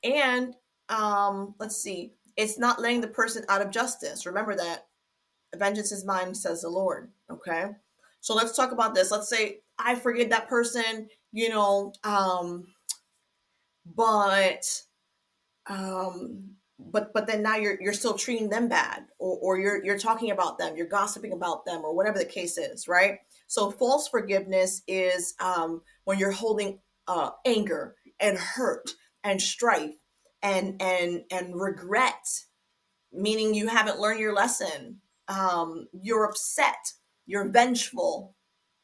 and 0.03 0.55
um, 0.89 1.53
let's 1.59 1.77
see, 1.77 2.13
it's 2.37 2.57
not 2.57 2.81
letting 2.81 3.01
the 3.01 3.07
person 3.07 3.45
out 3.49 3.61
of 3.61 3.69
justice. 3.69 4.25
Remember 4.25 4.55
that 4.55 4.87
vengeance 5.55 5.91
is 5.91 6.05
mine, 6.05 6.33
says 6.35 6.61
the 6.61 6.69
Lord. 6.69 7.11
Okay. 7.29 7.67
So 8.21 8.35
let's 8.35 8.55
talk 8.55 8.71
about 8.71 8.95
this. 8.95 9.11
Let's 9.11 9.29
say 9.29 9.59
I 9.77 9.95
forgive 9.95 10.29
that 10.29 10.49
person, 10.49 11.07
you 11.31 11.49
know, 11.49 11.93
um, 12.03 12.67
but 13.95 14.81
um 15.67 16.55
but 16.79 17.13
but 17.13 17.27
then 17.27 17.43
now 17.43 17.55
you're 17.55 17.77
you're 17.81 17.93
still 17.93 18.13
treating 18.13 18.49
them 18.49 18.67
bad 18.67 19.05
or, 19.19 19.37
or 19.41 19.59
you're 19.59 19.83
you're 19.83 19.99
talking 19.99 20.31
about 20.31 20.57
them 20.57 20.75
you're 20.75 20.87
gossiping 20.87 21.33
about 21.33 21.65
them 21.65 21.83
or 21.83 21.93
whatever 21.93 22.17
the 22.17 22.25
case 22.25 22.57
is 22.57 22.87
right 22.87 23.19
so 23.47 23.69
false 23.69 24.07
forgiveness 24.07 24.81
is 24.87 25.35
um 25.39 25.81
when 26.05 26.17
you're 26.17 26.31
holding 26.31 26.79
uh 27.07 27.31
anger 27.45 27.95
and 28.19 28.37
hurt 28.37 28.89
and 29.23 29.41
strife 29.41 29.95
and 30.41 30.81
and 30.81 31.23
and 31.31 31.59
regret 31.59 32.43
meaning 33.11 33.53
you 33.53 33.67
haven't 33.67 33.99
learned 33.99 34.19
your 34.19 34.33
lesson 34.33 35.01
um, 35.29 35.87
you're 35.93 36.25
upset, 36.25 36.93
you're 37.25 37.49
vengeful, 37.49 38.35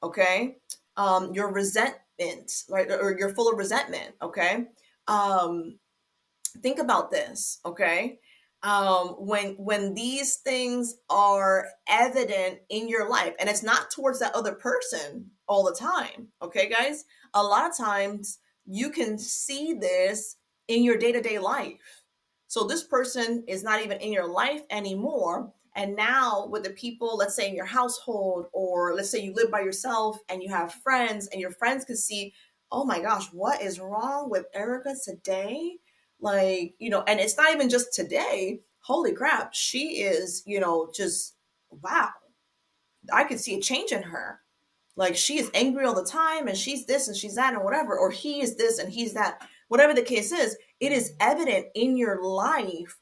okay? 0.01 0.57
Um, 0.95 1.33
you're 1.33 1.51
resentment, 1.51 2.51
right? 2.69 2.89
Or 2.89 3.15
you're 3.17 3.33
full 3.33 3.51
of 3.51 3.57
resentment, 3.57 4.15
okay? 4.21 4.65
Um, 5.07 5.79
think 6.61 6.79
about 6.79 7.11
this, 7.11 7.59
okay? 7.65 8.19
Um, 8.63 9.09
when 9.19 9.55
when 9.57 9.93
these 9.93 10.37
things 10.37 10.95
are 11.09 11.67
evident 11.87 12.59
in 12.69 12.87
your 12.87 13.09
life, 13.09 13.35
and 13.39 13.49
it's 13.49 13.61
not 13.61 13.91
towards 13.91 14.19
that 14.19 14.33
other 14.33 14.53
person 14.53 15.31
all 15.47 15.63
the 15.63 15.75
time, 15.75 16.29
okay, 16.41 16.69
guys? 16.69 17.05
A 17.33 17.43
lot 17.43 17.69
of 17.69 17.77
times 17.77 18.39
you 18.65 18.89
can 18.89 19.19
see 19.19 19.73
this 19.73 20.37
in 20.67 20.83
your 20.83 20.97
day 20.97 21.11
to 21.11 21.21
day 21.21 21.37
life. 21.37 22.03
So 22.47 22.65
this 22.65 22.83
person 22.83 23.43
is 23.47 23.63
not 23.63 23.83
even 23.83 23.99
in 23.99 24.13
your 24.13 24.27
life 24.27 24.61
anymore, 24.69 25.51
and 25.75 25.95
now, 25.95 26.47
with 26.47 26.63
the 26.63 26.69
people, 26.71 27.17
let's 27.17 27.35
say 27.35 27.49
in 27.49 27.55
your 27.55 27.65
household, 27.65 28.47
or 28.53 28.95
let's 28.95 29.09
say 29.09 29.21
you 29.21 29.33
live 29.33 29.51
by 29.51 29.59
yourself 29.59 30.17
and 30.29 30.41
you 30.41 30.49
have 30.49 30.73
friends, 30.75 31.27
and 31.27 31.41
your 31.41 31.51
friends 31.51 31.83
can 31.83 31.97
see, 31.97 32.33
oh 32.71 32.85
my 32.85 33.01
gosh, 33.01 33.27
what 33.33 33.61
is 33.61 33.79
wrong 33.79 34.29
with 34.29 34.45
Erica 34.53 34.95
today? 35.03 35.77
Like, 36.21 36.75
you 36.79 36.89
know, 36.89 37.03
and 37.07 37.19
it's 37.19 37.37
not 37.37 37.53
even 37.53 37.69
just 37.69 37.93
today. 37.93 38.61
Holy 38.79 39.11
crap, 39.11 39.53
she 39.53 40.01
is, 40.03 40.43
you 40.45 40.59
know, 40.59 40.89
just 40.95 41.35
wow. 41.69 42.09
I 43.11 43.25
could 43.25 43.39
see 43.39 43.55
a 43.55 43.61
change 43.61 43.91
in 43.91 44.01
her. 44.01 44.39
Like, 44.95 45.17
she 45.17 45.39
is 45.39 45.51
angry 45.53 45.85
all 45.85 45.93
the 45.93 46.05
time, 46.05 46.47
and 46.47 46.57
she's 46.57 46.85
this 46.85 47.09
and 47.09 47.17
she's 47.17 47.35
that, 47.35 47.53
and 47.53 47.63
whatever, 47.63 47.97
or 47.97 48.11
he 48.11 48.39
is 48.39 48.55
this 48.55 48.79
and 48.79 48.91
he's 48.91 49.13
that, 49.13 49.41
whatever 49.67 49.93
the 49.93 50.01
case 50.01 50.31
is, 50.31 50.55
it 50.79 50.93
is 50.93 51.13
evident 51.19 51.67
in 51.75 51.97
your 51.97 52.23
life 52.23 52.97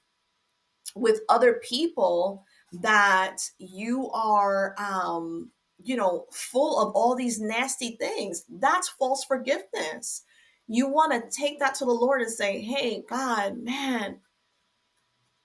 with 0.95 1.21
other 1.30 1.61
people 1.63 2.43
that 2.82 3.38
you 3.59 4.09
are 4.11 4.76
um 4.80 5.51
you 5.84 5.95
know 5.95 6.26
full 6.32 6.80
of 6.82 6.93
all 6.95 7.15
these 7.15 7.39
nasty 7.41 7.97
things. 7.99 8.45
That's 8.49 8.89
false 8.89 9.26
forgiveness. 9.26 10.24
You 10.67 10.88
want 10.89 11.13
to 11.13 11.41
take 11.41 11.59
that 11.59 11.76
to 11.76 11.86
the 11.86 11.91
lord 11.91 12.21
and 12.21 12.32
say 12.32 12.61
hey 12.61 13.03
god 13.09 13.57
man 13.57 14.19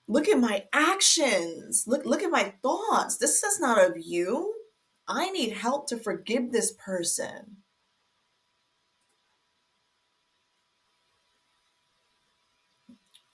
look 0.07 0.27
at 0.29 0.39
my 0.39 0.65
actions. 0.73 1.85
Look 1.87 2.05
look 2.05 2.23
at 2.23 2.31
my 2.31 2.53
thoughts. 2.63 3.17
This 3.17 3.43
is 3.43 3.59
not 3.59 3.83
of 3.83 3.95
you. 3.97 4.53
I 5.07 5.31
need 5.31 5.53
help 5.53 5.87
to 5.89 5.97
forgive 5.97 6.51
this 6.51 6.73
person. 6.73 7.57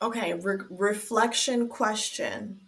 Okay 0.01 0.33
re- 0.33 0.59
reflection 0.69 1.67
question 1.69 2.64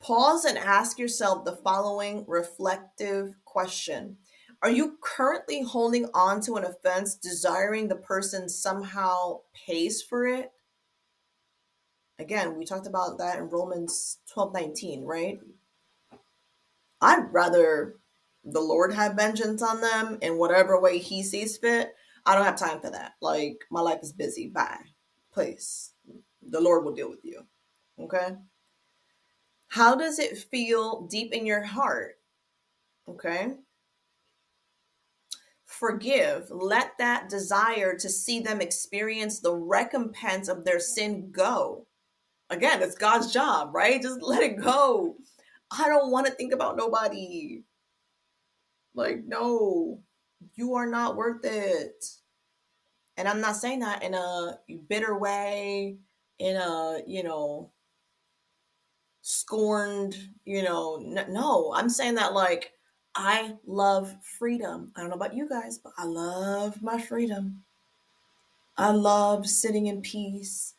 Pause 0.00 0.46
and 0.46 0.58
ask 0.58 0.98
yourself 0.98 1.44
the 1.44 1.56
following 1.56 2.24
reflective 2.26 3.34
question 3.44 4.16
Are 4.62 4.70
you 4.70 4.96
currently 5.02 5.62
holding 5.62 6.08
on 6.14 6.40
to 6.42 6.56
an 6.56 6.64
offense, 6.64 7.14
desiring 7.14 7.88
the 7.88 7.96
person 7.96 8.48
somehow 8.48 9.40
pays 9.66 10.02
for 10.02 10.26
it? 10.26 10.52
Again, 12.18 12.56
we 12.58 12.64
talked 12.64 12.86
about 12.86 13.18
that 13.18 13.38
in 13.38 13.50
Romans 13.50 14.18
12 14.32 14.54
19, 14.54 15.04
right? 15.04 15.38
I'd 17.02 17.32
rather 17.32 17.96
the 18.42 18.60
Lord 18.60 18.94
have 18.94 19.16
vengeance 19.16 19.62
on 19.62 19.82
them 19.82 20.18
in 20.22 20.38
whatever 20.38 20.80
way 20.80 20.98
He 20.98 21.22
sees 21.22 21.58
fit. 21.58 21.94
I 22.24 22.34
don't 22.34 22.44
have 22.44 22.56
time 22.56 22.80
for 22.80 22.90
that. 22.90 23.12
Like, 23.20 23.58
my 23.70 23.80
life 23.80 24.00
is 24.02 24.12
busy. 24.12 24.48
Bye. 24.48 24.80
Please. 25.32 25.92
The 26.46 26.60
Lord 26.60 26.84
will 26.84 26.94
deal 26.94 27.10
with 27.10 27.24
you. 27.24 27.42
Okay? 27.98 28.36
How 29.70 29.94
does 29.94 30.18
it 30.18 30.36
feel 30.36 31.02
deep 31.02 31.32
in 31.32 31.46
your 31.46 31.62
heart? 31.62 32.16
Okay. 33.08 33.52
Forgive. 35.64 36.48
Let 36.50 36.98
that 36.98 37.28
desire 37.28 37.96
to 37.96 38.08
see 38.08 38.40
them 38.40 38.60
experience 38.60 39.38
the 39.38 39.54
recompense 39.54 40.48
of 40.48 40.64
their 40.64 40.80
sin 40.80 41.30
go. 41.30 41.86
Again, 42.50 42.82
it's 42.82 42.96
God's 42.96 43.32
job, 43.32 43.72
right? 43.72 44.02
Just 44.02 44.20
let 44.22 44.42
it 44.42 44.60
go. 44.60 45.14
I 45.70 45.88
don't 45.88 46.10
want 46.10 46.26
to 46.26 46.32
think 46.32 46.52
about 46.52 46.76
nobody. 46.76 47.62
Like, 48.96 49.22
no, 49.24 50.00
you 50.56 50.74
are 50.74 50.86
not 50.86 51.14
worth 51.14 51.44
it. 51.44 52.04
And 53.16 53.28
I'm 53.28 53.40
not 53.40 53.54
saying 53.54 53.78
that 53.80 54.02
in 54.02 54.14
a 54.14 54.58
bitter 54.88 55.16
way, 55.16 55.98
in 56.40 56.56
a, 56.56 57.02
you 57.06 57.22
know, 57.22 57.70
scorned, 59.22 60.16
you 60.44 60.62
know, 60.62 60.96
no, 61.28 61.72
I'm 61.74 61.88
saying 61.88 62.14
that 62.16 62.34
like 62.34 62.72
I 63.14 63.54
love 63.66 64.14
freedom. 64.38 64.92
I 64.96 65.00
don't 65.00 65.10
know 65.10 65.16
about 65.16 65.34
you 65.34 65.48
guys, 65.48 65.78
but 65.78 65.92
I 65.98 66.04
love 66.04 66.82
my 66.82 67.00
freedom. 67.00 67.62
I 68.76 68.92
love 68.92 69.46
sitting 69.46 69.86
in 69.86 70.00
peace. 70.00 70.74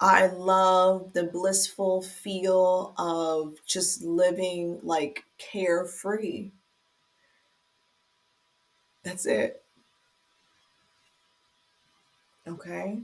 I 0.00 0.26
love 0.26 1.12
the 1.14 1.24
blissful 1.24 2.02
feel 2.02 2.94
of 2.98 3.56
just 3.66 4.02
living 4.02 4.78
like 4.82 5.24
carefree. 5.38 6.50
That's 9.04 9.24
it. 9.26 9.62
Okay. 12.46 13.00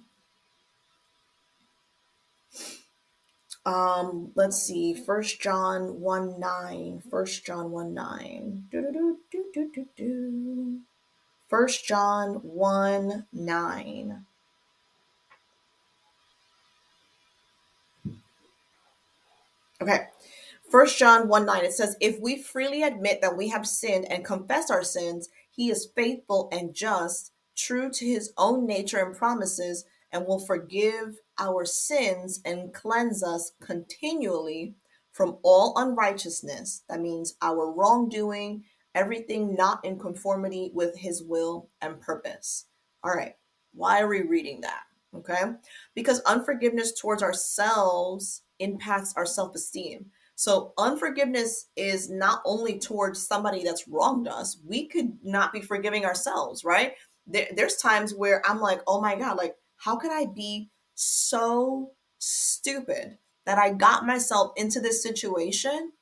Um, 3.64 4.32
let's 4.34 4.60
see, 4.60 4.92
First 4.94 5.40
John 5.40 6.00
1 6.00 6.40
9. 6.40 7.02
First 7.10 7.46
John 7.46 7.70
1 7.70 7.94
9. 7.94 8.64
First 11.48 11.86
John 11.86 12.34
1 12.42 13.26
9. 13.32 14.24
Okay. 19.80 20.06
First 20.70 20.98
John 20.98 21.28
1 21.28 21.46
9, 21.46 21.64
it 21.64 21.72
says, 21.72 21.96
If 22.00 22.18
we 22.20 22.42
freely 22.42 22.82
admit 22.82 23.20
that 23.20 23.36
we 23.36 23.48
have 23.48 23.66
sinned 23.66 24.10
and 24.10 24.24
confess 24.24 24.70
our 24.70 24.82
sins, 24.82 25.28
he 25.50 25.70
is 25.70 25.90
faithful 25.94 26.48
and 26.50 26.74
just, 26.74 27.32
true 27.54 27.90
to 27.90 28.06
his 28.06 28.32
own 28.38 28.66
nature 28.66 29.04
and 29.04 29.14
promises, 29.14 29.84
and 30.10 30.26
will 30.26 30.38
forgive 30.38 31.18
our 31.43 31.64
sins 31.64 32.40
and 32.45 32.72
cleanse 32.72 33.22
us 33.22 33.53
continually 33.61 34.74
from 35.11 35.38
all 35.43 35.74
unrighteousness. 35.76 36.84
That 36.88 37.01
means 37.01 37.34
our 37.43 37.70
wrongdoing, 37.70 38.64
everything 38.95 39.55
not 39.55 39.84
in 39.84 39.99
conformity 39.99 40.70
with 40.72 40.97
his 40.97 41.22
will 41.22 41.68
and 41.80 42.01
purpose. 42.01 42.66
All 43.03 43.12
right. 43.12 43.34
Why 43.74 44.01
are 44.01 44.09
we 44.09 44.22
reading 44.22 44.61
that? 44.62 44.82
Okay. 45.14 45.43
Because 45.95 46.20
unforgiveness 46.20 46.93
towards 46.99 47.22
ourselves 47.22 48.43
impacts 48.61 49.12
our 49.16 49.26
self 49.26 49.55
esteem. 49.55 50.07
So, 50.36 50.72
unforgiveness 50.78 51.66
is 51.76 52.09
not 52.09 52.40
only 52.45 52.78
towards 52.78 53.26
somebody 53.26 53.62
that's 53.62 53.86
wronged 53.86 54.28
us, 54.28 54.59
we 54.66 54.86
could 54.86 55.18
not 55.22 55.53
be 55.53 55.61
forgiving 55.61 56.05
ourselves, 56.05 56.64
right? 56.64 56.95
There, 57.26 57.49
there's 57.55 57.76
times 57.76 58.14
where 58.14 58.43
I'm 58.49 58.61
like, 58.61 58.80
oh 58.86 59.01
my 59.01 59.14
God, 59.14 59.36
like, 59.36 59.55
how 59.76 59.97
could 59.97 60.11
I 60.11 60.26
be 60.26 60.70
so 61.05 61.92
stupid 62.18 63.18
that 63.46 63.59
I 63.59 63.70
got 63.72 64.07
myself 64.07 64.53
into 64.57 64.80
this 64.80 65.03
situation 65.03 65.92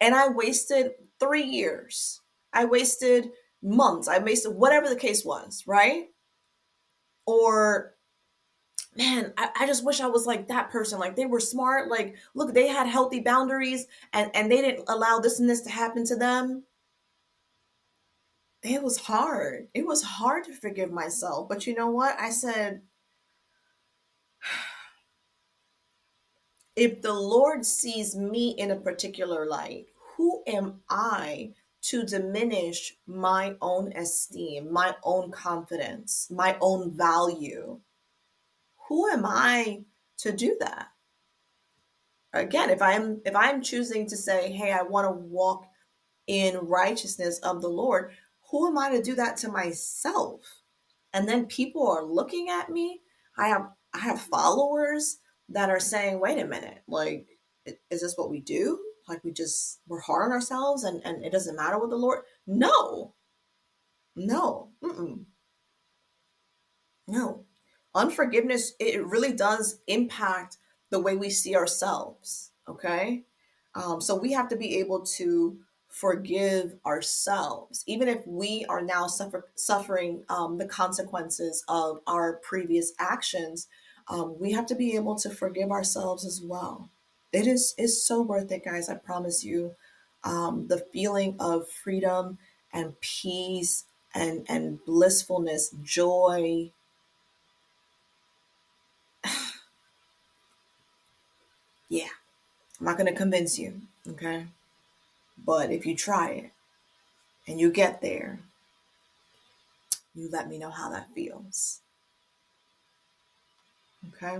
and 0.00 0.14
I 0.14 0.28
wasted 0.28 0.92
three 1.18 1.44
years? 1.44 2.20
I 2.52 2.64
wasted 2.64 3.30
months, 3.62 4.08
I 4.08 4.18
wasted 4.18 4.54
whatever 4.54 4.88
the 4.88 4.96
case 4.96 5.24
was, 5.24 5.64
right? 5.66 6.06
Or 7.26 7.94
man, 8.96 9.32
I, 9.36 9.50
I, 9.60 9.66
just 9.66 9.84
wish 9.84 10.00
I 10.00 10.08
was 10.08 10.26
like 10.26 10.48
that 10.48 10.70
person. 10.70 10.98
Like 10.98 11.16
they 11.16 11.26
were 11.26 11.40
smart. 11.40 11.88
Like, 11.88 12.16
look, 12.34 12.54
they 12.54 12.66
had 12.66 12.86
healthy 12.86 13.20
boundaries 13.20 13.86
and, 14.12 14.30
and 14.34 14.50
they 14.50 14.60
didn't 14.60 14.84
allow 14.88 15.18
this 15.18 15.38
and 15.38 15.48
this 15.48 15.60
to 15.62 15.70
happen 15.70 16.04
to 16.06 16.16
them. 16.16 16.64
It 18.62 18.82
was 18.82 18.98
hard. 18.98 19.68
It 19.74 19.86
was 19.86 20.02
hard 20.02 20.44
to 20.44 20.52
forgive 20.52 20.90
myself. 20.90 21.48
But 21.48 21.66
you 21.66 21.74
know 21.74 21.90
what? 21.90 22.18
I 22.18 22.30
said, 22.30 22.82
if 26.76 27.02
the 27.02 27.12
Lord 27.12 27.64
sees 27.64 28.16
me 28.16 28.50
in 28.50 28.70
a 28.70 28.76
particular 28.76 29.46
light, 29.46 29.86
who 30.16 30.42
am 30.46 30.80
I 30.88 31.52
to 31.82 32.02
diminish 32.04 32.96
my 33.06 33.56
own 33.60 33.92
esteem, 33.94 34.72
my 34.72 34.94
own 35.02 35.30
confidence, 35.30 36.28
my 36.30 36.56
own 36.60 36.90
value? 36.92 37.80
who 38.90 39.08
am 39.08 39.24
I 39.24 39.84
to 40.18 40.32
do 40.32 40.56
that? 40.58 40.88
Again, 42.32 42.70
if 42.70 42.82
I'm 42.82 43.20
if 43.24 43.36
I'm 43.36 43.62
choosing 43.62 44.04
to 44.08 44.16
say, 44.16 44.50
"Hey, 44.50 44.72
I 44.72 44.82
want 44.82 45.06
to 45.06 45.12
walk 45.12 45.68
in 46.26 46.56
righteousness 46.58 47.38
of 47.38 47.62
the 47.62 47.68
Lord," 47.68 48.12
who 48.50 48.66
am 48.66 48.76
I 48.76 48.90
to 48.90 49.00
do 49.00 49.14
that 49.14 49.36
to 49.38 49.48
myself? 49.48 50.40
And 51.12 51.28
then 51.28 51.46
people 51.46 51.86
are 51.86 52.02
looking 52.02 52.50
at 52.50 52.68
me. 52.68 53.00
I 53.38 53.46
have 53.46 53.70
I 53.94 53.98
have 54.00 54.20
followers 54.20 55.18
that 55.48 55.70
are 55.70 55.80
saying, 55.80 56.20
"Wait 56.20 56.38
a 56.38 56.46
minute, 56.46 56.82
like 56.88 57.28
is 57.90 58.00
this 58.02 58.16
what 58.16 58.30
we 58.30 58.40
do? 58.40 58.78
Like 59.08 59.22
we 59.24 59.32
just 59.32 59.80
we're 59.86 60.00
hard 60.00 60.24
on 60.24 60.32
ourselves 60.32 60.84
and 60.84 61.02
and 61.04 61.24
it 61.24 61.32
doesn't 61.32 61.56
matter 61.56 61.78
with 61.78 61.90
the 61.90 61.96
Lord?" 61.96 62.20
No. 62.46 63.14
No. 64.16 64.70
Mm-mm. 64.82 65.24
No 67.08 67.46
unforgiveness 67.94 68.72
it 68.78 69.04
really 69.06 69.32
does 69.32 69.80
impact 69.86 70.58
the 70.90 71.00
way 71.00 71.16
we 71.16 71.30
see 71.30 71.56
ourselves 71.56 72.52
okay 72.68 73.24
um, 73.74 74.00
so 74.00 74.16
we 74.16 74.32
have 74.32 74.48
to 74.48 74.56
be 74.56 74.78
able 74.78 75.04
to 75.04 75.58
forgive 75.90 76.74
ourselves 76.86 77.84
even 77.86 78.08
if 78.08 78.26
we 78.26 78.64
are 78.68 78.80
now 78.82 79.06
suffer, 79.06 79.48
suffering 79.56 80.22
um, 80.28 80.58
the 80.58 80.66
consequences 80.66 81.64
of 81.68 82.00
our 82.06 82.34
previous 82.34 82.92
actions 82.98 83.66
um, 84.10 84.36
we 84.40 84.52
have 84.52 84.66
to 84.66 84.74
be 84.74 84.96
able 84.96 85.14
to 85.16 85.30
forgive 85.30 85.70
ourselves 85.70 86.26
as 86.26 86.42
well. 86.42 86.90
It 87.32 87.46
is 87.46 87.74
is 87.78 88.04
so 88.04 88.20
worth 88.20 88.50
it 88.50 88.64
guys 88.64 88.88
i 88.88 88.94
promise 88.94 89.44
you. 89.44 89.76
Um, 90.24 90.66
the 90.68 90.84
feeling 90.92 91.36
of 91.38 91.68
freedom 91.68 92.38
and 92.72 93.00
peace 93.00 93.84
and 94.14 94.44
and 94.48 94.84
blissfulness 94.84 95.70
joy. 95.82 96.72
Yeah, 101.92 102.06
I'm 102.78 102.86
not 102.86 102.96
going 102.96 103.08
to 103.08 103.18
convince 103.18 103.58
you, 103.58 103.80
okay? 104.08 104.46
But 105.44 105.70
if 105.70 105.86
you 105.86 105.96
try 105.96 106.30
it 106.30 106.50
and 107.46 107.58
you 107.58 107.70
get 107.70 108.00
there, 108.00 108.40
you 110.14 110.28
let 110.30 110.48
me 110.48 110.58
know 110.58 110.70
how 110.70 110.90
that 110.90 111.08
feels. 111.14 111.80
Okay? 114.08 114.38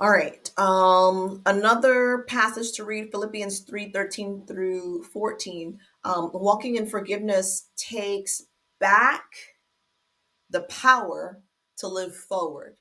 All 0.00 0.10
right. 0.10 0.48
Um, 0.58 1.42
another 1.46 2.24
passage 2.28 2.72
to 2.72 2.84
read 2.84 3.10
Philippians 3.10 3.60
3 3.60 3.90
13 3.90 4.44
through 4.46 5.02
14. 5.04 5.78
Um, 6.04 6.30
walking 6.32 6.76
in 6.76 6.86
forgiveness 6.86 7.66
takes 7.76 8.44
back 8.78 9.24
the 10.50 10.60
power 10.62 11.40
to 11.78 11.88
live 11.88 12.14
forward. 12.14 12.76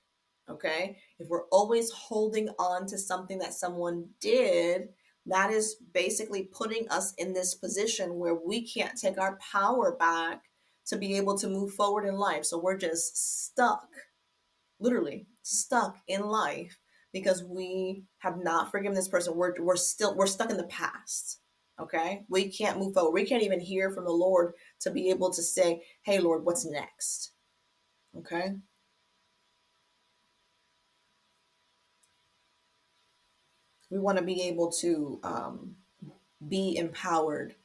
Okay. 0.48 0.98
If 1.20 1.28
we're 1.28 1.48
always 1.52 1.92
holding 1.92 2.50
on 2.60 2.86
to 2.88 2.98
something 2.98 3.40
that 3.40 3.54
someone 3.54 4.10
did, 4.22 4.90
that 5.26 5.52
is 5.52 5.76
basically 5.94 6.44
putting 6.44 6.88
us 6.90 7.14
in 7.18 7.34
this 7.34 7.56
position 7.56 8.18
where 8.18 8.36
we 8.36 8.68
can't 8.68 8.98
take 8.98 9.20
our 9.20 9.38
power 9.52 9.96
back 9.98 10.44
to 10.88 10.98
be 10.98 11.18
able 11.18 11.38
to 11.38 11.50
move 11.50 11.74
forward 11.74 12.06
in 12.08 12.16
life. 12.16 12.46
So 12.46 12.58
we're 12.58 12.78
just 12.78 13.46
stuck, 13.46 13.88
literally 14.80 15.28
stuck 15.42 15.98
in 16.08 16.22
life 16.22 16.78
because 17.12 17.44
we 17.44 18.04
have 18.20 18.38
not 18.42 18.72
forgiven 18.72 18.96
this 18.96 19.10
person. 19.10 19.36
We're, 19.36 19.54
we're 19.60 19.76
still, 19.76 20.16
we're 20.16 20.28
stuck 20.28 20.50
in 20.50 20.58
the 20.58 20.64
past. 20.64 21.42
Okay. 21.80 22.24
We 22.30 22.52
can't 22.52 22.80
move 22.80 22.94
forward. 22.94 23.12
We 23.12 23.26
can't 23.26 23.44
even 23.44 23.60
hear 23.60 23.92
from 23.92 24.06
the 24.06 24.12
Lord 24.12 24.54
to 24.82 24.92
be 24.92 25.10
able 25.10 25.32
to 25.34 25.44
say, 25.44 25.84
Hey, 26.04 26.20
Lord, 26.20 26.46
what's 26.46 26.66
next? 26.66 27.34
Okay. 28.18 28.54
We 33.90 34.00
want 34.00 34.18
to 34.18 34.24
be 34.24 34.42
able 34.44 34.72
to 34.72 35.20
um, 35.24 35.76
be 36.48 36.78
empowered 36.78 37.56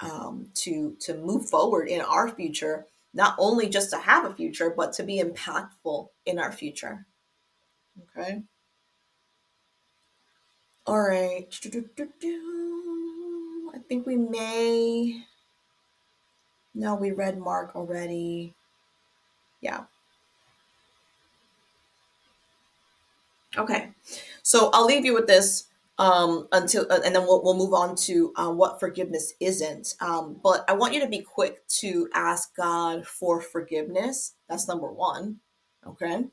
um, 0.00 0.48
to 0.54 0.96
to 1.00 1.14
move 1.14 1.48
forward 1.48 1.88
in 1.88 2.00
our 2.00 2.28
future 2.28 2.86
not 3.14 3.34
only 3.38 3.68
just 3.68 3.90
to 3.90 3.98
have 3.98 4.24
a 4.24 4.34
future 4.34 4.70
but 4.70 4.92
to 4.94 5.02
be 5.02 5.22
impactful 5.22 6.08
in 6.26 6.38
our 6.38 6.52
future. 6.52 7.06
Okay? 8.16 8.42
All 10.86 11.00
right 11.00 11.46
i 13.74 13.78
think 13.88 14.06
we 14.06 14.16
may 14.16 15.24
no 16.74 16.94
we 16.94 17.10
read 17.10 17.38
mark 17.38 17.76
already. 17.76 18.54
Yeah. 19.60 19.84
Okay. 23.56 23.90
So 24.42 24.70
i'll 24.72 24.86
leave 24.86 25.04
you 25.04 25.14
with 25.14 25.26
this 25.26 25.68
um, 26.02 26.48
until 26.52 26.86
uh, 26.90 27.00
and 27.04 27.14
then 27.14 27.22
we'll, 27.22 27.42
we'll 27.44 27.56
move 27.58 27.74
on 27.74 27.96
to 27.96 28.32
uh, 28.36 28.50
what 28.50 28.80
forgiveness 28.80 29.34
isn't 29.40 29.94
um, 30.00 30.38
but 30.42 30.64
i 30.68 30.74
want 30.74 30.94
you 30.94 31.00
to 31.00 31.08
be 31.08 31.20
quick 31.20 31.66
to 31.68 32.08
ask 32.14 32.54
god 32.56 33.06
for 33.06 33.40
forgiveness 33.40 34.34
that's 34.48 34.68
number 34.68 34.92
one 34.92 35.38
okay 35.86 36.24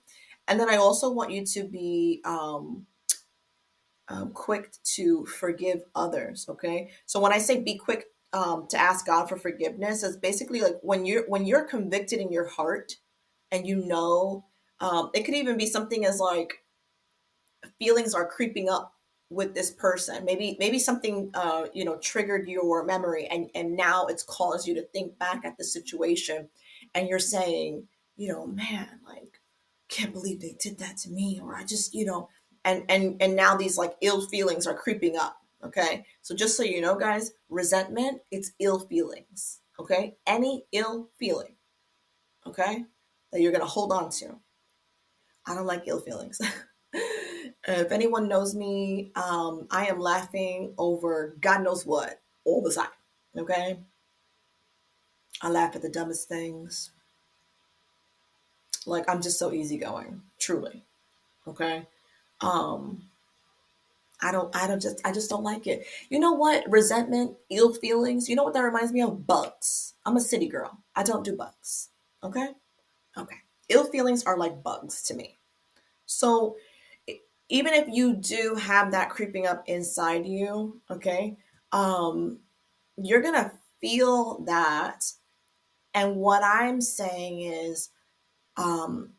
And 0.49 0.59
then 0.59 0.69
I 0.69 0.77
also 0.77 1.11
want 1.11 1.31
you 1.31 1.45
to 1.45 1.63
be 1.63 2.21
um, 2.25 2.87
um, 4.09 4.31
quick 4.33 4.71
to 4.95 5.25
forgive 5.27 5.83
others. 5.95 6.47
Okay. 6.49 6.89
So 7.05 7.19
when 7.19 7.33
I 7.33 7.37
say 7.37 7.61
be 7.61 7.77
quick 7.77 8.07
um, 8.33 8.67
to 8.69 8.77
ask 8.77 9.05
God 9.05 9.29
for 9.29 9.37
forgiveness, 9.37 10.03
it's 10.03 10.17
basically 10.17 10.61
like 10.61 10.77
when 10.81 11.05
you're 11.05 11.25
when 11.29 11.45
you're 11.45 11.65
convicted 11.65 12.19
in 12.19 12.31
your 12.31 12.47
heart 12.47 12.95
and 13.51 13.67
you 13.67 13.77
know 13.85 14.45
um, 14.81 15.11
it 15.13 15.23
could 15.23 15.35
even 15.35 15.57
be 15.57 15.67
something 15.67 16.05
as 16.05 16.19
like 16.19 16.63
feelings 17.79 18.15
are 18.15 18.27
creeping 18.27 18.69
up 18.69 18.93
with 19.29 19.53
this 19.53 19.71
person. 19.71 20.25
Maybe 20.25 20.57
maybe 20.59 20.79
something 20.79 21.31
uh, 21.33 21.65
you 21.73 21.85
know 21.85 21.97
triggered 21.97 22.47
your 22.47 22.83
memory 22.83 23.27
and 23.27 23.49
and 23.55 23.75
now 23.75 24.05
it's 24.07 24.23
caused 24.23 24.67
you 24.67 24.75
to 24.75 24.83
think 24.87 25.17
back 25.19 25.45
at 25.45 25.57
the 25.57 25.63
situation 25.63 26.49
and 26.95 27.07
you're 27.07 27.19
saying 27.19 27.87
you 28.15 28.31
know 28.31 28.47
man 28.47 28.99
like 29.07 29.39
can't 29.89 30.13
believe 30.13 30.39
they 30.39 30.55
did 30.59 30.77
that 30.79 30.97
to 30.97 31.09
me 31.09 31.39
or 31.41 31.55
i 31.55 31.63
just 31.63 31.93
you 31.95 32.05
know 32.05 32.29
and 32.65 32.83
and 32.89 33.21
and 33.21 33.35
now 33.35 33.55
these 33.55 33.77
like 33.77 33.93
ill 34.01 34.21
feelings 34.27 34.67
are 34.67 34.75
creeping 34.75 35.17
up 35.17 35.37
okay? 35.63 36.05
So 36.21 36.35
just 36.35 36.55
so 36.55 36.63
you 36.63 36.81
know 36.81 36.95
guys 36.95 37.31
resentment 37.49 38.21
it's 38.31 38.51
ill 38.59 38.79
feelings 38.79 39.61
okay? 39.79 40.15
Any 40.27 40.65
ill 40.71 41.09
feeling 41.17 41.55
okay 42.45 42.85
that 43.31 43.41
you're 43.41 43.51
going 43.51 43.61
to 43.61 43.67
hold 43.67 43.91
on 43.91 44.09
to. 44.09 44.39
I 45.45 45.55
don't 45.55 45.65
like 45.65 45.83
ill 45.87 45.99
feelings 46.01 46.39
if 47.67 47.91
anyone 47.91 48.27
knows 48.27 48.55
me, 48.55 49.11
um, 49.15 49.67
I 49.69 49.87
am 49.87 49.99
laughing 49.99 50.73
over 50.77 51.35
God 51.41 51.63
knows 51.63 51.85
what 51.85 52.21
all 52.45 52.61
the 52.61 52.73
time. 52.73 52.87
Okay. 53.37 53.79
I 55.41 55.49
laugh 55.49 55.75
at 55.75 55.81
the 55.81 55.89
dumbest 55.89 56.27
things. 56.27 56.91
Like 58.85 59.09
I'm 59.09 59.21
just 59.21 59.39
so 59.39 59.53
easygoing, 59.53 60.21
truly. 60.39 60.83
Okay. 61.47 61.85
Um, 62.41 63.03
I 64.21 64.31
don't, 64.31 64.53
I 64.55 64.67
don't 64.67 64.81
just, 64.81 64.99
I 65.05 65.11
just 65.11 65.29
don't 65.29 65.43
like 65.43 65.67
it. 65.67 65.85
You 66.09 66.19
know 66.19 66.33
what? 66.33 66.69
Resentment, 66.69 67.37
ill 67.49 67.73
feelings. 67.73 68.27
You 68.27 68.35
know 68.35 68.43
what 68.43 68.53
that 68.53 68.61
reminds 68.61 68.91
me 68.91 69.01
of? 69.01 69.25
Bugs. 69.25 69.93
I'm 70.05 70.17
a 70.17 70.21
city 70.21 70.47
girl. 70.47 70.79
I 70.95 71.03
don't 71.03 71.23
do 71.23 71.35
bugs. 71.35 71.89
Okay. 72.23 72.49
Okay. 73.17 73.35
Ill 73.69 73.85
feelings 73.85 74.23
are 74.23 74.37
like 74.37 74.63
bugs 74.63 75.03
to 75.03 75.13
me. 75.13 75.37
So 76.05 76.55
even 77.49 77.73
if 77.73 77.87
you 77.89 78.15
do 78.15 78.55
have 78.55 78.91
that 78.91 79.09
creeping 79.09 79.47
up 79.47 79.63
inside 79.67 80.25
you, 80.25 80.79
okay, 80.89 81.37
um, 81.71 82.39
you're 82.97 83.21
gonna 83.21 83.51
feel 83.81 84.43
that. 84.45 85.03
And 85.93 86.15
what 86.15 86.43
I'm 86.43 86.81
saying 86.81 87.41
is, 87.41 87.89
um, 88.57 89.13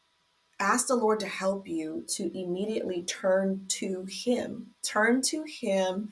ask 0.60 0.86
the 0.86 0.94
Lord 0.94 1.18
to 1.20 1.26
help 1.26 1.66
you 1.66 2.04
to 2.08 2.38
immediately 2.38 3.02
turn 3.02 3.64
to 3.68 4.06
Him. 4.08 4.68
Turn 4.84 5.22
to 5.22 5.42
Him 5.44 6.10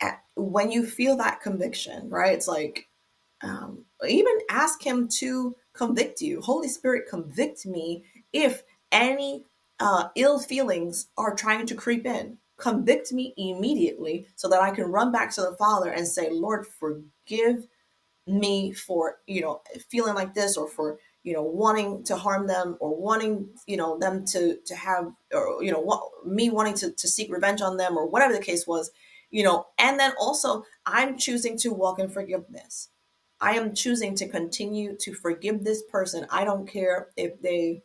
at, 0.00 0.22
when 0.34 0.70
you 0.72 0.84
feel 0.86 1.16
that 1.18 1.40
conviction, 1.40 2.08
right? 2.08 2.32
It's 2.32 2.48
like, 2.48 2.88
um, 3.42 3.84
even 4.08 4.32
ask 4.50 4.82
Him 4.82 5.06
to 5.18 5.54
convict 5.74 6.20
you. 6.20 6.40
Holy 6.40 6.68
Spirit, 6.68 7.08
convict 7.08 7.66
me 7.66 8.04
if 8.32 8.62
any 8.90 9.44
uh, 9.84 10.08
ill 10.14 10.38
feelings 10.38 11.08
are 11.18 11.34
trying 11.34 11.66
to 11.66 11.74
creep 11.74 12.06
in. 12.06 12.38
Convict 12.56 13.12
me 13.12 13.34
immediately 13.36 14.26
so 14.34 14.48
that 14.48 14.62
I 14.62 14.70
can 14.70 14.86
run 14.86 15.12
back 15.12 15.30
to 15.34 15.42
the 15.42 15.56
Father 15.58 15.90
and 15.90 16.08
say, 16.08 16.30
Lord, 16.30 16.66
forgive 16.66 17.66
me 18.26 18.72
for, 18.72 19.18
you 19.26 19.42
know, 19.42 19.60
feeling 19.90 20.14
like 20.14 20.32
this 20.32 20.56
or 20.56 20.66
for, 20.66 20.98
you 21.22 21.34
know, 21.34 21.42
wanting 21.42 22.02
to 22.04 22.16
harm 22.16 22.46
them 22.46 22.78
or 22.80 22.96
wanting, 22.96 23.46
you 23.66 23.76
know, 23.76 23.98
them 23.98 24.24
to, 24.24 24.56
to 24.64 24.74
have, 24.74 25.12
or, 25.34 25.62
you 25.62 25.70
know, 25.70 25.80
what, 25.80 26.02
me 26.24 26.48
wanting 26.48 26.74
to, 26.74 26.90
to 26.92 27.06
seek 27.06 27.30
revenge 27.30 27.60
on 27.60 27.76
them 27.76 27.98
or 27.98 28.08
whatever 28.08 28.32
the 28.32 28.38
case 28.38 28.66
was, 28.66 28.90
you 29.30 29.42
know, 29.42 29.66
and 29.78 30.00
then 30.00 30.14
also 30.18 30.64
I'm 30.86 31.18
choosing 31.18 31.58
to 31.58 31.74
walk 31.74 31.98
in 31.98 32.08
forgiveness. 32.08 32.88
I 33.38 33.56
am 33.56 33.74
choosing 33.74 34.14
to 34.16 34.28
continue 34.28 34.96
to 35.00 35.12
forgive 35.12 35.62
this 35.62 35.82
person. 35.90 36.26
I 36.30 36.44
don't 36.44 36.66
care 36.66 37.08
if 37.18 37.42
they 37.42 37.82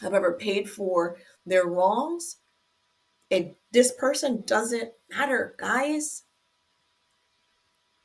have 0.00 0.14
ever 0.14 0.32
paid 0.32 0.70
for 0.70 1.16
their 1.46 1.66
wrongs. 1.66 2.36
And 3.30 3.54
this 3.72 3.92
person 3.92 4.42
doesn't 4.46 4.92
matter, 5.10 5.54
guys. 5.58 6.24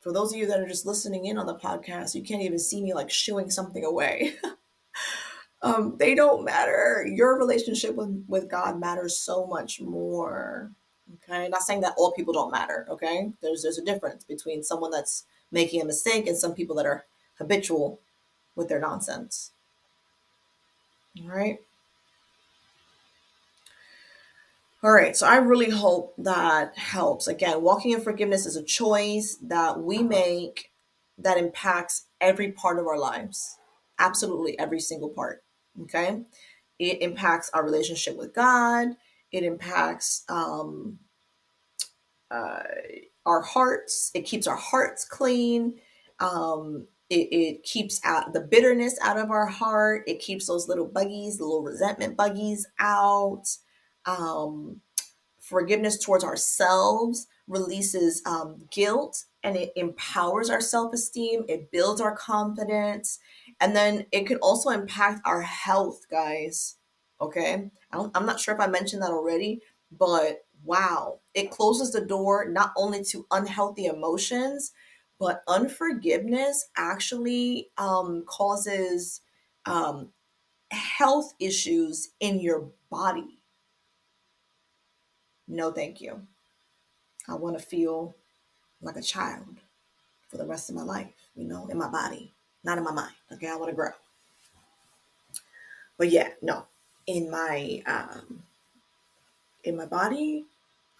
For 0.00 0.12
those 0.12 0.32
of 0.32 0.38
you 0.38 0.46
that 0.48 0.60
are 0.60 0.68
just 0.68 0.84
listening 0.84 1.24
in 1.24 1.38
on 1.38 1.46
the 1.46 1.54
podcast, 1.54 2.14
you 2.14 2.22
can't 2.22 2.42
even 2.42 2.58
see 2.58 2.82
me 2.82 2.92
like 2.92 3.10
shooing 3.10 3.50
something 3.50 3.84
away. 3.84 4.34
um, 5.62 5.96
they 5.98 6.14
don't 6.14 6.44
matter. 6.44 7.06
Your 7.08 7.38
relationship 7.38 7.94
with, 7.94 8.24
with 8.28 8.50
God 8.50 8.78
matters 8.78 9.16
so 9.16 9.46
much 9.46 9.80
more. 9.80 10.72
Okay. 11.14 11.48
Not 11.48 11.62
saying 11.62 11.80
that 11.82 11.94
all 11.96 12.12
people 12.12 12.34
don't 12.34 12.52
matter. 12.52 12.86
Okay. 12.90 13.32
There's 13.42 13.62
there's 13.62 13.78
a 13.78 13.84
difference 13.84 14.24
between 14.24 14.62
someone 14.62 14.90
that's 14.90 15.24
making 15.50 15.80
a 15.80 15.86
mistake 15.86 16.26
and 16.26 16.36
some 16.36 16.54
people 16.54 16.76
that 16.76 16.86
are 16.86 17.04
habitual 17.38 18.00
with 18.54 18.68
their 18.68 18.80
nonsense. 18.80 19.52
All 21.22 21.28
right. 21.28 21.60
All 24.84 24.92
right, 24.92 25.16
so 25.16 25.26
I 25.26 25.36
really 25.36 25.70
hope 25.70 26.12
that 26.18 26.76
helps. 26.76 27.26
Again, 27.26 27.62
walking 27.62 27.92
in 27.92 28.02
forgiveness 28.02 28.44
is 28.44 28.56
a 28.56 28.62
choice 28.62 29.38
that 29.40 29.80
we 29.80 30.02
make 30.02 30.72
that 31.16 31.38
impacts 31.38 32.04
every 32.20 32.52
part 32.52 32.78
of 32.78 32.86
our 32.86 32.98
lives. 32.98 33.56
Absolutely 33.98 34.58
every 34.58 34.80
single 34.80 35.08
part. 35.08 35.42
Okay. 35.84 36.20
It 36.78 37.00
impacts 37.00 37.48
our 37.54 37.64
relationship 37.64 38.18
with 38.18 38.34
God, 38.34 38.88
it 39.32 39.42
impacts 39.42 40.22
um, 40.28 40.98
uh, 42.30 42.64
our 43.24 43.40
hearts, 43.40 44.10
it 44.12 44.26
keeps 44.26 44.46
our 44.46 44.56
hearts 44.56 45.06
clean. 45.06 45.80
Um, 46.20 46.88
it, 47.08 47.28
it, 47.32 47.62
keeps 47.62 48.00
out 48.04 48.34
the 48.34 48.40
bitterness 48.40 48.98
out 49.02 49.18
of 49.18 49.30
our 49.30 49.46
heart. 49.46 50.04
It 50.06 50.20
keeps 50.20 50.46
those 50.46 50.68
little 50.68 50.86
buggies, 50.86 51.38
the 51.38 51.44
little 51.44 51.62
resentment 51.62 52.16
buggies 52.16 52.66
out 52.78 53.46
um, 54.06 54.80
forgiveness 55.40 55.98
towards 55.98 56.24
ourselves 56.24 57.26
releases 57.46 58.22
um, 58.24 58.64
guilt 58.70 59.24
and 59.42 59.56
it 59.56 59.72
empowers 59.76 60.48
our 60.48 60.60
self-esteem 60.60 61.44
it 61.48 61.70
builds 61.70 62.00
our 62.00 62.16
confidence 62.16 63.18
and 63.60 63.76
then 63.76 64.06
it 64.12 64.26
can 64.26 64.38
also 64.38 64.70
impact 64.70 65.20
our 65.24 65.42
health 65.42 66.06
guys 66.10 66.76
okay? 67.20 67.70
I'm 67.92 68.26
not 68.26 68.40
sure 68.40 68.54
if 68.54 68.60
i 68.60 68.66
mentioned 68.66 69.02
that 69.02 69.10
already 69.10 69.60
but 69.92 70.44
wow 70.64 71.20
it 71.34 71.50
closes 71.50 71.92
the 71.92 72.00
door 72.00 72.48
not 72.48 72.72
only 72.76 73.04
to 73.04 73.26
unhealthy 73.30 73.84
emotions 73.84 74.72
but 75.18 75.42
unforgiveness 75.46 76.68
actually 76.76 77.68
um, 77.78 78.24
causes 78.26 79.20
um, 79.66 80.10
health 80.70 81.34
issues 81.38 82.10
in 82.20 82.40
your 82.40 82.70
body 82.90 83.38
no, 85.48 85.70
thank 85.72 86.00
you. 86.00 86.20
I 87.28 87.34
want 87.34 87.58
to 87.58 87.64
feel 87.64 88.14
like 88.82 88.96
a 88.96 89.02
child 89.02 89.46
for 90.28 90.36
the 90.36 90.46
rest 90.46 90.68
of 90.68 90.76
my 90.76 90.82
life, 90.82 91.12
you 91.34 91.44
know, 91.44 91.66
in 91.68 91.78
my 91.78 91.88
body, 91.88 92.32
not 92.64 92.78
in 92.78 92.84
my 92.84 92.92
mind. 92.92 93.14
Okay, 93.32 93.48
I 93.48 93.56
want 93.56 93.70
to 93.70 93.76
grow. 93.76 93.90
But 95.96 96.10
yeah, 96.10 96.30
no, 96.42 96.64
in 97.06 97.30
my 97.30 97.82
um, 97.86 98.42
in 99.62 99.76
my 99.76 99.86
body, 99.86 100.44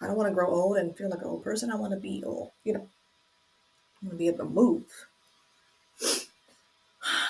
I 0.01 0.07
don't 0.07 0.17
want 0.17 0.29
to 0.29 0.33
grow 0.33 0.49
old 0.49 0.77
and 0.77 0.95
feel 0.95 1.09
like 1.09 1.21
an 1.21 1.27
old 1.27 1.43
person. 1.43 1.71
I 1.71 1.75
want 1.75 1.93
to 1.93 1.99
be 1.99 2.23
old, 2.25 2.51
you 2.63 2.73
know. 2.73 2.87
I 4.01 4.05
want 4.05 4.11
to 4.13 4.17
be 4.17 4.27
able 4.27 4.39
to 4.39 4.45
move. 4.45 4.83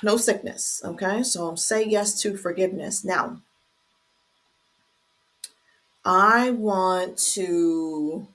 No 0.01 0.15
sickness. 0.15 0.81
Okay, 0.85 1.21
so 1.21 1.55
say 1.55 1.83
yes 1.83 2.21
to 2.21 2.37
forgiveness 2.37 3.03
now. 3.03 3.41
I 6.05 6.51
want 6.51 7.17
to 7.33 8.27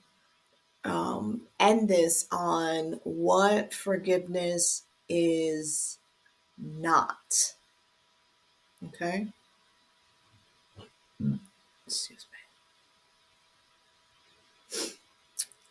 um, 0.83 1.41
end 1.59 1.87
this 1.87 2.27
on 2.31 2.99
what 3.03 3.73
forgiveness 3.73 4.83
is 5.07 5.97
not. 6.57 7.53
Okay? 8.87 9.27
Excuse 11.87 12.25
me. 12.31 12.37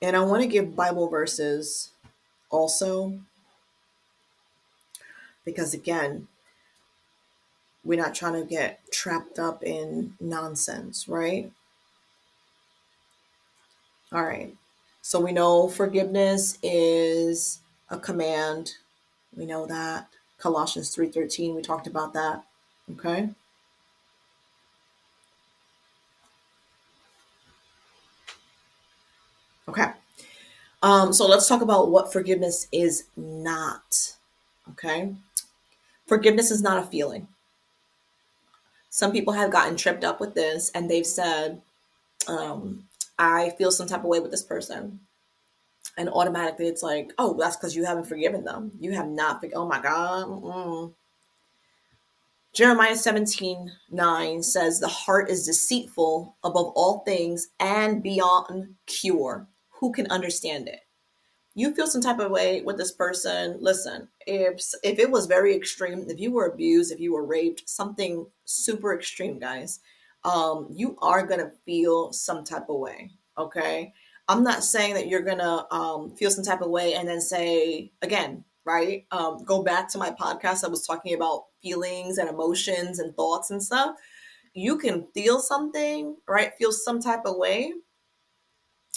And 0.02 0.16
I 0.16 0.20
want 0.20 0.42
to 0.42 0.48
give 0.48 0.74
Bible 0.74 1.08
verses 1.08 1.90
also 2.50 3.20
because, 5.44 5.74
again, 5.74 6.28
we're 7.84 8.00
not 8.00 8.14
trying 8.14 8.40
to 8.40 8.44
get 8.44 8.80
trapped 8.90 9.38
up 9.38 9.62
in 9.62 10.14
nonsense, 10.20 11.08
right? 11.08 11.52
All 14.12 14.24
right. 14.24 14.54
So 15.02 15.20
we 15.20 15.32
know 15.32 15.68
forgiveness 15.68 16.58
is 16.62 17.60
a 17.88 17.98
command. 17.98 18.72
We 19.36 19.46
know 19.46 19.66
that 19.66 20.08
Colossians 20.38 20.90
3:13 20.94 21.54
we 21.54 21.62
talked 21.62 21.86
about 21.86 22.12
that. 22.14 22.44
Okay? 22.92 23.30
Okay. 29.68 29.92
Um, 30.82 31.12
so 31.12 31.26
let's 31.26 31.46
talk 31.46 31.62
about 31.62 31.90
what 31.90 32.12
forgiveness 32.12 32.66
is 32.72 33.04
not. 33.16 34.16
Okay? 34.70 35.14
Forgiveness 36.06 36.50
is 36.50 36.62
not 36.62 36.82
a 36.82 36.86
feeling. 36.86 37.28
Some 38.88 39.12
people 39.12 39.34
have 39.34 39.52
gotten 39.52 39.76
tripped 39.76 40.04
up 40.04 40.20
with 40.20 40.34
this 40.34 40.70
and 40.74 40.90
they've 40.90 41.06
said 41.06 41.62
um, 42.26 42.84
I 43.20 43.50
feel 43.50 43.70
some 43.70 43.86
type 43.86 44.00
of 44.00 44.06
way 44.06 44.18
with 44.18 44.30
this 44.30 44.42
person. 44.42 44.98
And 45.98 46.08
automatically 46.08 46.66
it's 46.66 46.82
like, 46.82 47.12
oh, 47.18 47.36
that's 47.38 47.56
because 47.56 47.76
you 47.76 47.84
haven't 47.84 48.06
forgiven 48.06 48.44
them. 48.44 48.72
You 48.80 48.92
have 48.92 49.08
not, 49.08 49.44
oh 49.54 49.68
my 49.68 49.80
God. 49.80 50.26
Mm-mm. 50.26 50.94
Jeremiah 52.54 52.96
17 52.96 53.70
9 53.90 54.42
says, 54.42 54.80
The 54.80 54.88
heart 54.88 55.28
is 55.28 55.46
deceitful 55.46 56.34
above 56.42 56.72
all 56.74 57.00
things 57.00 57.48
and 57.60 58.02
beyond 58.02 58.74
cure. 58.86 59.46
Who 59.80 59.92
can 59.92 60.06
understand 60.10 60.68
it? 60.68 60.80
You 61.54 61.74
feel 61.74 61.86
some 61.86 62.00
type 62.00 62.20
of 62.20 62.30
way 62.30 62.62
with 62.62 62.78
this 62.78 62.92
person. 62.92 63.58
Listen, 63.60 64.08
if 64.26 64.62
if 64.82 64.98
it 64.98 65.10
was 65.10 65.26
very 65.26 65.54
extreme, 65.54 66.06
if 66.08 66.18
you 66.18 66.32
were 66.32 66.46
abused, 66.46 66.90
if 66.90 67.00
you 67.00 67.12
were 67.12 67.26
raped, 67.26 67.68
something 67.68 68.26
super 68.46 68.94
extreme, 68.94 69.38
guys, 69.38 69.80
um, 70.24 70.68
you 70.70 70.96
are 71.00 71.26
gonna 71.26 71.52
feel 71.64 72.12
some 72.12 72.44
type 72.44 72.68
of 72.68 72.78
way. 72.78 73.12
Okay. 73.38 73.92
I'm 74.28 74.44
not 74.44 74.62
saying 74.62 74.94
that 74.94 75.08
you're 75.08 75.22
gonna 75.22 75.66
um, 75.70 76.14
feel 76.16 76.30
some 76.30 76.44
type 76.44 76.60
of 76.60 76.70
way 76.70 76.94
and 76.94 77.08
then 77.08 77.20
say 77.20 77.92
again, 78.02 78.44
right? 78.64 79.06
Um, 79.10 79.42
go 79.44 79.62
back 79.62 79.88
to 79.90 79.98
my 79.98 80.10
podcast. 80.10 80.64
I 80.64 80.68
was 80.68 80.86
talking 80.86 81.14
about 81.14 81.46
feelings 81.62 82.18
and 82.18 82.28
emotions 82.28 82.98
and 82.98 83.14
thoughts 83.16 83.50
and 83.50 83.62
stuff. 83.62 83.96
You 84.54 84.78
can 84.78 85.06
feel 85.14 85.40
something, 85.40 86.16
right? 86.28 86.52
Feel 86.58 86.72
some 86.72 87.00
type 87.00 87.22
of 87.24 87.36
way. 87.36 87.72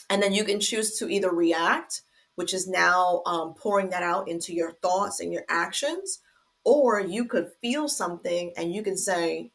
And 0.09 0.21
then 0.21 0.33
you 0.33 0.43
can 0.43 0.59
choose 0.59 0.97
to 0.99 1.09
either 1.09 1.31
react, 1.31 2.01
which 2.35 2.53
is 2.53 2.67
now 2.67 3.21
um, 3.25 3.53
pouring 3.53 3.89
that 3.89 4.03
out 4.03 4.27
into 4.27 4.53
your 4.53 4.73
thoughts 4.73 5.19
and 5.19 5.31
your 5.31 5.45
actions, 5.49 6.19
or 6.63 6.99
you 6.99 7.25
could 7.25 7.51
feel 7.61 7.87
something 7.87 8.51
and 8.57 8.73
you 8.73 8.83
can 8.83 8.97
say, 8.97 9.51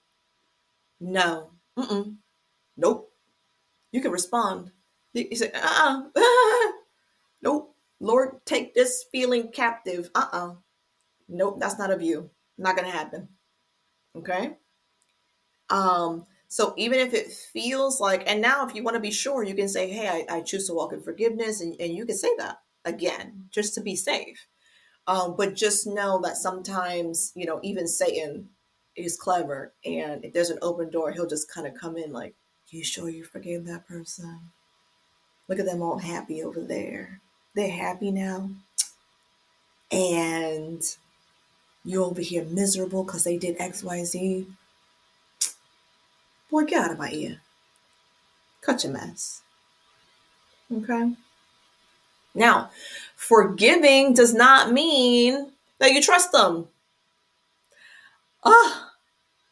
no, 1.00 1.50
nope. 2.76 3.12
You 3.92 4.00
can 4.00 4.12
respond. 4.12 4.72
You, 5.14 5.34
say, 5.36 5.50
uh 5.54 6.02
uh 6.14 6.72
nope 7.42 7.74
Lord, 8.00 8.40
take 8.46 8.74
this 8.74 9.06
feeling 9.10 9.50
captive. 9.52 10.10
Uh 10.14 10.26
uh 10.32 10.54
Nope, 11.28 11.58
that's 11.60 11.78
not 11.78 11.90
of 11.90 12.02
you. 12.02 12.30
Not 12.56 12.76
going 12.76 12.90
to 12.90 12.96
happen. 12.96 13.28
Okay. 14.16 14.56
Um, 15.70 16.26
so 16.48 16.74
even 16.78 16.98
if 16.98 17.12
it 17.12 17.30
feels 17.30 18.00
like, 18.00 18.24
and 18.26 18.40
now 18.40 18.66
if 18.66 18.74
you 18.74 18.82
want 18.82 18.94
to 18.94 19.00
be 19.00 19.10
sure, 19.10 19.42
you 19.44 19.54
can 19.54 19.68
say, 19.68 19.90
Hey, 19.90 20.08
I, 20.08 20.36
I 20.36 20.40
choose 20.40 20.66
to 20.66 20.74
walk 20.74 20.92
in 20.92 21.02
forgiveness. 21.02 21.60
And, 21.60 21.76
and 21.78 21.94
you 21.94 22.06
can 22.06 22.16
say 22.16 22.30
that 22.38 22.56
again, 22.84 23.44
just 23.50 23.74
to 23.74 23.82
be 23.82 23.94
safe. 23.94 24.46
Um, 25.06 25.36
but 25.36 25.54
just 25.54 25.86
know 25.86 26.20
that 26.22 26.36
sometimes, 26.36 27.32
you 27.34 27.46
know, 27.46 27.60
even 27.62 27.86
Satan 27.86 28.50
is 28.98 29.16
clever. 29.16 29.72
And 29.84 30.24
if 30.24 30.32
there's 30.32 30.50
an 30.50 30.58
open 30.62 30.90
door, 30.90 31.12
he'll 31.12 31.26
just 31.26 31.50
kind 31.50 31.66
of 31.66 31.74
come 31.74 31.96
in 31.96 32.12
like, 32.12 32.34
You 32.68 32.84
sure 32.84 33.08
you 33.08 33.24
forgave 33.24 33.64
that 33.66 33.86
person? 33.86 34.50
Look 35.48 35.58
at 35.58 35.66
them 35.66 35.82
all 35.82 35.98
happy 35.98 36.42
over 36.42 36.60
there 36.60 37.20
they're 37.58 37.70
happy 37.70 38.12
now. 38.12 38.50
And 39.90 40.82
you're 41.84 42.04
over 42.04 42.20
here 42.20 42.44
miserable 42.44 43.02
because 43.02 43.24
they 43.24 43.36
did 43.36 43.58
XYZ. 43.58 44.46
Boy, 46.50 46.64
get 46.64 46.84
out 46.84 46.92
of 46.92 46.98
my 46.98 47.10
ear. 47.10 47.40
Cut 48.60 48.84
your 48.84 48.92
mess. 48.92 49.42
Okay? 50.72 51.14
Now, 52.34 52.70
forgiving 53.16 54.14
does 54.14 54.34
not 54.34 54.72
mean 54.72 55.50
that 55.78 55.92
you 55.92 56.00
trust 56.00 56.30
them. 56.32 56.68
Ah, 58.44 58.50
oh, 58.50 58.87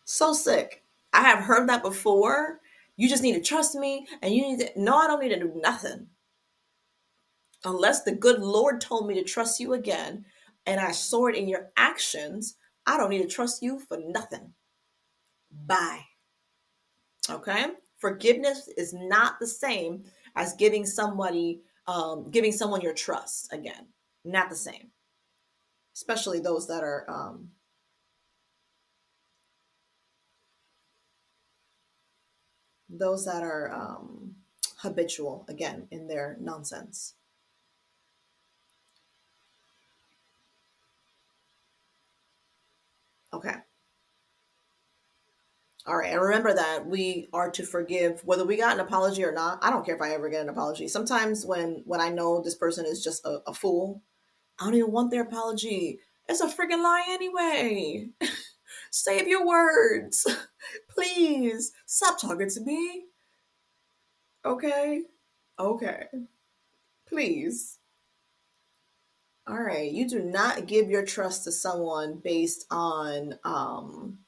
so 0.07 0.33
sick. 0.33 0.83
I 1.13 1.21
have 1.21 1.41
heard 1.41 1.69
that 1.69 1.83
before. 1.83 2.61
You 2.97 3.11
just 3.11 3.23
need 3.23 3.35
to 3.35 3.43
trust 3.43 3.75
me 3.75 4.07
and 4.23 4.35
you 4.35 4.43
need 4.43 4.61
to. 4.61 4.71
No, 4.75 4.97
I 4.97 5.07
don't 5.07 5.21
need 5.21 5.35
to 5.35 5.39
do 5.39 5.53
nothing 5.57 6.07
unless 7.67 8.03
the 8.03 8.13
good 8.13 8.41
Lord 8.41 8.81
told 8.81 9.07
me 9.07 9.15
to 9.15 9.25
trust 9.25 9.61
you 9.61 9.75
again 9.75 10.25
and 10.67 10.81
I 10.81 10.93
saw 10.93 11.27
it 11.27 11.37
in 11.37 11.49
your 11.49 11.71
actions, 11.77 12.57
I 12.87 12.97
don't 12.97 13.11
need 13.11 13.23
to 13.23 13.29
trust 13.29 13.63
you 13.63 13.79
for 13.81 13.99
nothing. 13.99 14.53
Bye. 15.67 16.01
Okay? 17.29 17.67
Forgiveness 17.99 18.69
is 18.77 18.95
not 18.95 19.39
the 19.41 19.47
same 19.47 20.05
as 20.37 20.55
giving 20.55 20.87
somebody 20.87 21.61
um, 21.89 22.29
giving 22.33 22.51
someone 22.51 22.81
your 22.81 22.95
trust 22.95 23.53
again. 23.53 23.87
Not 24.25 24.51
the 24.51 24.57
same. 24.57 24.91
Especially 25.95 26.41
those 26.41 26.67
that 26.67 26.83
are 26.83 27.09
um, 27.09 27.49
those 32.89 33.25
that 33.25 33.43
are 33.43 33.73
um, 33.73 34.37
habitual 34.79 35.45
again 35.49 35.89
in 35.91 36.09
their 36.09 36.37
nonsense. 36.41 37.15
Okay. 43.33 43.55
All 45.87 45.97
right. 45.97 46.13
And 46.13 46.21
remember 46.21 46.53
that 46.53 46.87
we 46.87 47.29
are 47.33 47.51
to 47.53 47.63
forgive 47.65 48.25
whether 48.25 48.45
we 48.45 48.57
got 48.57 48.75
an 48.75 48.81
apology 48.81 49.25
or 49.25 49.33
not. 49.33 49.59
I 49.63 49.71
don't 49.71 49.87
care 49.87 49.95
if 49.95 50.03
I 50.03 50.11
ever 50.15 50.29
get 50.29 50.43
an 50.43 50.49
apology. 50.49 50.89
Sometimes 50.89 51.47
when 51.47 51.83
when 51.87 52.01
I 52.01 52.09
know 52.11 52.41
this 52.43 52.57
person 52.57 52.87
is 52.87 53.05
just 53.05 53.25
a, 53.25 53.41
a 53.47 53.55
fool, 53.55 54.03
I 54.59 54.65
don't 54.65 54.75
even 54.75 54.93
want 54.93 55.11
their 55.13 55.23
apology. 55.23 56.01
It's 56.29 56.41
a 56.41 56.49
freaking 56.49 56.83
lie 56.83 57.05
anyway. 57.09 58.09
Save 58.91 59.29
your 59.29 59.47
words. 59.47 60.27
Please 60.89 61.73
stop 61.87 62.21
talking 62.21 62.51
to 62.51 62.61
me. 62.61 63.05
Okay. 64.45 65.03
Okay. 65.59 66.05
Please. 67.09 67.79
All 69.47 69.63
right. 69.63 69.91
You 69.91 70.09
do 70.09 70.21
not 70.21 70.67
give 70.67 70.91
your 70.91 71.05
trust 71.05 71.45
to 71.45 71.53
someone 71.53 72.21
based 72.23 72.67
on, 72.71 73.39
um, 73.45 74.19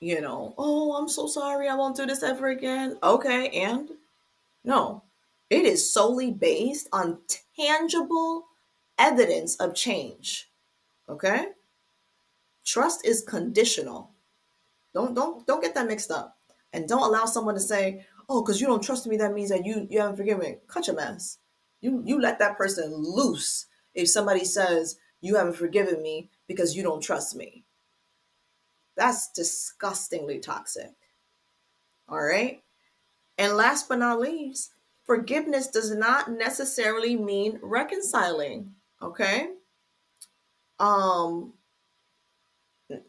you 0.00 0.20
know, 0.20 0.54
oh, 0.58 0.96
I'm 0.96 1.08
so 1.08 1.26
sorry. 1.26 1.68
I 1.68 1.74
won't 1.74 1.96
do 1.96 2.06
this 2.06 2.22
ever 2.22 2.48
again. 2.48 2.98
Okay. 3.02 3.48
And 3.50 3.90
no, 4.64 5.02
it 5.50 5.64
is 5.64 5.92
solely 5.92 6.30
based 6.30 6.88
on 6.92 7.18
tangible 7.56 8.46
evidence 8.98 9.56
of 9.56 9.74
change. 9.74 10.48
Okay. 11.08 11.46
Trust 12.64 13.06
is 13.06 13.22
conditional. 13.22 14.12
Don't 14.94 15.14
don't 15.14 15.46
don't 15.46 15.62
get 15.62 15.74
that 15.74 15.86
mixed 15.86 16.10
up. 16.10 16.38
And 16.72 16.88
don't 16.88 17.02
allow 17.02 17.26
someone 17.26 17.54
to 17.54 17.60
say, 17.60 18.06
"Oh, 18.28 18.42
because 18.42 18.60
you 18.60 18.66
don't 18.66 18.82
trust 18.82 19.06
me, 19.06 19.16
that 19.18 19.34
means 19.34 19.50
that 19.50 19.66
you 19.66 19.86
you 19.90 20.00
haven't 20.00 20.16
forgiven 20.16 20.40
me." 20.40 20.56
Cut 20.66 20.86
your 20.86 20.96
mess. 20.96 21.38
You 21.80 22.02
you 22.04 22.20
let 22.20 22.38
that 22.38 22.56
person 22.56 22.92
loose 22.94 23.66
if 23.94 24.08
somebody 24.08 24.44
says 24.44 24.96
you 25.20 25.36
haven't 25.36 25.56
forgiven 25.56 26.02
me 26.02 26.30
because 26.46 26.76
you 26.76 26.82
don't 26.82 27.02
trust 27.02 27.36
me. 27.36 27.64
That's 28.96 29.30
disgustingly 29.32 30.38
toxic. 30.38 30.94
All 32.08 32.22
right? 32.22 32.62
And 33.38 33.56
last 33.56 33.88
but 33.88 33.98
not 33.98 34.20
least, 34.20 34.72
forgiveness 35.04 35.66
does 35.68 35.94
not 35.94 36.30
necessarily 36.30 37.16
mean 37.16 37.58
reconciling, 37.62 38.74
okay? 39.02 39.48
Um 40.84 41.52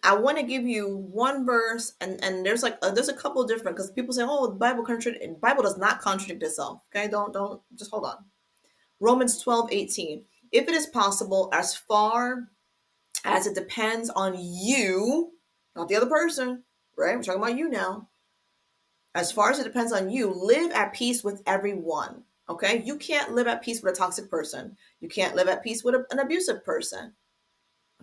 I 0.03 0.15
want 0.15 0.38
to 0.38 0.43
give 0.43 0.63
you 0.63 0.97
one 1.11 1.45
verse, 1.45 1.93
and 1.99 2.23
and 2.23 2.45
there's 2.45 2.63
like 2.63 2.78
uh, 2.82 2.91
there's 2.91 3.09
a 3.09 3.13
couple 3.13 3.43
different 3.43 3.76
because 3.76 3.91
people 3.91 4.13
say, 4.13 4.23
oh, 4.26 4.47
the 4.47 4.55
Bible 4.55 4.86
contradict 4.86 5.41
Bible 5.41 5.63
does 5.63 5.78
not 5.78 5.99
contradict 5.99 6.41
itself. 6.43 6.82
Okay, 6.95 7.09
don't 7.09 7.34
don't 7.34 7.61
just 7.78 7.91
hold 7.91 8.05
on. 8.05 8.23
Romans 9.01 9.41
12, 9.41 9.71
18. 9.71 10.23
If 10.53 10.67
it 10.69 10.73
is 10.73 10.88
possible, 10.88 11.49
as 11.51 11.76
far 11.76 12.47
as 13.26 13.47
it 13.47 13.55
depends 13.55 14.09
on 14.09 14.36
you, 14.39 15.32
not 15.76 15.89
the 15.89 15.95
other 15.95 16.05
person, 16.05 16.63
right? 16.97 17.15
We're 17.15 17.23
talking 17.23 17.41
about 17.41 17.57
you 17.57 17.69
now. 17.69 18.07
As 19.15 19.32
far 19.32 19.51
as 19.51 19.59
it 19.59 19.63
depends 19.63 19.91
on 19.91 20.09
you, 20.09 20.32
live 20.32 20.71
at 20.71 20.93
peace 20.93 21.23
with 21.23 21.41
everyone. 21.45 22.23
Okay? 22.49 22.84
You 22.86 22.97
can't 22.97 23.34
live 23.34 23.47
at 23.47 23.63
peace 23.63 23.82
with 23.82 23.93
a 23.93 23.97
toxic 23.97 24.30
person. 24.30 24.78
You 24.99 25.09
can't 25.09 25.36
live 25.36 25.47
at 25.47 25.63
peace 25.63 25.84
with 25.84 25.95
a, 25.95 26.05
an 26.11 26.19
abusive 26.19 26.63
person. 26.63 27.13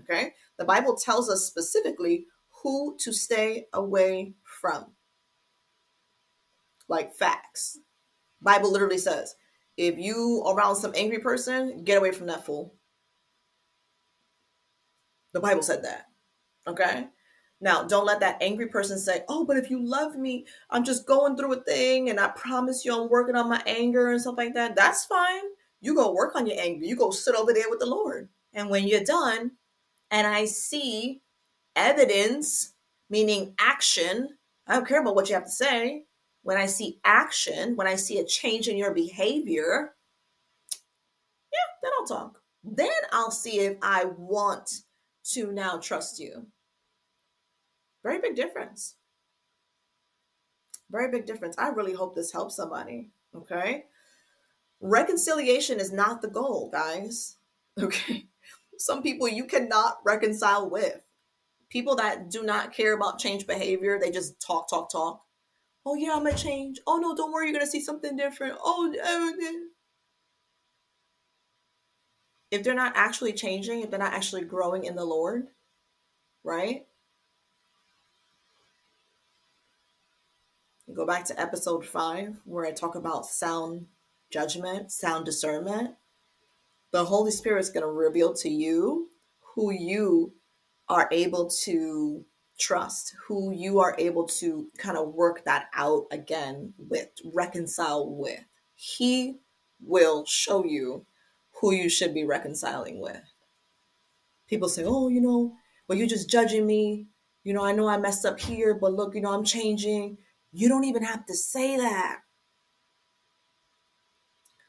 Okay? 0.03 0.33
The 0.59 0.65
Bible 0.65 0.97
tells 0.97 1.31
us 1.31 1.47
specifically 1.47 2.27
who 2.63 2.97
to 3.01 3.13
stay 3.13 3.67
away 3.73 4.35
from. 4.45 4.93
Like 6.89 7.15
facts. 7.15 7.79
Bible 8.41 8.73
literally 8.73 8.99
says, 8.99 9.35
if 9.77 9.99
you 9.99 10.45
around 10.47 10.77
some 10.77 10.93
angry 10.95 11.19
person, 11.19 11.85
get 11.85 11.99
away 11.99 12.13
from 12.13 12.27
that 12.27 12.45
fool. 12.45 12.75
The 15.33 15.41
Bible 15.41 15.63
said 15.63 15.85
that. 15.85 16.07
Okay? 16.67 17.07
Now, 17.61 17.85
don't 17.85 18.05
let 18.05 18.21
that 18.21 18.43
angry 18.43 18.67
person 18.67 18.99
say, 18.99 19.23
Oh, 19.29 19.47
but 19.47 19.57
if 19.57 19.71
you 19.71 19.85
love 19.85 20.17
me, 20.17 20.47
I'm 20.69 20.85
just 20.85 21.07
going 21.07 21.37
through 21.37 21.53
a 21.55 21.63
thing 21.63 22.11
and 22.11 22.19
I 22.19 22.29
promise 22.29 22.85
you 22.85 22.95
I'm 22.95 23.09
working 23.09 23.37
on 23.37 23.49
my 23.49 23.63
anger 23.67 24.11
and 24.11 24.21
stuff 24.21 24.35
like 24.37 24.55
that. 24.55 24.75
That's 24.75 25.07
fine. 25.07 25.43
You 25.81 25.95
go 25.95 26.13
work 26.13 26.35
on 26.35 26.47
your 26.47 26.61
anger. 26.61 26.85
You 26.85 26.97
go 26.97 27.11
sit 27.11 27.35
over 27.35 27.53
there 27.53 27.71
with 27.71 27.79
the 27.79 27.87
Lord. 27.87 28.29
And 28.53 28.69
when 28.69 28.87
you're 28.87 29.05
done, 29.05 29.53
and 30.13 30.27
I 30.27 30.45
see 30.45 31.23
evidence, 31.75 32.75
meaning 33.11 33.55
action, 33.59 34.29
I 34.69 34.75
don't 34.75 34.87
care 34.87 35.01
about 35.01 35.17
what 35.17 35.29
you 35.29 35.35
have 35.35 35.47
to 35.47 35.51
say. 35.51 36.05
When 36.43 36.59
I 36.59 36.67
see 36.67 37.01
action, 37.05 37.77
when 37.77 37.87
I 37.87 37.97
see 37.97 38.19
a 38.19 38.25
change 38.25 38.69
in 38.69 38.77
your 38.77 38.93
behavior, 38.93 39.95
yeah, 41.53 41.59
then 41.83 41.93
I'll 41.99 42.07
talk. 42.07 42.39
Then 42.63 42.91
I'll 43.11 43.31
see 43.31 43.61
if 43.61 43.79
I 43.81 44.05
want 44.05 44.71
to 45.33 45.51
now 45.51 45.79
trust 45.79 46.21
you. 46.21 46.47
Very 48.03 48.21
big 48.21 48.37
difference. 48.37 48.97
Very 50.91 51.11
big 51.11 51.27
difference. 51.27 51.57
I 51.59 51.69
really 51.69 51.95
hope 51.95 52.15
this 52.15 52.33
helps 52.33 52.57
somebody. 52.57 53.11
Okay. 53.35 53.85
Reconciliation 54.81 55.81
is 55.81 55.93
not 55.93 56.21
the 56.23 56.29
goal, 56.29 56.71
guys. 56.71 57.37
Okay. 57.81 58.27
Some 58.83 59.01
people 59.01 59.29
you 59.29 59.45
cannot 59.45 59.99
reconcile 60.05 60.69
with. 60.69 61.01
People 61.71 61.95
that 61.97 62.31
do 62.31 62.43
not 62.43 62.75
care 62.75 62.95
about 62.95 63.21
change 63.21 63.47
behavior, 63.47 63.97
they 63.99 64.11
just 64.11 64.41
talk, 64.41 64.69
talk, 64.69 64.91
talk. 64.91 65.23
Oh, 65.87 65.95
yeah, 65.95 66.15
I'm 66.15 66.25
going 66.25 66.35
to 66.35 66.43
change. 66.43 66.81
Oh, 66.85 66.97
no, 66.97 67.15
don't 67.15 67.33
worry. 67.33 67.47
You're 67.47 67.55
going 67.55 67.65
to 67.65 67.71
see 67.71 67.81
something 67.81 68.17
different. 68.17 68.59
Oh, 68.61 68.93
oh, 69.05 69.67
if 72.51 72.65
they're 72.65 72.75
not 72.75 72.93
actually 72.97 73.33
changing, 73.33 73.83
if 73.83 73.91
they're 73.91 74.01
not 74.01 74.15
actually 74.15 74.43
growing 74.43 74.85
in 74.85 74.97
the 74.97 75.05
Lord, 75.05 75.47
right? 76.43 76.85
Go 80.93 81.07
back 81.07 81.25
to 81.27 81.41
episode 81.41 81.87
five, 81.87 82.41
where 82.45 82.67
I 82.67 82.73
talk 82.73 82.97
about 82.97 83.27
sound 83.27 83.87
judgment, 84.31 84.91
sound 84.91 85.25
discernment. 85.25 85.95
The 86.93 87.05
Holy 87.07 87.31
Spirit 87.31 87.61
is 87.61 87.71
going 87.71 87.85
to 87.85 87.91
reveal 87.91 88.35
to 88.35 88.51
you 88.51 89.09
who 89.55 89.73
you 89.73 90.35
are 90.89 91.09
able 91.11 91.49
to 91.65 92.25
trust, 92.59 93.15
who 93.27 93.51
you 93.51 93.81
are 93.81 93.97
able 93.99 94.27
to 94.27 94.69
kind 94.77 94.99
of 94.99 95.15
work 95.15 95.45
that 95.47 95.69
out 95.75 96.05
again 96.11 96.75
with, 96.79 97.09
reconcile 97.33 98.15
with. 98.15 98.45
He 98.75 99.39
will 99.81 100.25
show 100.27 100.65
you 100.65 101.07
who 101.61 101.73
you 101.73 101.89
should 101.89 102.13
be 102.13 102.25
reconciling 102.25 103.01
with. 103.01 103.23
People 104.49 104.69
say, 104.69 104.85
oh, 104.85 105.09
you 105.09 105.21
know, 105.21 105.55
well, 105.89 105.97
you're 105.97 106.07
just 106.07 106.29
judging 106.29 106.67
me. 106.67 107.07
You 107.43 107.55
know, 107.55 107.65
I 107.65 107.73
know 107.73 107.89
I 107.89 107.97
messed 107.97 108.27
up 108.27 108.39
here, 108.39 108.75
but 108.75 108.93
look, 108.93 109.15
you 109.15 109.23
know, 109.23 109.33
I'm 109.33 109.45
changing. 109.45 110.19
You 110.53 110.69
don't 110.69 110.85
even 110.85 111.03
have 111.05 111.25
to 111.27 111.35
say 111.35 111.79
that. 111.79 112.19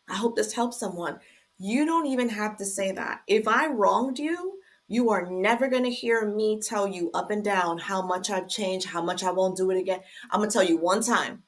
I 0.08 0.16
hope 0.16 0.36
this 0.36 0.54
helps 0.54 0.80
someone. 0.80 1.20
You 1.60 1.86
don't 1.86 2.08
even 2.08 2.30
have 2.30 2.58
to 2.58 2.66
say 2.66 2.92
that. 2.92 3.22
If 3.28 3.48
I 3.48 3.68
wronged 3.68 4.20
you, 4.20 4.60
you 4.88 5.10
are 5.12 5.30
never 5.30 5.68
going 5.70 5.84
to 5.84 5.90
hear 5.90 6.30
me 6.30 6.60
tell 6.62 6.88
you 6.88 7.10
up 7.14 7.32
and 7.32 7.44
down 7.44 7.78
how 7.78 8.06
much 8.06 8.30
I've 8.30 8.50
changed, 8.50 8.88
how 8.88 9.02
much 9.02 9.24
I 9.24 9.32
won't 9.32 9.58
do 9.58 9.72
it 9.72 9.80
again. 9.80 10.02
I'm 10.30 10.40
going 10.40 10.50
to 10.50 10.54
tell 10.54 10.64
you 10.64 10.78
one 10.78 11.02
time. 11.02 11.44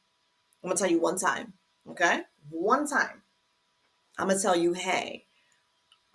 I'm 0.64 0.70
going 0.70 0.78
to 0.78 0.82
tell 0.82 0.92
you 0.92 1.00
one 1.00 1.18
time. 1.18 1.54
Okay? 1.90 2.22
One 2.50 2.88
time. 2.88 3.22
I'm 4.18 4.28
going 4.28 4.38
to 4.38 4.42
tell 4.42 4.56
you, 4.56 4.74
hey, 4.74 5.26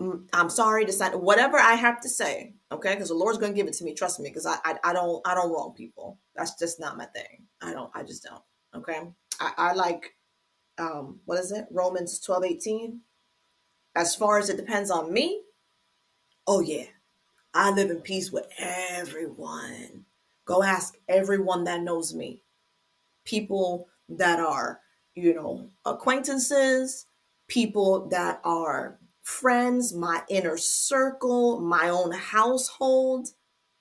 mm, 0.01 0.27
I'm 0.33 0.51
sorry 0.51 0.87
to 0.87 0.93
sign 0.93 1.13
whatever 1.13 1.59
I 1.59 1.75
have 1.75 2.01
to 2.01 2.09
say. 2.09 2.55
Okay? 2.73 2.95
Because 2.95 3.09
the 3.09 3.15
Lord's 3.15 3.39
to 3.39 3.53
give 3.53 3.69
it 3.69 3.75
to 3.75 3.85
me. 3.85 3.95
Trust 3.95 4.19
me. 4.19 4.31
Because 4.31 4.47
I, 4.47 4.57
I, 4.65 4.77
I 4.83 4.93
don't 4.93 5.21
I 5.27 5.35
don't 5.35 5.53
wrong 5.53 5.75
people. 5.77 6.19
That's 6.35 6.59
just 6.59 6.81
not 6.81 6.97
my 6.97 7.07
thing. 7.07 7.45
I 7.61 7.73
don't. 7.73 7.91
I 7.95 8.03
just 8.03 8.25
don't. 8.25 8.43
Okay. 8.75 9.01
I, 9.41 9.53
I 9.57 9.73
like 9.75 10.15
um 10.79 11.21
what 11.27 11.39
is 11.39 11.53
it? 11.53 11.67
Romans 11.71 12.19
12, 12.21 12.45
18. 12.45 13.01
As 13.95 14.15
far 14.15 14.39
as 14.39 14.49
it 14.49 14.57
depends 14.57 14.91
on 14.91 15.13
me, 15.13 15.43
oh 16.47 16.61
yeah. 16.61 16.85
I 17.53 17.71
live 17.71 17.91
in 17.91 18.01
peace 18.01 18.31
with 18.31 18.47
everyone. 18.59 20.05
Go 20.45 20.63
ask 20.63 20.97
everyone 21.09 21.65
that 21.65 21.83
knows 21.83 22.15
me. 22.15 22.43
People 23.25 23.89
that 24.09 24.39
are, 24.39 24.81
you 25.15 25.35
know, 25.35 25.69
acquaintances, 25.85 27.07
people 27.49 28.09
that 28.09 28.41
are 28.45 28.99
friends, 29.23 29.93
my 29.93 30.23
inner 30.29 30.57
circle, 30.57 31.61
my 31.61 31.89
own 31.89 32.13
household. 32.13 33.29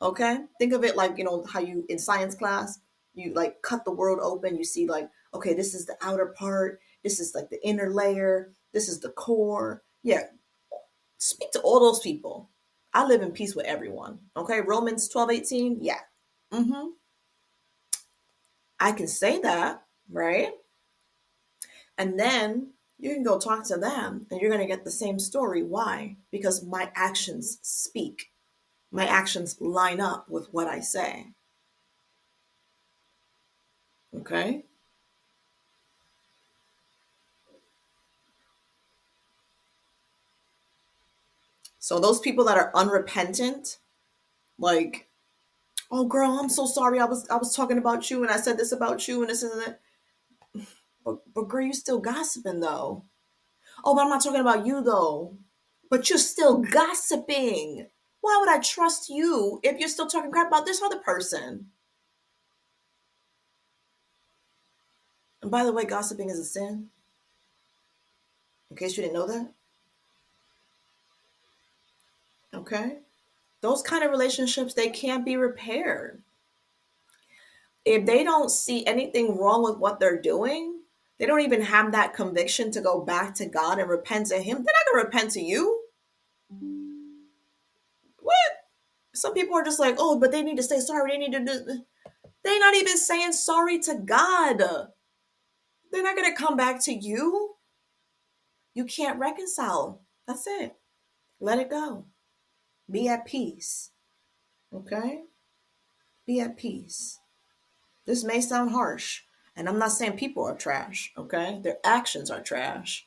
Okay? 0.01 0.39
Think 0.57 0.73
of 0.73 0.83
it 0.83 0.95
like, 0.97 1.17
you 1.17 1.23
know, 1.23 1.43
how 1.43 1.59
you 1.59 1.85
in 1.89 1.99
science 1.99 2.33
class, 2.33 2.79
you 3.13 3.33
like 3.33 3.61
cut 3.61 3.85
the 3.85 3.91
world 3.91 4.19
open, 4.21 4.57
you 4.57 4.63
see 4.63 4.87
like, 4.87 5.09
okay, 5.33 5.53
this 5.53 5.73
is 5.75 5.85
the 5.85 5.97
outer 6.01 6.33
part, 6.37 6.79
this 7.03 7.19
is 7.19 7.35
like 7.35 7.49
the 7.49 7.63
inner 7.67 7.91
layer, 7.91 8.51
this 8.73 8.89
is 8.89 8.99
the 8.99 9.09
core. 9.09 9.83
Yeah. 10.03 10.23
Speak 11.17 11.51
to 11.51 11.59
all 11.61 11.79
those 11.79 11.99
people. 11.99 12.49
I 12.93 13.05
live 13.05 13.21
in 13.21 13.31
peace 13.31 13.55
with 13.55 13.65
everyone. 13.65 14.19
Okay? 14.35 14.61
Romans 14.61 15.07
12, 15.09 15.31
18. 15.31 15.77
Yeah. 15.81 15.99
Mm-hmm. 16.53 16.87
I 18.79 18.91
can 18.93 19.07
say 19.07 19.39
that, 19.41 19.83
right? 20.11 20.51
And 21.97 22.19
then 22.19 22.71
you 22.97 23.13
can 23.13 23.23
go 23.23 23.37
talk 23.37 23.65
to 23.67 23.77
them 23.77 24.25
and 24.31 24.39
you're 24.39 24.49
going 24.49 24.61
to 24.61 24.67
get 24.67 24.85
the 24.85 24.91
same 24.91 25.19
story. 25.19 25.63
Why? 25.63 26.15
Because 26.31 26.63
my 26.63 26.89
actions 26.95 27.59
speak 27.61 28.31
my 28.91 29.05
actions 29.05 29.59
line 29.59 30.01
up 30.01 30.29
with 30.29 30.47
what 30.51 30.67
I 30.67 30.79
say. 30.79 31.27
Okay? 34.15 34.63
So 41.89 41.99
those 41.99 42.19
people 42.19 42.45
that 42.45 42.55
are 42.55 42.71
unrepentant, 42.75 43.79
like, 44.59 45.09
oh 45.89 46.05
girl, 46.05 46.37
I'm 46.39 46.47
so 46.47 46.67
sorry. 46.67 46.99
I 46.99 47.05
was 47.05 47.27
I 47.31 47.37
was 47.37 47.55
talking 47.55 47.79
about 47.79 48.11
you 48.11 48.21
and 48.21 48.31
I 48.31 48.37
said 48.37 48.59
this 48.59 48.71
about 48.71 49.07
you 49.07 49.21
and 49.21 49.29
this 49.31 49.41
and 49.41 49.59
that. 49.59 49.79
But, 51.03 51.33
but 51.33 51.47
girl, 51.47 51.65
you 51.65 51.73
still 51.73 51.97
gossiping 51.97 52.59
though. 52.59 53.05
Oh, 53.83 53.95
but 53.95 54.03
I'm 54.03 54.09
not 54.09 54.23
talking 54.23 54.39
about 54.39 54.67
you 54.67 54.83
though. 54.83 55.39
But 55.89 56.11
you're 56.11 56.19
still 56.19 56.59
gossiping. 56.59 57.87
Why 58.21 58.37
would 58.39 58.49
I 58.49 58.59
trust 58.59 59.09
you 59.09 59.59
if 59.63 59.79
you're 59.79 59.89
still 59.89 60.05
talking 60.05 60.29
crap 60.29 60.49
about 60.49 60.67
this 60.67 60.83
other 60.83 60.99
person? 60.99 61.71
And 65.41 65.49
by 65.49 65.63
the 65.63 65.73
way, 65.73 65.85
gossiping 65.85 66.29
is 66.29 66.37
a 66.37 66.45
sin. 66.45 66.89
In 68.69 68.77
case 68.77 68.95
you 68.95 69.01
didn't 69.01 69.15
know 69.15 69.25
that. 69.25 69.53
Okay? 72.59 72.99
Those 73.61 73.81
kind 73.81 74.03
of 74.03 74.11
relationships, 74.11 74.73
they 74.73 74.89
can't 74.89 75.25
be 75.25 75.37
repaired. 75.37 76.23
If 77.85 78.05
they 78.05 78.23
don't 78.23 78.51
see 78.51 78.85
anything 78.85 79.37
wrong 79.37 79.63
with 79.63 79.77
what 79.77 79.99
they're 79.99 80.21
doing, 80.21 80.81
they 81.17 81.25
don't 81.25 81.41
even 81.41 81.61
have 81.61 81.91
that 81.91 82.13
conviction 82.13 82.71
to 82.71 82.81
go 82.81 83.01
back 83.01 83.33
to 83.35 83.45
God 83.45 83.79
and 83.79 83.89
repent 83.89 84.27
to 84.27 84.37
Him, 84.37 84.57
they're 84.57 84.63
not 84.63 84.91
going 84.91 85.03
to 85.03 85.07
repent 85.07 85.31
to 85.31 85.41
you. 85.41 85.81
What? 88.19 88.51
Some 89.15 89.33
people 89.33 89.55
are 89.55 89.63
just 89.63 89.79
like, 89.79 89.95
oh, 89.97 90.19
but 90.19 90.31
they 90.31 90.43
need 90.43 90.57
to 90.57 90.63
say 90.63 90.79
sorry. 90.79 91.11
They 91.11 91.17
need 91.17 91.33
to 91.33 91.43
do. 91.43 91.83
They're 92.43 92.59
not 92.59 92.75
even 92.75 92.97
saying 92.97 93.33
sorry 93.33 93.79
to 93.79 93.95
God. 93.95 94.59
They're 95.91 96.03
not 96.03 96.15
going 96.15 96.33
to 96.33 96.41
come 96.41 96.55
back 96.55 96.83
to 96.85 96.93
you. 96.93 97.55
You 98.73 98.85
can't 98.85 99.19
reconcile. 99.19 100.01
That's 100.27 100.45
it. 100.47 100.75
Let 101.41 101.59
it 101.59 101.69
go. 101.69 102.05
Be 102.89 103.07
at 103.07 103.25
peace. 103.25 103.91
Okay? 104.73 105.23
Be 106.25 106.39
at 106.39 106.57
peace. 106.57 107.19
This 108.05 108.23
may 108.23 108.41
sound 108.41 108.71
harsh, 108.71 109.21
and 109.55 109.69
I'm 109.69 109.77
not 109.77 109.91
saying 109.91 110.13
people 110.13 110.43
are 110.43 110.55
trash, 110.55 111.11
okay? 111.17 111.59
Their 111.63 111.77
actions 111.83 112.31
are 112.31 112.41
trash. 112.41 113.05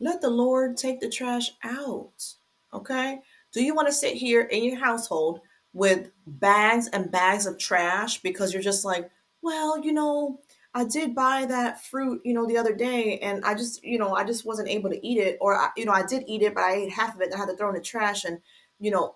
Let 0.00 0.22
the 0.22 0.30
Lord 0.30 0.76
take 0.76 1.00
the 1.00 1.10
trash 1.10 1.50
out, 1.62 2.34
okay? 2.72 3.20
Do 3.52 3.62
you 3.62 3.74
want 3.74 3.88
to 3.88 3.94
sit 3.94 4.14
here 4.14 4.42
in 4.42 4.64
your 4.64 4.78
household 4.78 5.40
with 5.74 6.10
bags 6.26 6.88
and 6.88 7.10
bags 7.10 7.46
of 7.46 7.58
trash 7.58 8.22
because 8.22 8.52
you're 8.52 8.62
just 8.62 8.84
like, 8.84 9.10
well, 9.42 9.84
you 9.84 9.92
know, 9.92 10.40
I 10.74 10.84
did 10.84 11.14
buy 11.14 11.44
that 11.46 11.84
fruit, 11.84 12.22
you 12.24 12.32
know, 12.32 12.46
the 12.46 12.56
other 12.56 12.74
day 12.74 13.18
and 13.18 13.44
I 13.44 13.54
just, 13.54 13.84
you 13.84 13.98
know, 13.98 14.14
I 14.14 14.24
just 14.24 14.46
wasn't 14.46 14.70
able 14.70 14.88
to 14.88 15.06
eat 15.06 15.18
it 15.18 15.36
or 15.40 15.54
I, 15.54 15.68
you 15.76 15.84
know, 15.84 15.92
I 15.92 16.06
did 16.06 16.24
eat 16.26 16.42
it, 16.42 16.54
but 16.54 16.62
I 16.62 16.74
ate 16.74 16.92
half 16.92 17.14
of 17.14 17.20
it 17.20 17.26
and 17.26 17.34
I 17.34 17.38
had 17.38 17.48
to 17.48 17.56
throw 17.56 17.68
in 17.68 17.74
the 17.74 17.80
trash 17.82 18.24
and, 18.24 18.38
you 18.82 18.90
know, 18.90 19.14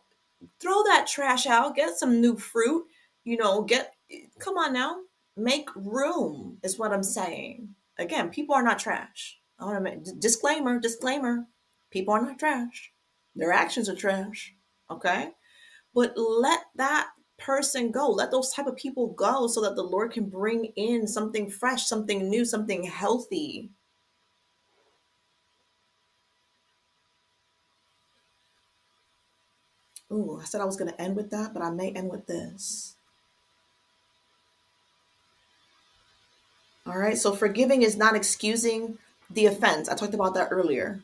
throw 0.60 0.84
that 0.84 1.08
trash 1.08 1.46
out, 1.46 1.74
get 1.74 1.98
some 1.98 2.20
new 2.20 2.36
fruit, 2.36 2.84
you 3.24 3.36
know, 3.36 3.62
get 3.62 3.92
come 4.38 4.56
on 4.56 4.72
now, 4.72 4.98
make 5.36 5.68
room 5.74 6.58
is 6.62 6.78
what 6.78 6.92
I'm 6.92 7.02
saying. 7.02 7.74
Again, 7.98 8.30
people 8.30 8.54
are 8.54 8.62
not 8.62 8.78
trash. 8.78 9.38
I 9.58 9.64
want 9.64 9.76
to 9.76 9.80
make 9.80 10.20
disclaimer, 10.20 10.78
disclaimer. 10.78 11.46
People 11.90 12.14
are 12.14 12.22
not 12.22 12.38
trash. 12.38 12.92
Their 13.34 13.52
actions 13.52 13.88
are 13.88 13.96
trash. 13.96 14.54
Okay. 14.90 15.30
But 15.92 16.12
let 16.16 16.60
that 16.76 17.08
person 17.38 17.90
go. 17.90 18.08
Let 18.08 18.30
those 18.30 18.52
type 18.52 18.66
of 18.66 18.76
people 18.76 19.08
go 19.14 19.48
so 19.48 19.60
that 19.62 19.74
the 19.74 19.82
Lord 19.82 20.12
can 20.12 20.28
bring 20.28 20.66
in 20.76 21.08
something 21.08 21.50
fresh, 21.50 21.86
something 21.86 22.28
new, 22.28 22.44
something 22.44 22.84
healthy. 22.84 23.72
Ooh, 30.12 30.38
I 30.40 30.44
said 30.44 30.60
I 30.60 30.64
was 30.64 30.76
going 30.76 30.90
to 30.90 31.00
end 31.00 31.16
with 31.16 31.30
that, 31.30 31.52
but 31.52 31.62
I 31.62 31.70
may 31.70 31.90
end 31.90 32.10
with 32.10 32.26
this. 32.26 32.94
All 36.86 36.96
right, 36.96 37.18
so 37.18 37.34
forgiving 37.34 37.82
is 37.82 37.96
not 37.96 38.14
excusing 38.14 38.98
the 39.28 39.46
offense. 39.46 39.88
I 39.88 39.96
talked 39.96 40.14
about 40.14 40.34
that 40.34 40.48
earlier. 40.52 41.00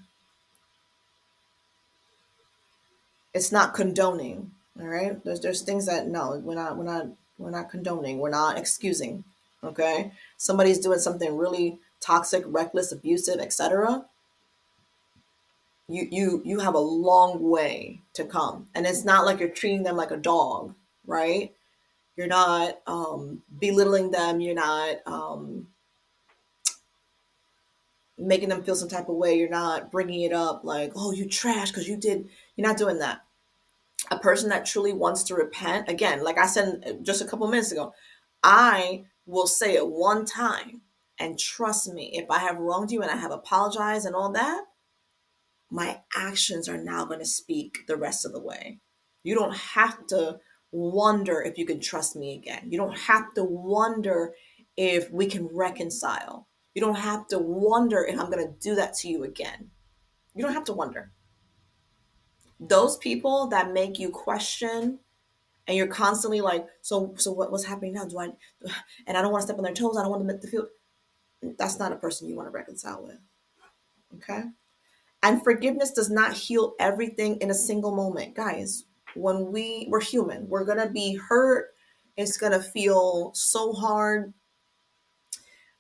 It's 3.35 3.51
not 3.51 3.75
condoning. 3.75 4.53
All 4.81 4.87
right, 4.87 5.23
there's 5.25 5.41
there's 5.41 5.63
things 5.63 5.87
that 5.87 6.07
no, 6.07 6.41
we're 6.43 6.55
not 6.55 6.77
we're 6.77 6.85
not 6.85 7.09
we're 7.37 7.51
not 7.51 7.71
condoning. 7.71 8.19
We're 8.19 8.31
not 8.31 8.59
excusing. 8.59 9.25
Okay, 9.65 10.13
somebody's 10.37 10.79
doing 10.79 11.01
something 11.01 11.37
really 11.37 11.79
toxic, 12.01 12.45
reckless, 12.47 12.93
abusive, 12.93 13.41
etc 13.41 14.07
you 15.93 16.09
you 16.11 16.43
you 16.45 16.61
have 16.61 16.75
a 16.75 16.79
long 16.79 17.49
way 17.51 18.03
to 18.15 18.25
come. 18.25 18.69
And 18.75 18.87
it's 18.87 19.05
not 19.05 19.25
like 19.25 19.41
you're 19.41 19.49
treating 19.49 19.83
them 19.83 19.97
like 19.97 20.11
a 20.11 20.17
dog 20.17 20.75
right? 21.07 21.53
You're 22.17 22.27
not 22.27 22.81
um, 22.87 23.43
belittling 23.59 24.11
them. 24.11 24.41
You're 24.41 24.55
not 24.55 24.97
um, 25.07 25.69
making 28.19 28.51
them 28.51 28.63
feel 28.63 28.77
some 28.77 28.89
type 28.89 29.09
of 29.09 29.17
way. 29.17 29.39
You're 29.39 29.49
not 29.49 29.91
bringing 29.91 30.23
it 30.23 30.33
up 30.33 30.63
like 30.65 30.93
oh 30.95 31.13
you 31.13 31.27
trash 31.29 31.71
because 31.71 31.89
you 31.89 31.97
did 31.97 32.29
you're 32.57 32.67
not 32.67 32.77
doing 32.77 32.99
that. 32.99 33.23
A 34.11 34.19
person 34.19 34.51
that 34.51 34.67
truly 34.67 34.93
wants 34.93 35.23
to 35.25 35.35
repent 35.35 35.89
again 35.89 36.25
like 36.25 36.37
i 36.37 36.47
said 36.47 36.99
just 37.03 37.23
a 37.23 37.25
couple 37.25 37.47
minutes 37.47 37.71
ago 37.71 37.95
i 38.43 39.05
will 39.27 39.47
say 39.47 39.75
it 39.75 39.87
one 39.89 40.27
time 40.27 40.83
and 41.21 41.39
trust 41.39 41.91
me 41.91 42.11
if 42.13 42.29
i 42.29 42.39
have 42.39 42.59
wronged 42.59 42.91
you 42.91 43.01
and 43.01 43.11
i 43.11 43.17
have 43.17 43.31
apologized 43.31 44.05
and 44.05 44.17
all 44.17 44.33
that 44.33 44.65
my 45.73 45.99
actions 46.15 46.69
are 46.69 46.77
now 46.77 47.07
going 47.07 47.19
to 47.19 47.25
speak 47.25 47.87
the 47.89 47.97
rest 47.97 48.27
of 48.27 48.33
the 48.33 48.41
way. 48.41 48.79
You 49.23 49.35
don't 49.35 49.57
have 49.57 50.07
to 50.09 50.39
wonder 50.71 51.41
if 51.41 51.57
you 51.57 51.65
can 51.65 51.81
trust 51.81 52.15
me 52.15 52.35
again. 52.35 52.69
You 52.71 52.77
don't 52.77 52.97
have 52.97 53.33
to 53.35 53.43
wonder 53.43 54.35
if 54.77 55.11
we 55.11 55.27
can 55.27 55.49
reconcile. 55.51 56.47
You 56.75 56.83
don't 56.83 56.99
have 56.99 57.27
to 57.29 57.39
wonder 57.39 58.05
if 58.05 58.21
I'm 58.21 58.31
going 58.31 58.47
to 58.47 58.55
do 58.61 58.75
that 58.75 58.95
to 58.99 59.09
you 59.09 59.25
again. 59.25 59.71
You 60.35 60.45
don't 60.45 60.53
have 60.53 60.65
to 60.65 60.75
wonder. 60.75 61.11
Those 62.61 62.99
people 62.99 63.47
that 63.49 63.73
make 63.73 63.99
you 63.99 64.11
question 64.11 64.99
and 65.67 65.77
you're 65.77 65.87
constantly 65.87 66.43
like, 66.43 66.67
so 66.83 67.15
so 67.17 67.33
what, 67.33 67.51
what's 67.51 67.65
happening 67.65 67.95
now? 67.95 68.05
Do 68.05 68.19
I 68.19 68.29
and 69.07 69.17
I 69.17 69.23
don't 69.23 69.33
want 69.33 69.43
to 69.43 69.47
step 69.47 69.57
on 69.57 69.65
their 69.65 69.73
toes. 69.73 69.97
I 69.97 70.03
don't 70.03 70.11
want 70.11 70.27
them 70.27 70.39
the 70.39 70.49
feel 70.49 70.67
that's 71.59 71.79
not 71.79 71.93
a 71.93 71.97
person 71.97 72.29
you 72.29 72.37
want 72.37 72.49
to 72.49 72.53
reconcile 72.53 73.03
with. 73.05 73.19
Okay? 74.17 74.45
And 75.23 75.43
forgiveness 75.43 75.93
does 75.93 76.11
not 76.11 76.33
heal 76.33 76.75
everything 76.81 77.37
in 77.41 77.51
a 77.51 77.55
single 77.55 77.95
moment. 77.95 78.35
Guys, 78.35 78.85
when 79.15 79.53
we 79.53 79.87
we're 79.89 80.01
human, 80.01 80.49
we're 80.49 80.65
going 80.65 80.85
to 80.85 80.91
be 80.91 81.15
hurt. 81.15 81.75
It's 82.17 82.37
going 82.37 82.53
to 82.53 82.61
feel 82.61 83.33
so 83.35 83.73
hard. 83.73 84.33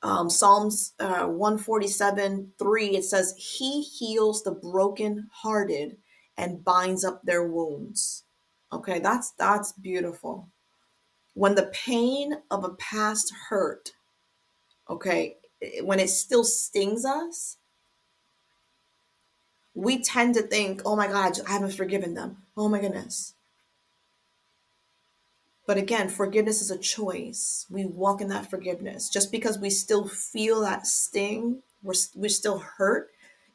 Um, 0.02 0.28
Psalms 0.28 0.94
uh, 0.98 1.26
147 1.26 2.52
3, 2.58 2.88
it 2.96 3.04
says, 3.04 3.34
He 3.36 3.82
heals 3.82 4.42
the 4.42 4.52
broken-hearted 4.52 5.96
and 6.36 6.64
binds 6.64 7.04
up 7.04 7.22
their 7.22 7.46
wounds. 7.46 8.24
Okay, 8.72 8.98
that's 8.98 9.32
that's 9.32 9.72
beautiful. 9.72 10.48
When 11.34 11.54
the 11.54 11.70
pain 11.72 12.34
of 12.50 12.64
a 12.64 12.70
past 12.70 13.32
hurt, 13.48 13.92
okay, 14.88 15.36
when 15.82 16.00
it 16.00 16.10
still 16.10 16.44
stings 16.44 17.04
us, 17.04 17.58
we 19.74 20.02
tend 20.02 20.34
to 20.34 20.42
think, 20.42 20.82
oh 20.84 20.96
my 20.96 21.06
God, 21.06 21.38
I 21.48 21.52
haven't 21.52 21.74
forgiven 21.74 22.14
them. 22.14 22.38
Oh 22.56 22.68
my 22.68 22.80
goodness. 22.80 23.34
But 25.66 25.76
again, 25.76 26.08
forgiveness 26.08 26.60
is 26.60 26.70
a 26.70 26.78
choice. 26.78 27.66
We 27.70 27.86
walk 27.86 28.20
in 28.20 28.28
that 28.28 28.50
forgiveness. 28.50 29.08
Just 29.08 29.30
because 29.30 29.58
we 29.58 29.70
still 29.70 30.06
feel 30.06 30.60
that 30.62 30.86
sting, 30.86 31.62
we're, 31.82 31.94
we're 32.14 32.28
still 32.28 32.58
hurt, 32.58 33.10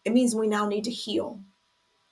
it 0.05 0.13
means 0.13 0.33
we 0.33 0.47
now 0.47 0.67
need 0.67 0.85
to 0.85 0.91
heal. 0.91 1.41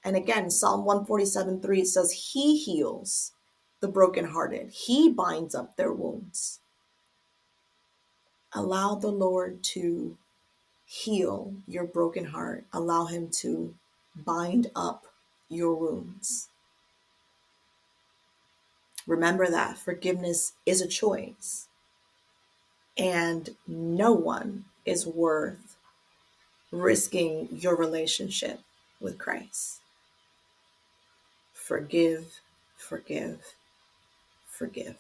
And 0.03 0.15
again, 0.15 0.51
Psalm 0.51 0.85
147 0.85 1.61
3 1.61 1.81
it 1.81 1.87
says, 1.87 2.11
He 2.33 2.57
heals 2.57 3.31
the 3.79 3.87
brokenhearted, 3.87 4.71
He 4.71 5.09
binds 5.09 5.55
up 5.55 5.75
their 5.75 5.91
wounds. 5.91 6.59
Allow 8.53 8.95
the 8.95 9.09
Lord 9.09 9.63
to 9.63 10.17
heal 10.85 11.55
your 11.67 11.85
broken 11.85 12.25
heart. 12.25 12.65
Allow 12.71 13.05
Him 13.05 13.29
to 13.39 13.73
bind 14.15 14.71
up 14.75 15.05
your 15.49 15.75
wounds. 15.75 16.49
Remember 19.07 19.49
that 19.49 19.77
forgiveness 19.77 20.53
is 20.65 20.81
a 20.81 20.87
choice, 20.87 21.67
and 22.97 23.55
no 23.67 24.11
one 24.11 24.65
is 24.85 25.05
worth 25.05 25.77
risking 26.71 27.47
your 27.51 27.75
relationship 27.75 28.59
with 28.99 29.17
Christ. 29.17 29.81
Forgive, 31.53 32.41
forgive, 32.77 33.55
forgive. 34.47 34.97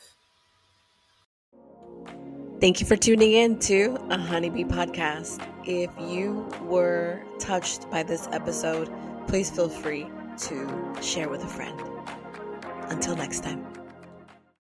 Thank 2.65 2.81
you 2.81 2.87
for 2.87 2.95
tuning 2.95 3.33
in 3.33 3.59
to 3.59 3.95
a 4.09 4.17
Honeybee 4.17 4.63
podcast. 4.63 5.39
If 5.67 5.91
you 5.99 6.49
were 6.63 7.21
touched 7.37 7.87
by 7.91 8.01
this 8.01 8.27
episode, 8.31 8.91
please 9.27 9.51
feel 9.51 9.69
free 9.69 10.07
to 10.47 10.95
share 10.99 11.29
with 11.29 11.43
a 11.43 11.47
friend. 11.47 11.79
Until 12.89 13.15
next 13.15 13.43
time. 13.43 13.84